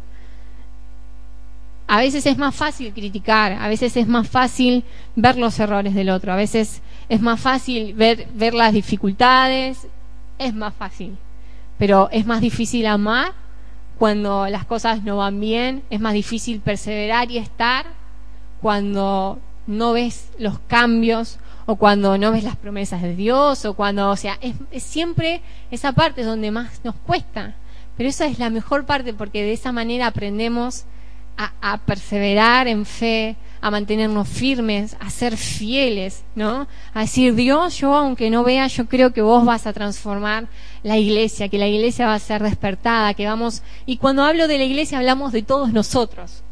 a 1.91 1.99
veces 1.99 2.25
es 2.27 2.39
más 2.39 2.55
fácil 2.55 2.93
criticar, 2.93 3.53
a 3.53 3.67
veces 3.67 3.97
es 3.97 4.07
más 4.07 4.29
fácil 4.29 4.85
ver 5.17 5.37
los 5.37 5.59
errores 5.59 5.93
del 5.93 6.11
otro, 6.11 6.33
a 6.33 6.37
veces 6.37 6.83
es 7.11 7.21
más 7.21 7.39
fácil 7.39 7.93
ver, 7.93 8.29
ver 8.33 8.55
las 8.55 8.73
dificultades, 8.73 9.87
es 10.39 10.55
más 10.55 10.73
fácil. 10.73 11.19
Pero 11.77 12.09
es 12.11 12.25
más 12.25 12.41
difícil 12.41 12.87
amar 12.87 13.33
cuando 13.99 14.47
las 14.49 14.65
cosas 14.65 15.03
no 15.03 15.19
van 15.19 15.39
bien, 15.39 15.83
es 15.91 16.01
más 16.01 16.15
difícil 16.15 16.61
perseverar 16.61 17.31
y 17.31 17.37
estar 17.37 17.85
cuando 18.63 19.39
no 19.67 19.93
ves 19.93 20.31
los 20.39 20.59
cambios 20.61 21.39
o 21.67 21.77
cuando 21.77 22.17
no 22.17 22.33
ves 22.33 22.45
las 22.45 22.57
promesas 22.57 23.03
de 23.03 23.15
Dios 23.15 23.67
o 23.67 23.75
cuando, 23.75 24.09
o 24.09 24.17
sea, 24.17 24.39
es, 24.41 24.55
es 24.71 24.83
siempre 24.83 25.43
esa 25.71 25.93
parte 25.93 26.23
donde 26.23 26.51
más 26.51 26.81
nos 26.85 26.95
cuesta. 26.95 27.57
Pero 27.97 28.09
esa 28.09 28.27
es 28.27 28.39
la 28.39 28.49
mejor 28.49 28.87
parte 28.87 29.13
porque 29.13 29.43
de 29.43 29.53
esa 29.53 29.73
manera 29.73 30.07
aprendemos 30.07 30.87
a, 31.37 31.79
perseverar 31.79 32.69
en 32.69 32.85
fe, 32.85 33.37
a 33.61 33.71
mantenernos 33.71 34.29
firmes, 34.29 34.97
a 35.01 35.11
ser 35.11 35.37
fieles, 35.37 36.23
¿no? 36.35 36.67
A 36.95 37.01
decir, 37.01 37.35
Dios, 37.35 37.77
yo 37.79 37.95
aunque 37.95 38.31
no 38.31 38.43
vea, 38.43 38.67
yo 38.69 38.87
creo 38.87 39.13
que 39.13 39.23
vos 39.23 39.45
vas 39.45 39.67
a 39.67 39.73
transformar 39.73 40.47
la 40.83 40.97
iglesia, 40.97 41.49
que 41.49 41.59
la 41.59 41.69
iglesia 41.69 42.07
va 42.07 42.15
a 42.15 42.19
ser 42.19 42.43
despertada, 42.43 43.15
que 43.15 43.27
vamos... 43.27 43.63
Y 43.87 43.99
cuando 43.99 44.25
hablo 44.25 44.49
de 44.49 44.59
la 44.59 44.65
iglesia 44.65 44.99
hablamos 44.99 45.33
de 45.33 45.43
todos 45.43 45.73
nosotros. 45.73 46.43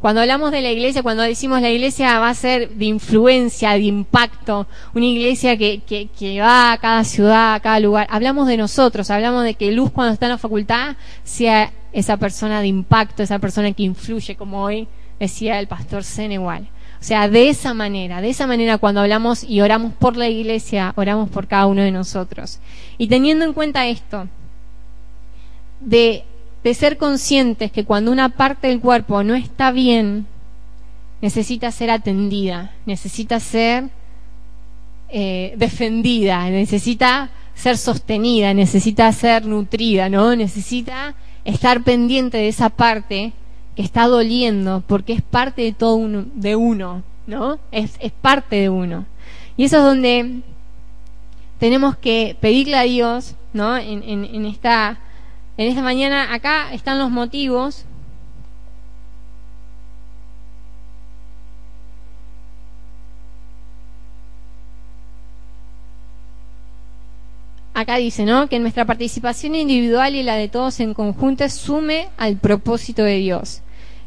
Cuando 0.00 0.20
hablamos 0.20 0.50
de 0.50 0.60
la 0.60 0.70
iglesia, 0.70 1.02
cuando 1.02 1.22
decimos 1.22 1.62
la 1.62 1.70
iglesia 1.70 2.18
va 2.18 2.28
a 2.28 2.34
ser 2.34 2.70
de 2.70 2.84
influencia, 2.84 3.70
de 3.70 3.84
impacto, 3.84 4.66
una 4.92 5.06
iglesia 5.06 5.56
que, 5.56 5.80
que, 5.80 6.08
que 6.08 6.40
va 6.40 6.72
a 6.72 6.78
cada 6.78 7.04
ciudad, 7.04 7.54
a 7.54 7.60
cada 7.60 7.80
lugar, 7.80 8.06
hablamos 8.10 8.46
de 8.46 8.58
nosotros, 8.58 9.10
hablamos 9.10 9.44
de 9.44 9.54
que 9.54 9.72
Luz 9.72 9.90
cuando 9.90 10.12
está 10.12 10.26
en 10.26 10.32
la 10.32 10.38
facultad 10.38 10.96
sea 11.22 11.72
esa 11.94 12.18
persona 12.18 12.60
de 12.60 12.66
impacto, 12.66 13.22
esa 13.22 13.38
persona 13.38 13.72
que 13.72 13.84
influye, 13.84 14.36
como 14.36 14.62
hoy 14.62 14.88
decía 15.18 15.58
el 15.58 15.68
pastor 15.68 16.04
Senegal. 16.04 16.68
O 17.00 17.06
sea, 17.06 17.28
de 17.28 17.50
esa 17.50 17.74
manera, 17.74 18.20
de 18.22 18.30
esa 18.30 18.46
manera 18.46 18.78
cuando 18.78 19.00
hablamos 19.00 19.44
y 19.44 19.60
oramos 19.60 19.92
por 19.92 20.16
la 20.16 20.28
iglesia, 20.28 20.94
oramos 20.96 21.28
por 21.28 21.46
cada 21.46 21.66
uno 21.66 21.82
de 21.82 21.90
nosotros. 21.90 22.60
Y 22.96 23.08
teniendo 23.08 23.44
en 23.44 23.52
cuenta 23.52 23.86
esto, 23.86 24.26
de, 25.80 26.24
de 26.62 26.74
ser 26.74 26.96
conscientes 26.96 27.70
que 27.70 27.84
cuando 27.84 28.10
una 28.10 28.30
parte 28.30 28.68
del 28.68 28.80
cuerpo 28.80 29.22
no 29.22 29.34
está 29.34 29.70
bien, 29.70 30.26
necesita 31.20 31.70
ser 31.70 31.90
atendida, 31.90 32.72
necesita 32.86 33.38
ser 33.38 33.90
eh, 35.10 35.54
defendida, 35.56 36.48
necesita 36.50 37.30
ser 37.54 37.76
sostenida, 37.76 38.52
necesita 38.54 39.12
ser 39.12 39.46
nutrida, 39.46 40.08
¿no? 40.08 40.34
Necesita 40.34 41.14
estar 41.44 41.82
pendiente 41.82 42.38
de 42.38 42.48
esa 42.48 42.70
parte 42.70 43.32
que 43.76 43.82
está 43.82 44.06
doliendo 44.06 44.82
porque 44.86 45.12
es 45.12 45.22
parte 45.22 45.62
de 45.62 45.72
todo 45.72 45.96
uno, 45.96 46.26
de 46.34 46.56
uno, 46.56 47.02
¿no? 47.26 47.58
Es, 47.72 47.96
es 48.00 48.12
parte 48.12 48.56
de 48.56 48.68
uno. 48.68 49.06
Y 49.56 49.64
eso 49.64 49.78
es 49.78 49.82
donde 49.84 50.42
tenemos 51.58 51.96
que 51.96 52.36
pedirle 52.40 52.76
a 52.76 52.82
Dios, 52.82 53.34
¿no? 53.52 53.76
En, 53.76 54.02
en, 54.02 54.24
en, 54.24 54.46
esta, 54.46 54.98
en 55.56 55.68
esta 55.68 55.82
mañana, 55.82 56.32
acá 56.32 56.72
están 56.72 56.98
los 56.98 57.10
motivos. 57.10 57.84
Acá 67.74 67.96
dice, 67.96 68.24
¿no? 68.24 68.48
Que 68.48 68.60
nuestra 68.60 68.84
participación 68.84 69.54
individual 69.54 70.14
y 70.14 70.22
la 70.22 70.36
de 70.36 70.48
todos 70.48 70.80
en 70.80 70.94
conjunto 70.94 71.48
sume 71.48 72.08
al 72.16 72.36
propósito 72.36 73.02
de 73.02 73.18
Dios 73.18 73.62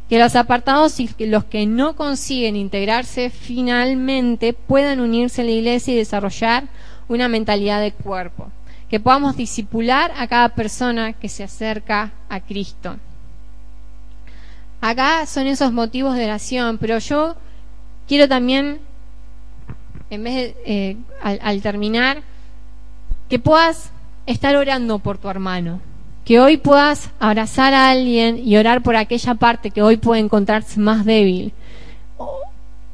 que 0.10 0.20
los 0.20 0.36
apartados 0.36 1.00
y 1.00 1.10
los 1.26 1.46
que 1.46 1.66
no 1.66 1.96
consiguen 1.96 2.56
integrarse 2.56 3.30
finalmente 3.30 4.54
puedan 4.54 5.00
unirse 5.00 5.42
a 5.42 5.46
la 5.46 5.52
iglesia 5.52 5.94
y 5.94 5.98
desarrollar 5.98 6.66
una 7.10 7.28
mentalidad 7.28 7.82
de 7.82 7.92
cuerpo, 7.92 8.50
que 8.90 9.00
podamos 9.00 9.36
disipular 9.36 10.12
a 10.18 10.28
cada 10.28 10.50
persona 10.50 11.14
que 11.14 11.30
se 11.30 11.44
acerca 11.44 12.14
a 12.30 12.40
Cristo. 12.40 12.96
Acá 14.80 15.26
son 15.26 15.48
esos 15.48 15.74
motivos 15.74 16.16
de 16.16 16.26
oración, 16.26 16.78
pero 16.78 17.00
yo 17.00 17.36
quiero 18.08 18.30
también, 18.30 18.80
en 20.10 20.24
vez 20.24 20.36
de, 20.36 20.56
eh, 20.66 20.98
al, 21.22 21.40
al 21.42 21.62
terminar, 21.62 22.22
que 23.30 23.40
puedas 23.40 23.92
estar 24.26 24.56
orando 24.56 25.00
por 25.00 25.18
tu 25.18 25.30
hermano, 25.30 25.80
que 26.26 26.40
hoy 26.40 26.58
puedas 26.58 27.12
abrazar 27.20 27.74
a 27.74 27.90
alguien 27.90 28.46
y 28.46 28.58
orar 28.58 28.84
por 28.84 28.96
aquella 28.96 29.36
parte 29.36 29.72
que 29.72 29.82
hoy 29.82 29.98
puede 29.98 30.22
encontrarse 30.22 30.80
más 30.80 31.06
débil, 31.06 31.54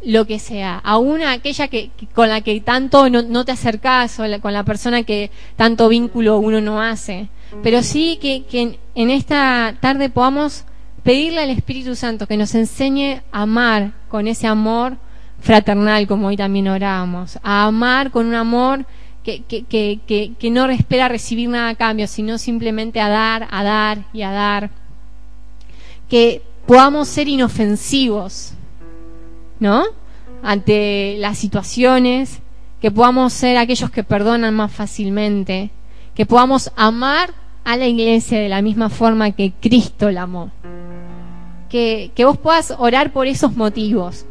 lo 0.06 0.28
que 0.28 0.38
sea, 0.38 0.80
aún 0.84 1.24
aquella 1.24 1.68
que, 1.68 1.90
con 2.14 2.30
la 2.30 2.42
que 2.42 2.60
tanto 2.62 3.10
no, 3.10 3.46
te 3.46 3.52
acercas 3.54 4.20
o 4.20 4.24
con 4.42 4.54
la 4.54 4.64
persona 4.64 5.04
que 5.04 5.32
tanto 5.56 5.88
vínculo 5.88 6.38
uno 6.38 6.62
no 6.62 6.82
hace, 6.82 7.30
pero 7.64 7.82
sí 7.84 8.20
que, 8.22 8.44
que 8.44 8.80
en 8.96 9.10
esta 9.10 9.76
tarde 9.80 10.10
podamos 10.10 10.66
pedirle 11.04 11.42
al 11.42 11.50
Espíritu 11.50 11.96
Santo 11.96 12.28
que 12.28 12.38
nos 12.38 12.54
enseñe 12.56 13.22
a 13.32 13.44
amar 13.44 13.92
con 14.10 14.28
ese 14.28 14.48
amor 14.48 14.98
fraternal, 15.40 16.08
como 16.08 16.28
hoy 16.28 16.38
también 16.38 16.68
orábamos, 16.68 17.38
a 17.44 17.66
amar 17.66 18.12
con 18.12 18.26
un 18.28 18.36
amor 18.36 18.86
que, 19.24 19.44
que, 19.44 19.64
que, 20.06 20.34
que, 20.38 20.52
no 20.52 20.70
espera 20.70 21.08
recibir 21.08 21.50
nada 21.50 21.70
a 21.70 21.76
cambio, 21.76 22.08
sino 22.08 22.38
simplemente 22.38 23.00
a 23.00 23.08
dar, 23.08 23.48
a 23.50 23.64
dar 23.64 24.06
y 24.12 24.22
a 24.22 24.32
dar. 24.32 24.70
Que 26.10 26.42
podamos 26.68 27.08
ser 27.08 27.28
inofensivos, 27.28 28.54
¿no? 29.60 29.86
Ante 30.44 31.16
las 31.20 31.38
situaciones, 31.38 32.40
que 32.82 32.92
podamos 32.92 33.32
ser 33.32 33.58
aquellos 33.58 33.90
que 33.90 34.04
perdonan 34.04 34.54
más 34.54 34.72
fácilmente, 34.72 35.72
que 36.14 36.26
podamos 36.26 36.72
amar 36.76 37.34
a 37.64 37.78
la 37.78 37.88
iglesia 37.88 38.40
de 38.40 38.50
la 38.50 38.62
misma 38.62 38.90
forma 38.90 39.32
que 39.32 39.54
Cristo 39.54 40.12
la 40.12 40.24
amó. 40.24 40.52
Que, 41.70 42.12
que 42.14 42.26
vos 42.26 42.38
puedas 42.38 42.76
orar 42.78 43.14
por 43.14 43.26
esos 43.26 43.56
motivos 43.56 44.26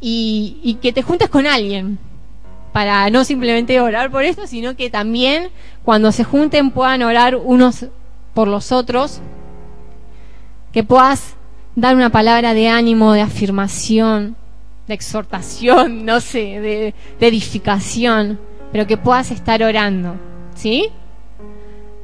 y, 0.00 0.58
y 0.62 0.74
que 0.74 0.92
te 0.92 1.02
juntes 1.02 1.30
con 1.30 1.46
alguien, 1.46 1.98
para 2.72 3.08
no 3.10 3.24
simplemente 3.24 3.80
orar 3.80 4.10
por 4.10 4.24
esto, 4.24 4.46
sino 4.46 4.76
que 4.76 4.90
también 4.90 5.50
cuando 5.84 6.12
se 6.12 6.24
junten 6.24 6.70
puedan 6.70 7.02
orar 7.02 7.36
unos 7.36 7.86
por 8.34 8.48
los 8.48 8.72
otros, 8.72 9.20
que 10.72 10.84
puedas 10.84 11.34
dar 11.74 11.96
una 11.96 12.10
palabra 12.10 12.54
de 12.54 12.68
ánimo, 12.68 13.12
de 13.12 13.22
afirmación, 13.22 14.36
de 14.86 14.94
exhortación, 14.94 16.04
no 16.04 16.20
sé, 16.20 16.60
de, 16.60 16.94
edificación, 17.20 18.38
pero 18.72 18.86
que 18.86 18.96
puedas 18.96 19.30
estar 19.30 19.62
orando, 19.62 20.14
¿sí? 20.54 20.90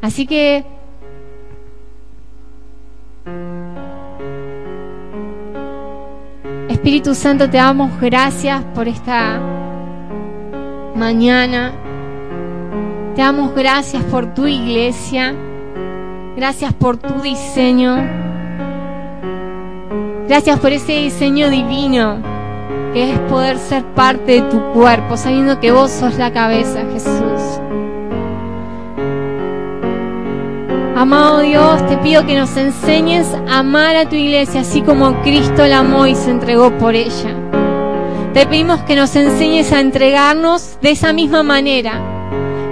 Así 0.00 0.26
que 0.26 0.64
Espíritu 6.68 7.14
Santo, 7.14 7.50
te 7.50 7.56
damos 7.56 8.00
gracias 8.00 8.62
por 8.74 8.86
esta 8.86 9.55
mañana. 10.96 11.72
Te 13.14 13.22
damos 13.22 13.54
gracias 13.54 14.02
por 14.04 14.34
tu 14.34 14.46
iglesia. 14.46 15.34
Gracias 16.36 16.72
por 16.74 16.96
tu 16.96 17.20
diseño. 17.20 17.96
Gracias 20.28 20.58
por 20.58 20.72
ese 20.72 20.92
diseño 20.92 21.50
divino 21.50 22.18
que 22.92 23.12
es 23.12 23.18
poder 23.30 23.58
ser 23.58 23.84
parte 23.84 24.40
de 24.40 24.42
tu 24.42 24.60
cuerpo, 24.72 25.16
sabiendo 25.16 25.60
que 25.60 25.70
vos 25.70 25.90
sos 25.90 26.16
la 26.16 26.32
cabeza, 26.32 26.80
Jesús. 26.92 27.60
Amado 30.96 31.40
Dios, 31.40 31.86
te 31.88 31.98
pido 31.98 32.24
que 32.24 32.38
nos 32.38 32.56
enseñes 32.56 33.26
a 33.48 33.58
amar 33.58 33.96
a 33.96 34.08
tu 34.08 34.16
iglesia 34.16 34.62
así 34.62 34.80
como 34.80 35.20
Cristo 35.22 35.66
la 35.66 35.80
amó 35.80 36.06
y 36.06 36.14
se 36.14 36.30
entregó 36.30 36.70
por 36.78 36.94
ella. 36.94 37.45
Te 38.36 38.44
pedimos 38.44 38.82
que 38.82 38.96
nos 38.96 39.16
enseñes 39.16 39.72
a 39.72 39.80
entregarnos 39.80 40.78
de 40.82 40.90
esa 40.90 41.14
misma 41.14 41.42
manera, 41.42 42.02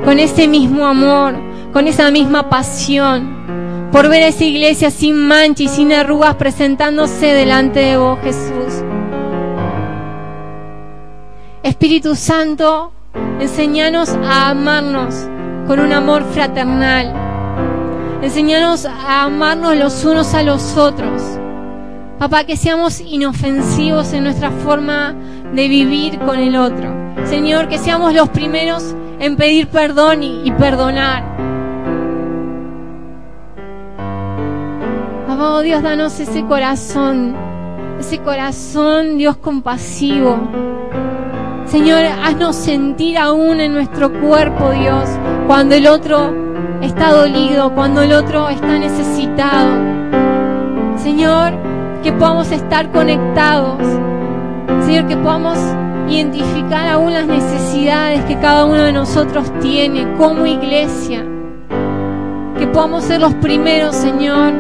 con 0.05 0.19
ese 0.19 0.47
mismo 0.47 0.87
amor, 0.87 1.37
con 1.73 1.89
esa 1.89 2.11
misma 2.11 2.51
pasión, 2.51 3.89
por 3.91 4.11
ver 4.11 4.25
a 4.25 4.27
esa 4.27 4.45
iglesia 4.45 4.91
sin 4.91 5.17
mancha 5.27 5.63
y 5.63 5.69
sin 5.69 5.91
arrugas 5.95 6.35
presentándose 6.35 7.29
delante 7.29 7.81
de 7.81 7.97
vos, 7.97 8.19
Jesús. 8.23 8.85
Espíritu 11.63 12.15
Santo, 12.15 12.93
enséñanos 13.41 14.11
a 14.11 14.51
amarnos 14.51 15.15
con 15.67 15.81
un 15.81 15.95
amor 15.95 16.25
fraternal. 16.25 17.11
Enséñanos 18.21 18.85
a 18.85 19.23
amarnos 19.23 19.75
los 19.79 20.05
unos 20.05 20.35
a 20.35 20.43
los 20.43 20.77
otros. 20.77 21.23
Papá, 22.19 22.45
que 22.45 22.59
seamos 22.59 23.01
inofensivos 23.01 24.13
en 24.13 24.25
nuestra 24.25 24.51
forma 24.51 25.15
de 25.55 25.69
vivir 25.69 26.19
con 26.21 26.39
el 26.39 26.57
otro. 26.57 26.89
Señor, 27.25 27.69
que 27.69 27.79
seamos 27.79 28.13
los 28.13 28.29
primeros 28.31 28.95
en 29.21 29.37
pedir 29.37 29.69
perdón 29.69 30.23
y, 30.23 30.51
perdonar. 30.53 31.23
Amado 35.29 35.61
Dios, 35.63 35.83
danos 35.83 36.19
ese 36.21 36.45
corazón, 36.45 37.35
ese 37.99 38.19
corazón, 38.19 39.17
Dios 39.19 39.37
compasivo. 39.37 40.39
Señor, 41.67 42.05
haznos 42.05 42.57
sentir 42.57 43.17
aún 43.17 43.61
en 43.61 43.73
nuestro 43.73 44.13
cuerpo, 44.21 44.71
Dios, 44.71 45.09
cuando 45.47 45.75
el 45.75 45.87
otro 45.87 46.35
está 46.83 47.13
dolido, 47.13 47.75
cuando 47.75 48.03
el 48.03 48.13
otro 48.13 48.49
está 48.49 48.79
necesitado. 48.79 49.75
Señor, 50.97 51.53
que 52.03 52.13
podamos 52.13 52.51
estar 52.53 52.93
conectados 52.93 53.79
Señor, 54.85 55.07
que 55.07 55.17
podamos 55.17 55.59
identificar 56.09 56.89
aún 56.89 57.13
las 57.13 57.27
necesidades 57.27 58.25
que 58.25 58.39
cada 58.39 58.65
uno 58.65 58.83
de 58.83 58.93
nosotros 58.93 59.51
tiene 59.61 60.13
como 60.17 60.47
iglesia. 60.47 61.25
Que 62.59 62.67
podamos 62.69 63.05
ser 63.05 63.21
los 63.21 63.35
primeros, 63.35 63.95
Señor, 63.97 64.53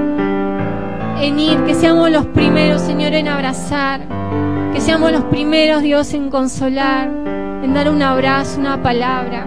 en 1.20 1.38
ir, 1.38 1.58
que 1.64 1.74
seamos 1.74 2.10
los 2.10 2.26
primeros, 2.26 2.80
Señor, 2.82 3.12
en 3.14 3.28
abrazar, 3.28 4.00
que 4.72 4.80
seamos 4.80 5.12
los 5.12 5.24
primeros, 5.24 5.82
Dios, 5.82 6.12
en 6.14 6.30
consolar, 6.30 7.08
en 7.62 7.72
dar 7.74 7.88
un 7.90 8.02
abrazo, 8.02 8.60
una 8.60 8.82
palabra. 8.82 9.46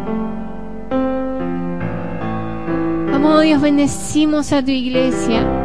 Amado 3.13 3.41
Dios, 3.41 3.61
bendecimos 3.61 4.53
a 4.53 4.63
tu 4.63 4.71
iglesia. 4.71 5.56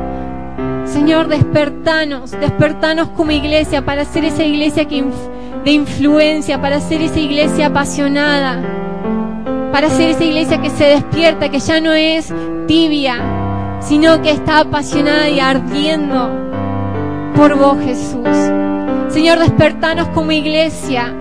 Señor, 0.93 1.29
despertanos, 1.29 2.33
despertanos 2.33 3.09
como 3.09 3.31
iglesia 3.31 3.83
para 3.83 4.05
ser 4.05 4.27
esa 4.27 4.45
iglesia 4.45 4.85
que 4.85 5.03
de 5.65 5.71
influencia, 5.71 6.61
para 6.61 6.81
ser 6.81 7.01
esa 7.01 7.19
iglesia 7.19 7.69
apasionada, 7.69 8.61
para 9.73 9.89
ser 9.89 10.11
esa 10.11 10.25
iglesia 10.25 10.61
que 10.61 10.69
se 10.69 10.85
despierta, 10.85 11.49
que 11.49 11.61
ya 11.61 11.81
no 11.81 11.95
es 11.95 12.33
tibia, 12.67 13.17
sino 13.81 14.21
que 14.21 14.33
está 14.33 14.61
apasionada 14.61 15.31
y 15.31 15.41
ardiendo 15.41 16.31
por 17.35 17.57
vos, 17.57 17.79
Jesús. 17.83 18.29
Señor, 19.09 19.39
despertanos 19.39 20.09
como 20.09 20.31
iglesia 20.31 21.15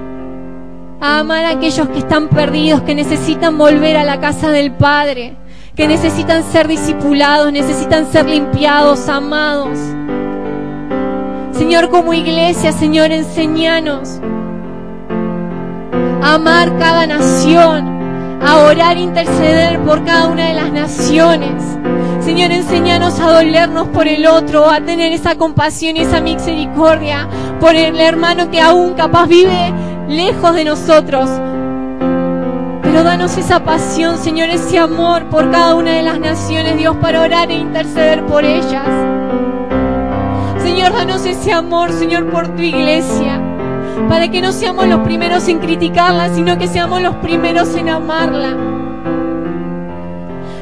a 1.00 1.20
amar 1.20 1.46
a 1.46 1.52
aquellos 1.52 1.88
que 1.90 2.00
están 2.00 2.28
perdidos, 2.28 2.82
que 2.82 2.94
necesitan 2.94 3.58
volver 3.58 3.96
a 3.96 4.04
la 4.04 4.20
casa 4.20 4.50
del 4.50 4.74
Padre, 4.74 5.38
que 5.76 5.88
necesitan 5.88 6.44
ser 6.44 6.68
discipulados, 6.68 7.52
necesitan 7.52 8.12
ser 8.12 8.26
limpiados, 8.28 9.08
amados. 9.08 9.78
Señor, 11.54 11.90
como 11.90 12.14
iglesia, 12.14 12.72
Señor, 12.72 13.12
enseñanos 13.12 14.20
a 16.22 16.36
amar 16.36 16.78
cada 16.78 17.08
nación, 17.08 18.40
a 18.42 18.58
orar 18.58 18.98
e 18.98 19.02
interceder 19.02 19.80
por 19.82 20.04
cada 20.04 20.28
una 20.28 20.48
de 20.48 20.54
las 20.56 20.72
naciones. 20.72 21.64
Señor, 22.20 22.52
enséñanos 22.52 23.20
a 23.20 23.32
dolernos 23.32 23.88
por 23.90 24.08
el 24.08 24.26
otro, 24.28 24.70
a 24.70 24.82
tener 24.82 25.14
esa 25.14 25.36
compasión 25.36 25.98
y 25.98 26.02
esa 26.02 26.22
misericordia 26.22 27.28
por 27.60 27.76
el 27.76 28.00
hermano 28.00 28.52
que 28.52 28.62
aún 28.62 28.94
capaz 28.94 29.28
vive 29.28 29.74
lejos 30.08 30.54
de 30.54 30.66
nosotros. 30.66 31.30
Pero 32.92 33.06
danos 33.06 33.38
esa 33.38 33.64
pasión, 33.64 34.18
Señor, 34.18 34.50
ese 34.50 34.78
amor 34.78 35.24
por 35.30 35.50
cada 35.50 35.76
una 35.76 35.92
de 35.94 36.02
las 36.02 36.20
naciones, 36.20 36.78
Dios, 36.78 36.98
para 36.98 37.22
orar 37.22 37.50
e 37.50 37.54
interceder 37.56 38.26
por 38.26 38.44
ellas. 38.44 38.86
Señor, 40.62 40.92
danos 40.92 41.26
ese 41.26 41.54
amor, 41.54 41.94
Señor, 41.94 42.30
por 42.30 42.50
tu 42.50 42.62
iglesia 42.62 43.40
para 44.10 44.30
que 44.30 44.42
no 44.42 44.52
seamos 44.52 44.88
los 44.88 45.00
primeros 45.02 45.48
en 45.48 45.60
criticarla, 45.60 46.34
sino 46.34 46.58
que 46.58 46.68
seamos 46.68 47.02
los 47.02 47.16
primeros 47.16 47.74
en 47.76 47.88
amarla. 47.88 48.58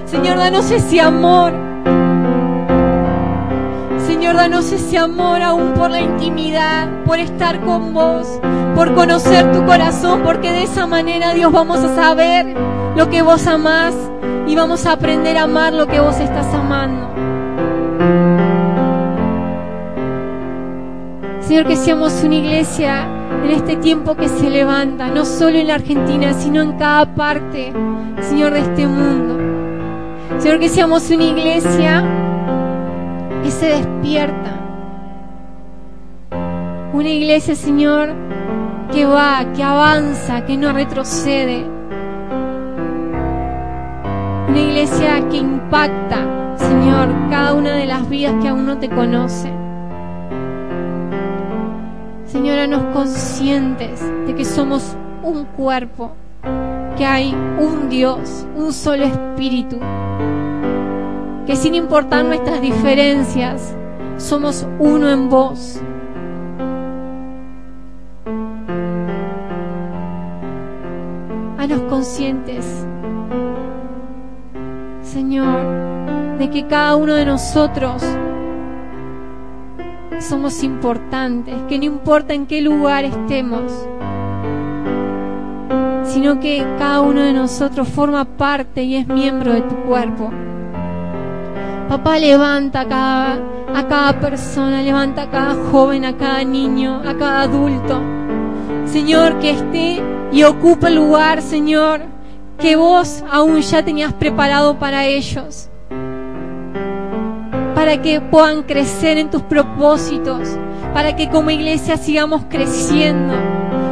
Señor, 0.06 0.38
danos 0.38 0.70
ese 0.70 1.02
amor. 1.02 1.54
Señor, 4.06 4.36
danos 4.36 4.72
ese 4.72 5.00
amor 5.00 5.42
aún 5.42 5.74
por 5.74 5.90
la 5.90 6.00
intimidad, 6.00 6.90
por 7.06 7.18
estar 7.18 7.60
con 7.62 7.92
vos, 7.92 8.40
por 8.80 8.96
conocer 8.96 9.52
tu 9.52 9.66
corazón, 9.66 10.22
porque 10.24 10.54
de 10.54 10.64
esa 10.64 10.88
manera, 10.88 11.34
Dios, 11.34 11.52
vamos 11.52 11.80
a 11.80 11.94
saber 11.96 12.56
lo 12.96 13.10
que 13.10 13.22
vos 13.22 13.46
amás 13.46 13.94
y 14.48 14.56
vamos 14.56 14.86
a 14.86 14.94
aprender 14.94 15.36
a 15.38 15.44
amar 15.44 15.74
lo 15.74 15.86
que 15.86 16.00
vos 16.00 16.18
estás 16.18 16.46
amando. 16.54 17.10
Señor, 21.42 21.68
que 21.68 21.76
seamos 21.76 22.24
una 22.24 22.36
iglesia 22.36 23.06
en 23.44 23.52
este 23.52 23.76
tiempo 23.76 24.16
que 24.16 24.30
se 24.30 24.50
levanta, 24.50 25.10
no 25.10 25.26
solo 25.26 25.58
en 25.58 25.68
la 25.68 25.76
Argentina, 25.76 26.32
sino 26.32 26.62
en 26.62 26.78
cada 26.78 27.14
parte, 27.16 27.74
Señor, 28.22 28.54
de 28.54 28.62
este 28.62 28.88
mundo. 28.88 30.40
Señor, 30.40 30.58
que 30.58 30.70
seamos 30.70 31.10
una 31.10 31.26
iglesia 31.26 32.06
que 33.44 33.52
se 33.52 33.66
despierta. 33.66 34.56
Una 36.94 37.10
iglesia, 37.10 37.56
Señor, 37.56 38.16
que 38.92 39.06
va, 39.06 39.46
que 39.56 39.64
avanza, 39.64 40.46
que 40.46 40.58
no 40.58 40.74
retrocede. 40.74 41.66
Una 44.48 44.60
iglesia 44.60 45.28
que 45.30 45.38
impacta, 45.38 46.56
Señor, 46.58 47.10
cada 47.30 47.54
una 47.54 47.76
de 47.76 47.86
las 47.86 48.10
vidas 48.10 48.36
que 48.42 48.50
aún 48.50 48.66
no 48.66 48.78
te 48.80 48.90
conocen. 48.90 49.54
Señora, 52.26 52.68
nos 52.68 52.84
conscientes 52.94 54.04
de 54.26 54.36
que 54.36 54.46
somos 54.46 54.96
un 55.24 55.46
cuerpo, 55.46 56.12
que 56.98 57.06
hay 57.06 57.36
un 57.60 57.90
Dios, 57.90 58.46
un 58.56 58.74
solo 58.74 59.06
espíritu, 59.06 59.78
que 61.46 61.56
sin 61.56 61.76
importar 61.76 62.26
nuestras 62.26 62.62
diferencias, 62.62 63.76
somos 64.18 64.68
uno 64.80 65.10
en 65.10 65.30
vos. 65.30 65.80
Conscientes, 71.88 72.66
Señor, 75.02 76.38
de 76.38 76.50
que 76.50 76.68
cada 76.68 76.96
uno 76.96 77.14
de 77.14 77.26
nosotros 77.26 78.04
somos 80.20 80.64
importantes, 80.64 81.56
que 81.68 81.78
no 81.78 81.86
importa 81.86 82.34
en 82.34 82.46
qué 82.46 82.62
lugar 82.62 83.06
estemos, 83.06 83.88
sino 86.04 86.40
que 86.40 86.66
cada 86.78 87.02
uno 87.02 87.22
de 87.22 87.34
nosotros 87.34 87.88
forma 87.88 88.26
parte 88.26 88.84
y 88.84 88.96
es 88.96 89.08
miembro 89.08 89.54
de 89.54 89.62
tu 89.62 89.76
cuerpo. 89.84 90.32
Papá 91.88 92.20
levanta 92.20 92.82
a 92.82 92.88
cada, 92.88 93.40
a 93.74 93.88
cada 93.88 94.20
persona, 94.20 94.82
levanta 94.82 95.24
a 95.24 95.30
cada 95.30 95.56
joven, 95.72 96.06
a 96.06 96.16
cada 96.18 96.44
niño, 96.44 97.02
a 97.06 97.16
cada 97.16 97.42
adulto. 97.42 98.00
Señor, 98.86 99.40
que 99.40 99.52
esté 99.52 100.19
y 100.32 100.44
ocupe 100.44 100.88
el 100.88 100.96
lugar, 100.96 101.42
Señor, 101.42 102.02
que 102.58 102.76
vos 102.76 103.24
aún 103.32 103.62
ya 103.62 103.84
tenías 103.84 104.14
preparado 104.14 104.78
para 104.78 105.06
ellos 105.06 105.70
para 107.80 108.02
que 108.02 108.20
puedan 108.20 108.64
crecer 108.64 109.18
en 109.18 109.30
tus 109.30 109.42
propósitos, 109.42 110.50
para 110.94 111.16
que 111.16 111.30
como 111.30 111.50
iglesia 111.50 111.96
sigamos 111.96 112.44
creciendo. 112.50 113.34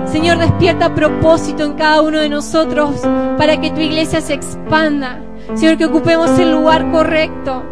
Señor, 0.06 0.40
despierta 0.40 0.94
propósito 0.94 1.64
en 1.64 1.74
cada 1.76 2.02
uno 2.02 2.20
de 2.20 2.28
nosotros 2.28 3.00
para 3.38 3.62
que 3.62 3.72
tu 3.72 3.80
iglesia 3.80 4.20
se 4.20 4.34
expanda. 4.34 5.22
Señor, 5.56 5.78
que 5.78 5.86
ocupemos 5.86 6.38
el 6.38 6.52
lugar 6.52 6.92
correcto 6.92 7.64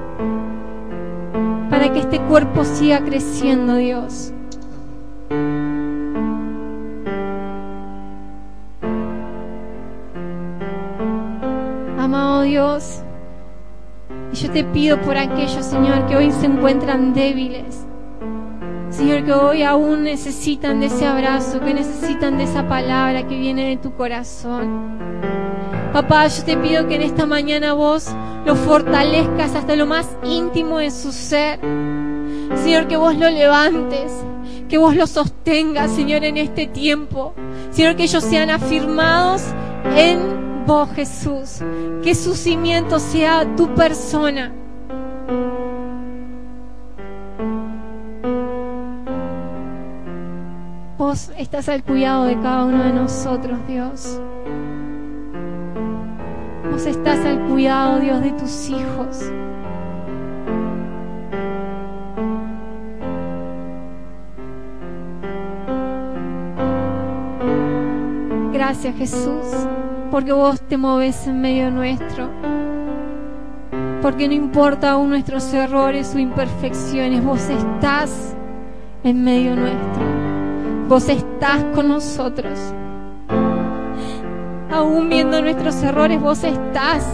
para 1.70 1.92
que 1.92 2.00
este 2.00 2.22
cuerpo 2.22 2.64
siga 2.64 3.04
creciendo, 3.04 3.76
Dios. 3.76 4.32
Dios, 12.56 13.02
y 14.32 14.36
yo 14.38 14.50
te 14.50 14.64
pido 14.64 15.02
por 15.02 15.18
aquellos, 15.18 15.66
Señor, 15.66 16.06
que 16.06 16.16
hoy 16.16 16.32
se 16.32 16.46
encuentran 16.46 17.14
débiles. 17.14 17.86
Señor, 18.90 19.26
que 19.26 19.34
hoy 19.34 19.64
aún 19.64 20.04
necesitan 20.04 20.80
de 20.80 20.86
ese 20.86 21.06
abrazo, 21.06 21.60
que 21.60 21.74
necesitan 21.74 22.38
de 22.38 22.46
esa 22.46 22.66
palabra 22.66 23.28
que 23.28 23.38
viene 23.38 23.68
de 23.72 23.76
tu 23.76 23.94
corazón. 23.96 24.88
Papá, 25.92 26.28
yo 26.28 26.46
te 26.46 26.56
pido 26.56 26.88
que 26.88 26.96
en 26.96 27.02
esta 27.02 27.26
mañana 27.26 27.74
vos 27.74 28.08
lo 28.46 28.56
fortalezcas 28.56 29.54
hasta 29.54 29.76
lo 29.76 29.86
más 29.86 30.08
íntimo 30.24 30.78
de 30.78 30.92
su 30.92 31.12
ser. 31.12 31.60
Señor, 32.56 32.88
que 32.88 32.96
vos 32.96 33.18
lo 33.18 33.30
levantes, 33.30 34.14
que 34.70 34.78
vos 34.78 34.96
lo 34.96 35.08
sostengas, 35.08 35.92
Señor, 35.92 36.24
en 36.24 36.38
este 36.38 36.68
tiempo. 36.68 37.34
Señor, 37.72 37.98
que 37.98 38.04
ellos 38.04 38.24
sean 38.24 38.50
afirmados 38.50 39.44
en 39.98 40.45
vos, 40.66 40.90
Jesús. 40.94 41.60
Que 42.04 42.16
su 42.16 42.34
cimiento 42.36 43.00
sea 43.00 43.56
tu 43.56 43.74
persona. 43.76 44.52
Vos 50.98 51.32
estás 51.38 51.70
al 51.70 51.84
cuidado 51.84 52.26
de 52.26 52.40
cada 52.40 52.66
uno 52.66 52.84
de 52.84 52.94
nosotros, 52.94 53.60
Dios. 53.68 54.20
Vos 56.72 56.86
estás 56.86 57.24
al 57.26 57.48
cuidado, 57.48 58.00
Dios, 58.00 58.22
de 58.22 58.32
tus 58.32 58.70
hijos. 58.70 59.32
Gracias, 68.52 68.96
Jesús 68.96 69.85
porque 70.16 70.32
vos 70.32 70.62
te 70.62 70.78
moves 70.78 71.28
en 71.28 71.42
medio 71.42 71.70
nuestro. 71.70 72.30
Porque 74.02 74.30
no 74.30 74.34
importa 74.34 74.92
aún 74.92 75.10
nuestros 75.10 75.54
errores 75.54 76.16
o 76.16 76.20
imperfecciones, 76.20 77.22
vos 77.22 77.50
estás 77.50 78.34
en 79.04 79.26
medio 79.26 79.58
nuestro. 79.58 80.06
Vos 80.88 81.10
estás 81.10 81.66
con 81.76 81.90
nosotros. 81.90 82.58
Aún 84.72 85.10
viendo 85.10 85.42
nuestros 85.42 85.84
errores, 85.84 86.22
vos 86.22 86.46
estás. 86.46 87.06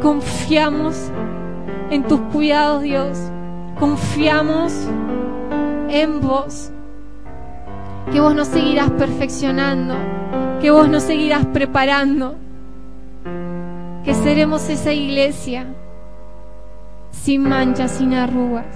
Confiamos 0.00 1.10
en 1.90 2.04
tus 2.04 2.20
cuidados, 2.32 2.82
Dios. 2.82 3.18
Confiamos 3.76 4.72
en 5.88 6.20
vos 6.20 6.70
que 8.12 8.20
vos 8.20 8.34
nos 8.34 8.48
seguirás 8.48 8.90
perfeccionando, 8.90 9.94
que 10.60 10.70
vos 10.70 10.88
nos 10.88 11.02
seguirás 11.02 11.46
preparando, 11.46 12.36
que 14.04 14.14
seremos 14.14 14.68
esa 14.68 14.92
iglesia 14.92 15.66
sin 17.10 17.48
manchas, 17.48 17.92
sin 17.92 18.14
arrugas. 18.14 18.66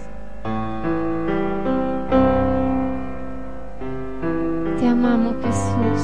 Te 4.78 4.88
amamos 4.88 5.34
Jesús. 5.42 6.02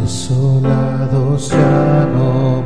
Desolados 0.00 1.50
ya 1.50 2.06
no 2.14 2.62